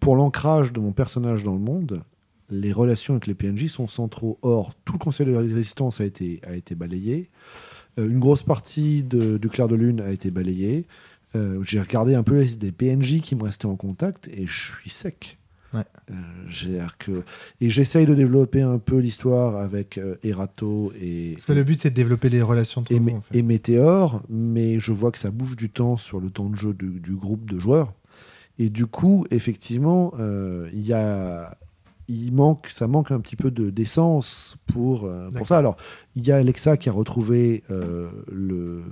[0.00, 2.02] pour l'ancrage de mon personnage dans le monde,
[2.50, 4.38] les relations avec les PNJ sont centraux.
[4.42, 7.30] Or, tout le conseil de résistance a été, a été balayé.
[7.98, 10.86] Euh, une grosse partie de, du clair de lune a été balayée.
[11.36, 14.46] Euh, J'ai regardé un peu la liste des PNJ qui me restaient en contact et
[14.46, 15.38] je suis sec.
[15.74, 15.84] Ouais.
[16.10, 17.22] Euh, que...
[17.60, 21.80] Et j'essaye de développer un peu l'histoire avec euh, Erato et, Parce que le but,
[21.80, 23.38] c'est de développer les relations entre et, en fait.
[23.38, 26.72] et Météor, mais je vois que ça bouffe du temps sur le temps de jeu
[26.72, 27.92] du, du groupe de joueurs.
[28.58, 31.56] Et du coup, effectivement, euh, il y a,
[32.08, 35.58] il manque, ça manque un petit peu de d'essence pour, euh, pour ça.
[35.58, 35.76] Alors,
[36.16, 38.82] il y a Alexa qui a retrouvé euh, le,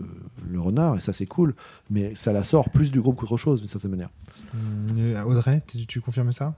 [0.49, 1.55] le renard, et ça c'est cool,
[1.91, 4.11] mais ça la sort plus du groupe qu'autre chose, d'une certaine manière.
[4.55, 6.55] Hum, euh, Audrey, tu, tu confirmes ça?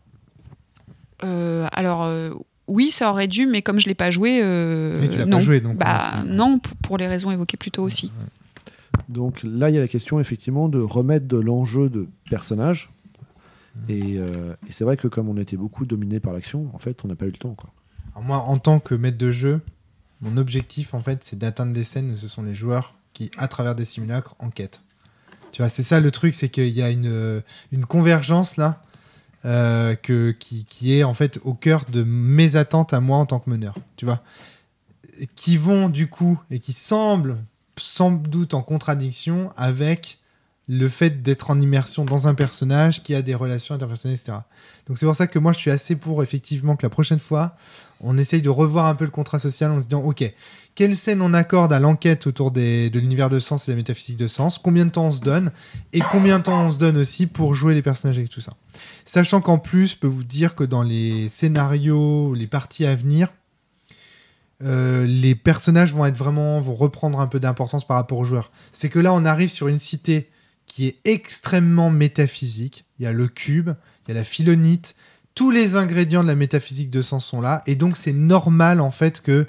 [1.24, 2.30] Euh, alors, euh,
[2.66, 5.30] oui, ça aurait dû, mais comme je l'ai pas joué, euh, Oui, tu l'as pas
[5.30, 5.40] non.
[5.40, 6.30] joué, donc, Bah, ouais.
[6.30, 8.12] non, p- pour les raisons évoquées plus tôt aussi.
[9.08, 12.90] Donc là, il y a la question effectivement de remettre de l'enjeu de personnage.
[13.88, 17.04] Et, euh, et c'est vrai que comme on était beaucoup dominé par l'action, en fait,
[17.04, 17.56] on n'a pas eu le temps.
[18.20, 19.60] Moi, en tant que maître de jeu,
[20.20, 23.48] mon objectif, en fait, c'est d'atteindre des scènes où ce sont les joueurs qui, à
[23.48, 24.82] travers des simulacres, enquêtent.
[25.52, 27.40] Tu vois, c'est ça le truc, c'est qu'il y a une, euh,
[27.88, 28.82] convergence là,
[29.44, 33.26] euh, que, qui, qui est en fait au cœur de mes attentes à moi en
[33.26, 33.74] tant que meneur.
[33.96, 34.22] Tu vois,
[35.36, 37.38] qui vont du coup et qui semblent
[37.76, 40.18] sans doute en contradiction avec
[40.68, 44.38] le fait d'être en immersion dans un personnage qui a des relations interpersonnelles, etc.
[44.86, 47.56] Donc c'est pour ça que moi je suis assez pour effectivement que la prochaine fois
[48.00, 50.32] on essaye de revoir un peu le contrat social en se disant ok
[50.78, 54.28] quelle scène on accorde à l'enquête autour de l'univers de sens et la métaphysique de
[54.28, 55.50] sens, combien de temps on se donne?
[55.92, 58.52] Et combien de temps on se donne aussi pour jouer les personnages avec tout ça?
[59.04, 63.32] Sachant qu'en plus, je peux vous dire que dans les scénarios, les parties à venir,
[64.62, 68.52] euh, les personnages vont être vraiment vont reprendre un peu d'importance par rapport aux joueurs.
[68.72, 70.30] C'est que là, on arrive sur une cité
[70.68, 72.84] qui est extrêmement métaphysique.
[72.98, 73.70] Il y a le cube,
[74.06, 74.94] il y a la philonite,
[75.34, 78.90] tous les ingrédients de la métaphysique de sens sont là, et donc c'est normal en
[78.90, 79.46] fait que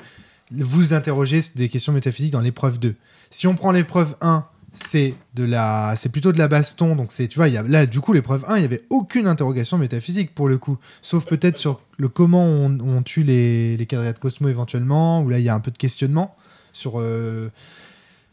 [0.51, 2.95] vous interrogez des questions métaphysiques dans l'épreuve 2.
[3.30, 7.28] Si on prend l'épreuve 1, c'est de la c'est plutôt de la baston donc c'est
[7.28, 10.59] tu vois là du coup l'épreuve 1 il y avait aucune interrogation métaphysique pour le
[10.59, 15.39] coup sauf peut-être sur le comment on, tue les les quadrillettes Cosmo éventuellement où là
[15.39, 16.36] il y a un peu de questionnement
[16.72, 17.49] sur euh,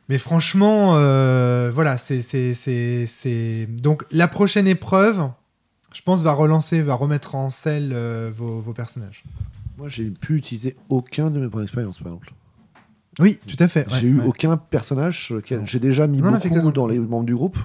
[0.08, 5.28] mais franchement euh, voilà c'est c'est c'est c'est donc la prochaine épreuve
[5.94, 9.24] je pense va relancer va remettre en selle euh, vos, vos personnages
[9.78, 12.32] Moi, j'ai pu utiliser aucun de mes points d'expérience, par exemple.
[13.18, 14.26] oui tout à fait ouais, j'ai eu ouais.
[14.26, 17.34] aucun personnage sur lequel j'ai déjà mis Non, beaucoup dans dans le- les membres du
[17.34, 17.58] groupe.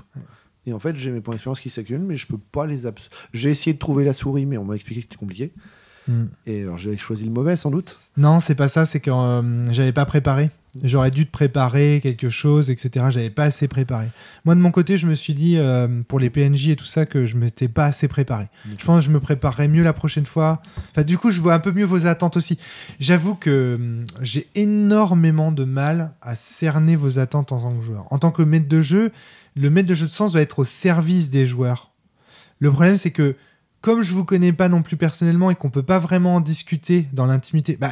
[0.68, 3.10] Et en fait, j'ai mes points d'expérience qui s'accumulent, mais je peux pas les abs...
[3.34, 5.54] J'ai essayé de trouver la souris, mais on m'a expliqué que c'était compliqué.
[6.08, 6.26] Hmm.
[6.46, 7.98] Et alors, j'ai choisi le mauvais, sans doute.
[8.16, 10.52] Non, c'est pas ça, c'est que euh, j'avais pas préparé.
[10.84, 13.08] J'aurais dû te préparer quelque chose, etc.
[13.10, 14.08] J'avais pas assez préparé.
[14.46, 17.06] Moi, de mon côté, je me suis dit, euh, pour les PNJ et tout ça,
[17.06, 18.48] que je m'étais pas assez préparé.
[18.78, 20.62] Je pense que je me préparerai mieux la prochaine fois.
[20.92, 22.58] Enfin, du coup, je vois un peu mieux vos attentes aussi.
[23.00, 28.06] J'avoue que hum, j'ai énormément de mal à cerner vos attentes en tant que joueur.
[28.10, 29.12] En tant que maître de jeu,
[29.58, 31.92] le maître de jeu de sens doit être au service des joueurs.
[32.60, 33.36] Le problème, c'est que
[33.82, 37.08] comme je vous connais pas non plus personnellement et qu'on peut pas vraiment en discuter
[37.14, 37.90] dans l'intimité, bah,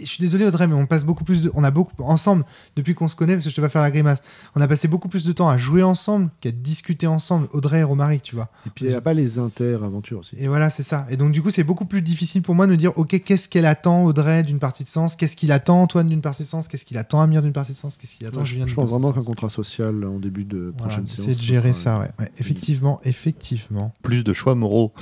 [0.00, 2.94] je suis désolé Audrey, mais on passe beaucoup plus de, on a beaucoup ensemble depuis
[2.94, 4.18] qu'on se connaît, parce que je te vais faire la grimace.
[4.56, 7.82] On a passé beaucoup plus de temps à jouer ensemble qu'à discuter ensemble, Audrey et
[7.84, 8.48] Romaric, tu vois.
[8.66, 10.34] Et puis, il n'y a pas les inter-aventures aussi.
[10.38, 11.06] Et voilà, c'est ça.
[11.08, 13.48] Et donc du coup, c'est beaucoup plus difficile pour moi de me dire, ok, qu'est-ce
[13.48, 16.66] qu'elle attend Audrey d'une partie de sens, qu'est-ce qu'il attend Antoine d'une partie de sens,
[16.66, 18.90] qu'est-ce qu'il attend Amir d'une partie de sens, qu'est-ce qu'il attend Julien je d'une pense
[18.90, 21.36] partie de vraiment qu'un contrat social en début de Voilà, prochaine c'est séance.
[21.36, 22.08] de ce gérer ça, ouais.
[22.18, 22.30] ouais.
[22.38, 23.94] Effectivement, effectivement.
[24.02, 24.92] Plus de choix moraux.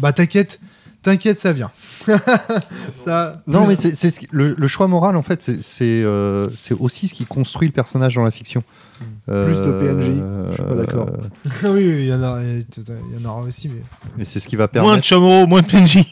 [0.00, 0.60] Bah t'inquiète,
[1.02, 1.70] t'inquiète, ça vient.
[3.04, 3.42] ça.
[3.46, 5.84] Non, plus- mais c'est c'est ce qui- le, le choix moral, en fait, c'est- c'est
[6.04, 8.62] euh, c'est aussi ce qui construit le personnage dans la fiction.
[9.00, 9.44] Hmm.
[9.46, 10.10] Plus de PNJ,
[10.50, 11.08] je suis pas d'accord.
[11.64, 12.64] oui, oui, il y en a, il
[13.20, 13.82] y en aura aussi, mais.
[14.22, 15.06] Et c'est ce qui va Moins de permettre.
[15.06, 15.96] Chamorro, moins de PNJ.
[15.96, 16.04] Ouais,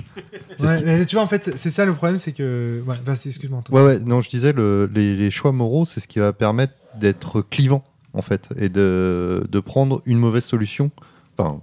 [0.78, 2.82] qui- mais tu vois, en fait, c'est ça le problème, c'est que.
[2.86, 3.60] Ouais, vas-y, excuse-moi.
[3.60, 3.84] Antoine.
[3.84, 6.72] Ouais, ouais, non, je disais, le- les, les choix moraux, c'est ce qui va permettre
[6.98, 10.90] d'être clivant, en fait, et de, de prendre une mauvaise solution,
[11.38, 11.60] enfin,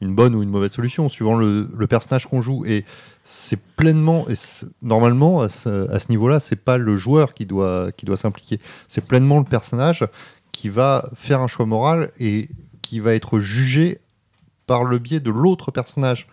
[0.00, 2.64] une bonne ou une mauvaise solution, suivant le, personnage qu'on joue.
[2.66, 2.84] Et
[3.24, 4.34] c'est pleinement, et
[4.82, 8.60] normalement, à ce, à ce niveau-là, c'est pas le joueur qui doit, qui doit s'impliquer,
[8.86, 10.06] c'est pleinement le personnage
[10.52, 12.48] qui va faire un choix moral et
[12.82, 13.98] qui va être jugé
[14.66, 16.26] par le biais de l'autre personnage.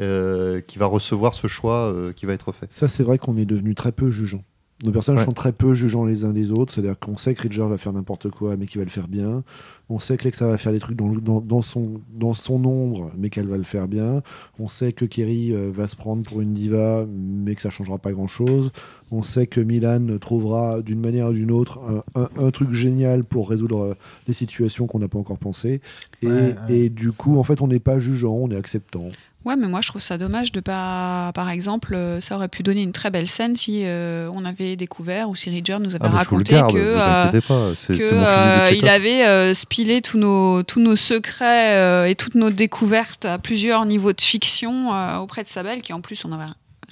[0.00, 2.72] euh, qui va recevoir ce choix euh, qui va être fait.
[2.72, 4.42] Ça, c'est vrai qu'on est devenu très peu jugeant.
[4.82, 5.26] Nos personnages Ouais.
[5.26, 6.72] sont très peu jugeants les uns des autres.
[6.72, 9.44] C'est-à-dire qu'on sait que Ridger va faire n'importe quoi, mais qu'il va le faire bien.
[9.88, 12.64] On sait que Lexa va faire des trucs dans, le- dans, dans son, dans son
[12.64, 14.22] ombre, mais qu'elle va le faire bien.
[14.58, 17.98] On sait que Kerry euh, va se prendre pour une diva, mais que ça changera
[17.98, 18.72] pas grand-chose.
[19.10, 21.78] On sait que Milan trouvera d'une manière ou d'une autre
[22.14, 23.94] un, un- un truc génial pour résoudre euh,
[24.26, 25.80] les situations qu'on n'a pas encore pensées.
[26.22, 26.32] Et, Ouais,
[26.68, 26.74] ouais.
[26.76, 29.08] et du coup, en fait, on n'est pas jugeant, on est acceptant.
[29.44, 31.32] Ouais, mais moi je trouve ça dommage de pas.
[31.34, 34.76] Par exemple, euh, ça aurait pu donner une très belle scène si euh, on avait
[34.76, 36.76] découvert ou si Ridger nous avait Ah, le raconté que.
[36.76, 37.72] euh, pas.
[37.88, 38.88] Que, euh, il Tchekhov.
[38.88, 44.20] avait spilé tous nos, tous nos secrets et toutes nos découvertes à plusieurs niveaux de
[44.20, 44.90] fiction
[45.20, 46.44] auprès de Sabel, qui en plus on avait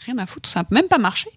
[0.05, 1.29] rien à foutre, ça n'a même pas marché.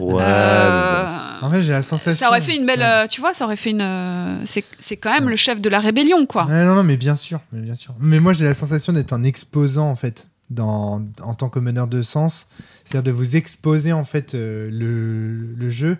[0.00, 2.18] Ouais, mais Euh, En fait, j'ai la sensation.
[2.18, 3.04] ça aurait fait une belle, Ouais.
[3.04, 3.80] euh, tu vois, ça aurait fait une.
[3.80, 6.46] euh, c'est c'est quand même le chef de la rébellion, quoi.
[6.46, 7.94] Ouais, non, non, mais bien sûr, mais bien sûr.
[8.00, 11.86] Mais moi, j'ai la sensation d'être un exposant en fait, dans, en tant que meneur
[11.86, 12.48] de sens,
[12.84, 15.96] c'est-à-dire de vous exposer en fait euh, le, le jeu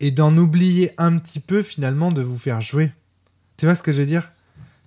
[0.00, 2.90] et d'en oublier un petit peu finalement de vous faire jouer.
[3.56, 4.32] Tu vois ce que je veux dire?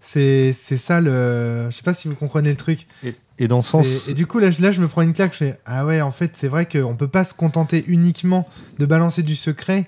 [0.01, 1.67] C'est c'est ça le.
[1.71, 2.85] Je sais pas si vous comprenez le truc.
[3.03, 4.07] Et, et dans le sens.
[4.09, 5.33] Et du coup, là, je- là, je me prends une claque.
[5.33, 8.47] Je fais Ah ouais, en fait, c'est vrai qu'on peut pas se contenter uniquement
[8.79, 9.87] de balancer du secret.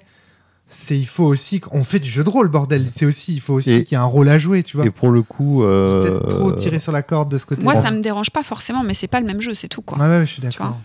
[0.69, 2.85] C'est il faut aussi qu'on fait du jeu de rôle, bordel.
[2.93, 4.85] C'est aussi il faut aussi qu'il y ait un rôle à jouer, tu vois.
[4.85, 5.63] Et pour le coup.
[5.63, 7.63] Euh, peut-être trop tiré sur la corde de ce côté.
[7.63, 9.81] Moi, pense- ça me dérange pas forcément, mais c'est pas le même jeu, c'est tout,
[9.81, 9.97] quoi.
[9.97, 10.77] Ouais, ouais, je suis d'accord.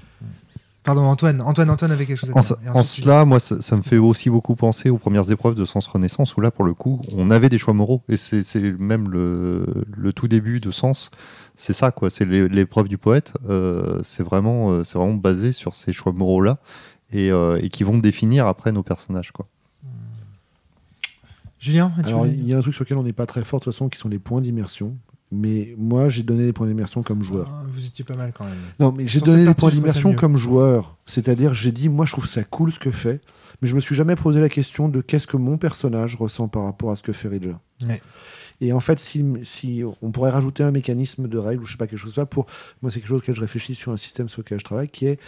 [0.85, 1.41] Pardon, Antoine.
[1.41, 2.57] Antoine, Antoine avait quelque chose à En, dire.
[2.75, 5.65] En tu- cela, moi, ça, ça me fait aussi beaucoup penser aux premières épreuves de
[5.65, 8.03] Sens Renaissance, où là, pour le coup, on avait des choix moraux.
[8.09, 9.65] Et c'est même le,
[9.97, 11.11] le tout début de Sens.
[11.55, 12.11] C'est ça, quoi.
[12.11, 13.35] C'est l'é- l'épreuve du poète.
[13.49, 16.59] Euh, c'est vraiment, euh, c'est vraiment basé sur ces choix moraux-là.
[17.13, 19.47] Et, euh, et qui vont définir après nos personnages, quoi.
[21.61, 23.65] Julien, Alors, il y a un truc sur lequel on n'est pas très fort de
[23.65, 24.97] toute façon, qui sont les points d'immersion.
[25.35, 27.51] Mais moi, j'ai donné les points d'immersion comme joueur.
[27.51, 28.55] Ah, vous étiez pas mal quand même.
[28.79, 30.99] Non, mais j'ai donné partie, points d'immersion comme joueur.
[31.07, 33.23] C'est-à-dire, j'ai dit, moi, je trouve ça cool ce que fait,
[33.63, 36.65] mais je me suis jamais posé la question de qu'est-ce que mon personnage ressent par
[36.65, 37.57] rapport à ce que fait Ridger.
[37.83, 38.03] Ouais.
[38.61, 41.79] Et en fait, si, si on pourrait rajouter un mécanisme de règle ou je sais
[41.79, 42.47] pas quelque chose là, pour
[42.83, 45.07] moi, c'est quelque chose auquel je réfléchis sur un système sur lequel je travaille, qui
[45.07, 45.19] est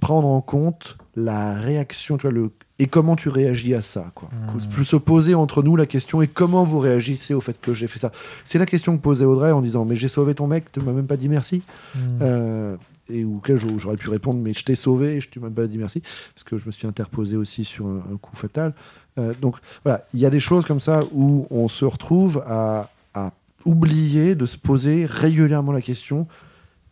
[0.00, 2.50] prendre en compte la réaction, tu vois, le
[2.82, 4.28] et comment tu réagis à ça, quoi.
[4.32, 4.68] Mmh.
[4.70, 7.86] Plus se poser entre nous la question et comment vous réagissez au fait que j'ai
[7.86, 8.10] fait ça.
[8.44, 10.92] C'est la question que posait Audrey en disant mais j'ai sauvé ton mec, tu m'as
[10.92, 11.62] même pas dit merci.
[11.94, 11.98] Hmm.
[12.22, 12.76] Euh,
[13.08, 15.66] et auquel j'au- j'aurais pu répondre mais je t'ai sauvé et je ne m'as pas
[15.66, 16.00] dit merci
[16.34, 18.74] parce que je me suis interposé aussi sur un, un coup fatal.
[19.18, 22.90] Euh, donc voilà, il y a des choses comme ça où on se retrouve à,
[23.14, 23.32] à
[23.64, 26.26] oublier de se poser régulièrement la question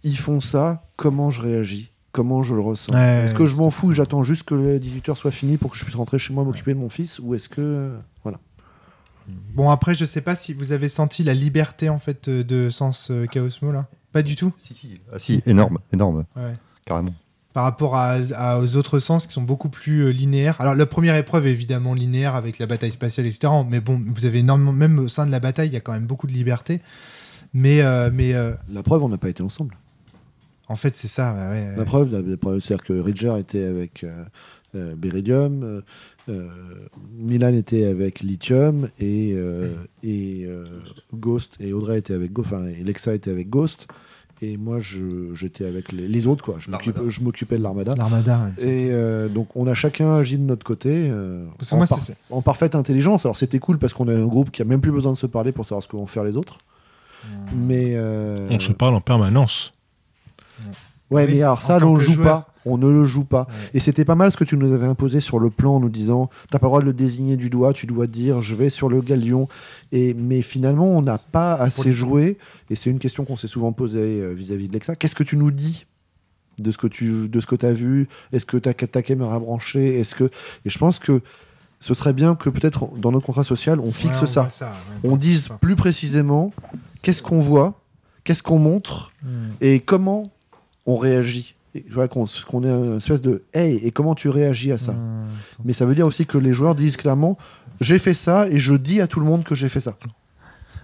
[0.03, 1.91] ils font ça, comment je réagis?
[2.13, 4.81] Comment je le ressens Ouais, Est-ce que je m'en fous et j'attends juste que les
[4.81, 7.35] 18h soit fini pour que je puisse rentrer chez moi m'occuper de mon fils Ou
[7.35, 7.61] est-ce que.
[7.61, 8.39] euh, Voilà.
[9.55, 12.69] Bon, après, je sais pas si vous avez senti la liberté en fait euh, de
[12.69, 13.87] sens euh, Chaosmo là.
[14.13, 14.53] Pas du tout.
[14.59, 15.01] Si, si.
[15.13, 16.55] Ah, si, énorme, énorme, Ouais.
[16.85, 17.15] carrément.
[17.53, 20.57] Par rapport à, à- aux autres sens qui sont beaucoup plus euh, linéaires.
[20.61, 23.53] Alors, la première épreuve est évidemment linéaire avec la bataille spatiale, etc.
[23.69, 25.93] Mais bon, vous avez énormément, même au sein de la bataille, il y a quand
[25.93, 26.81] même beaucoup de liberté.
[27.55, 29.77] Mais, euh, mais euh, La preuve, on n'a pas été ensemble.
[30.71, 31.33] En fait, c'est ça.
[31.35, 31.85] bah ouais, La ouais.
[31.85, 34.25] preuve, la- la preuve, c'est-à-dire que Ridger était avec euh,
[34.77, 35.81] euh, Beridium, euh,
[36.29, 36.49] euh,
[37.19, 40.65] Milan était avec Lithium et, euh, et euh,
[41.13, 43.89] Ghost et Audrey était avec Ghost, enfin et Lexa était avec Ghost
[44.43, 46.57] et moi je- j'étais avec les, les autres quoi.
[46.61, 47.95] Je m'occupais de l'armada.
[47.97, 48.53] L'armada.
[48.59, 48.65] ouais.
[48.65, 51.87] Et euh, donc on a chacun agi de notre côté euh, Parce que en, moi,
[51.89, 53.27] par- c'est- en parfaite intelligence.
[53.27, 55.27] Alors c'était cool parce qu'on a un groupe qui a même plus besoin de se
[55.27, 56.59] parler pour savoir ce que vont faire les autres.
[57.55, 59.73] Mais euh, On se parle en permanence.
[61.11, 62.27] Ouais, Oui, mais alors ça, on joue joueur.
[62.27, 62.47] pas.
[62.67, 63.47] On ne le joue pas.
[63.49, 63.71] Ouais.
[63.75, 65.89] Et c'était pas mal ce que tu nous avais imposé sur le plan en nous
[65.89, 68.69] disant t'as pas le droit de le désigner du doigt, tu dois dire je vais
[68.69, 69.49] sur le galion.
[69.93, 72.37] Et, mais finalement, on n'a pas assez joué.
[72.69, 74.95] Et c'est une question qu'on s'est souvent posée euh, vis-à-vis de Lexa.
[74.95, 75.87] Qu'est-ce que tu nous dis
[76.59, 78.09] de ce que tu de ce que as vu?
[78.33, 79.99] Est-ce que tu as ta caméra branchée?
[79.99, 81.23] Est-ce que Et je pense que
[81.81, 84.43] ce serait bien que peut-être dans notre contrat social, on fixe Ouais, on ça.
[85.03, 85.11] ouais.
[85.11, 86.53] On dise plus précisément
[87.01, 87.81] qu'est-ce qu'on voit,
[88.23, 89.51] qu'est-ce qu'on montre Hmm.
[89.63, 90.23] et comment
[90.91, 91.55] on réagit.
[91.75, 94.79] Et, tu vois, qu'on qu'on ait une espèce de hey, et comment tu réagis à
[94.79, 94.93] ça?
[94.93, 95.29] Hmm.
[95.65, 97.39] Mais ça veut dire aussi que les joueurs disent clairement
[97.81, 99.97] j'ai fait ça et je dis à tout le monde que j'ai fait ça.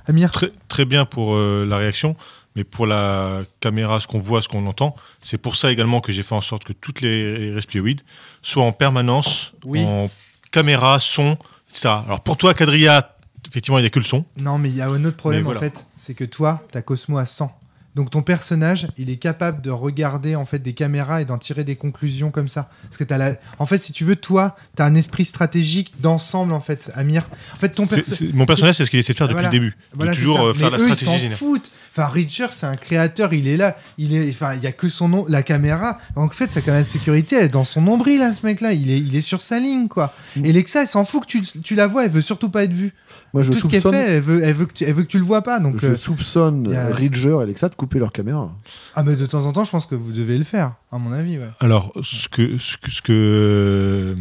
[0.07, 2.17] Amir, Très, très bien pour euh, la réaction,
[2.55, 6.13] mais pour la caméra, ce qu'on voit, ce qu'on entend, c'est pour ça également que
[6.13, 8.03] j'ai fait en sorte que toutes les respléoïdes
[8.41, 9.85] soient en permanence, Oui.
[9.85, 10.09] en
[10.53, 11.37] caméra, son,
[11.69, 11.89] etc.
[12.07, 13.17] Alors pour toi, Quadria,
[13.47, 14.25] effectivement, il n'y a que le son.
[14.39, 17.19] Non, mais il y a un autre problème en fait, c'est que toi, t'as Cosmo
[17.19, 17.53] à 100.
[17.97, 21.65] Donc ton personnage, il est capable de regarder en fait des caméras et d'en tirer
[21.65, 22.69] des conclusions comme ça.
[22.83, 23.33] Parce que t'as la...
[23.59, 27.27] En fait, si tu veux, toi, t'as un esprit stratégique d'ensemble en fait, Amir.
[27.55, 28.15] En fait, ton perso...
[28.35, 29.49] mon personnage, c'est ce qu'il essaie de faire depuis Voilà.
[29.49, 29.77] le début.
[29.95, 31.39] Voilà, toujours euh, faire Mais la eux, ils stratégie s'en générale.
[31.39, 31.71] foutent.
[31.97, 33.77] Enfin, Ridger, c'est un créateur, il est là.
[33.97, 35.99] Il est, enfin, il y a que son nom, la caméra.
[36.15, 38.73] En fait, sa caméra de sécurité, elle est dans son nombril, là, ce mec-là.
[38.73, 40.13] Il est, il est sur sa ligne, quoi.
[40.45, 42.05] Et Lexa, elle s'en fout que tu, tu la vois.
[42.05, 42.93] Elle veut surtout pas être vue.
[43.33, 45.09] Moi, je Tout ce qu'elle fait, elle veut, elle veut que tu, elle veut que
[45.09, 45.59] tu le vois pas.
[45.59, 48.51] Donc, je euh, soupçonne a- Ridger et Lexa de couper leur caméra.
[48.95, 50.73] ah, mais de temps en temps, je pense que vous devez le faire.
[50.97, 51.49] À mon avis, ouais.
[51.61, 54.15] Alors, ce que, ce que, ce que, euh,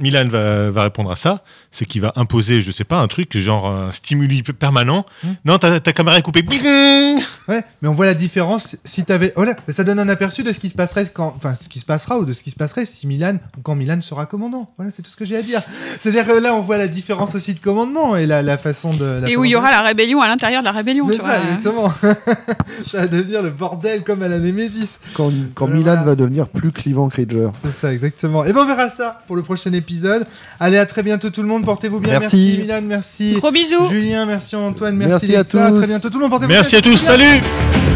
[0.00, 3.36] Milan va, va répondre à ça, c'est qu'il va imposer, je sais pas, un truc,
[3.36, 5.04] genre un stimuli permanent.
[5.22, 5.32] Hmm.
[5.44, 6.44] Non, ta, ta caméra est coupée.
[7.48, 9.32] Ouais, mais on voit la différence si t'avais.
[9.34, 11.78] Voilà, mais ça donne un aperçu de ce qui se passerait quand, enfin, ce qui
[11.78, 14.70] se passera ou de ce qui se passerait si Milan ou quand Milan sera commandant.
[14.76, 15.62] Voilà, c'est tout ce que j'ai à dire.
[15.98, 19.20] C'est-à-dire que là, on voit la différence aussi de commandement et la, la façon de.
[19.22, 21.06] la Et où il y aura la rébellion à l'intérieur de la rébellion.
[21.06, 21.36] Mais tu ça, vois.
[21.38, 21.92] exactement.
[22.90, 25.00] ça va devenir le bordel comme à la Némésis.
[25.14, 25.77] Quand, quand Voilà.
[25.78, 27.48] Milan va devenir plus clivant que Ridger.
[27.64, 28.44] C'est ça, exactement.
[28.44, 30.26] Et ben on verra ça pour le prochain épisode.
[30.60, 31.64] Allez, à très bientôt tout le monde.
[31.64, 32.18] Portez-vous bien.
[32.20, 32.36] Merci.
[32.36, 33.34] Merci Milan, merci.
[33.38, 33.88] Gros bisous.
[33.88, 35.74] Julien, merci Antoine, merci, Merci à tous.
[35.78, 36.30] très bientôt tout le monde.
[36.30, 36.78] Portez-vous Merci bien.
[36.80, 37.87] à tous, salut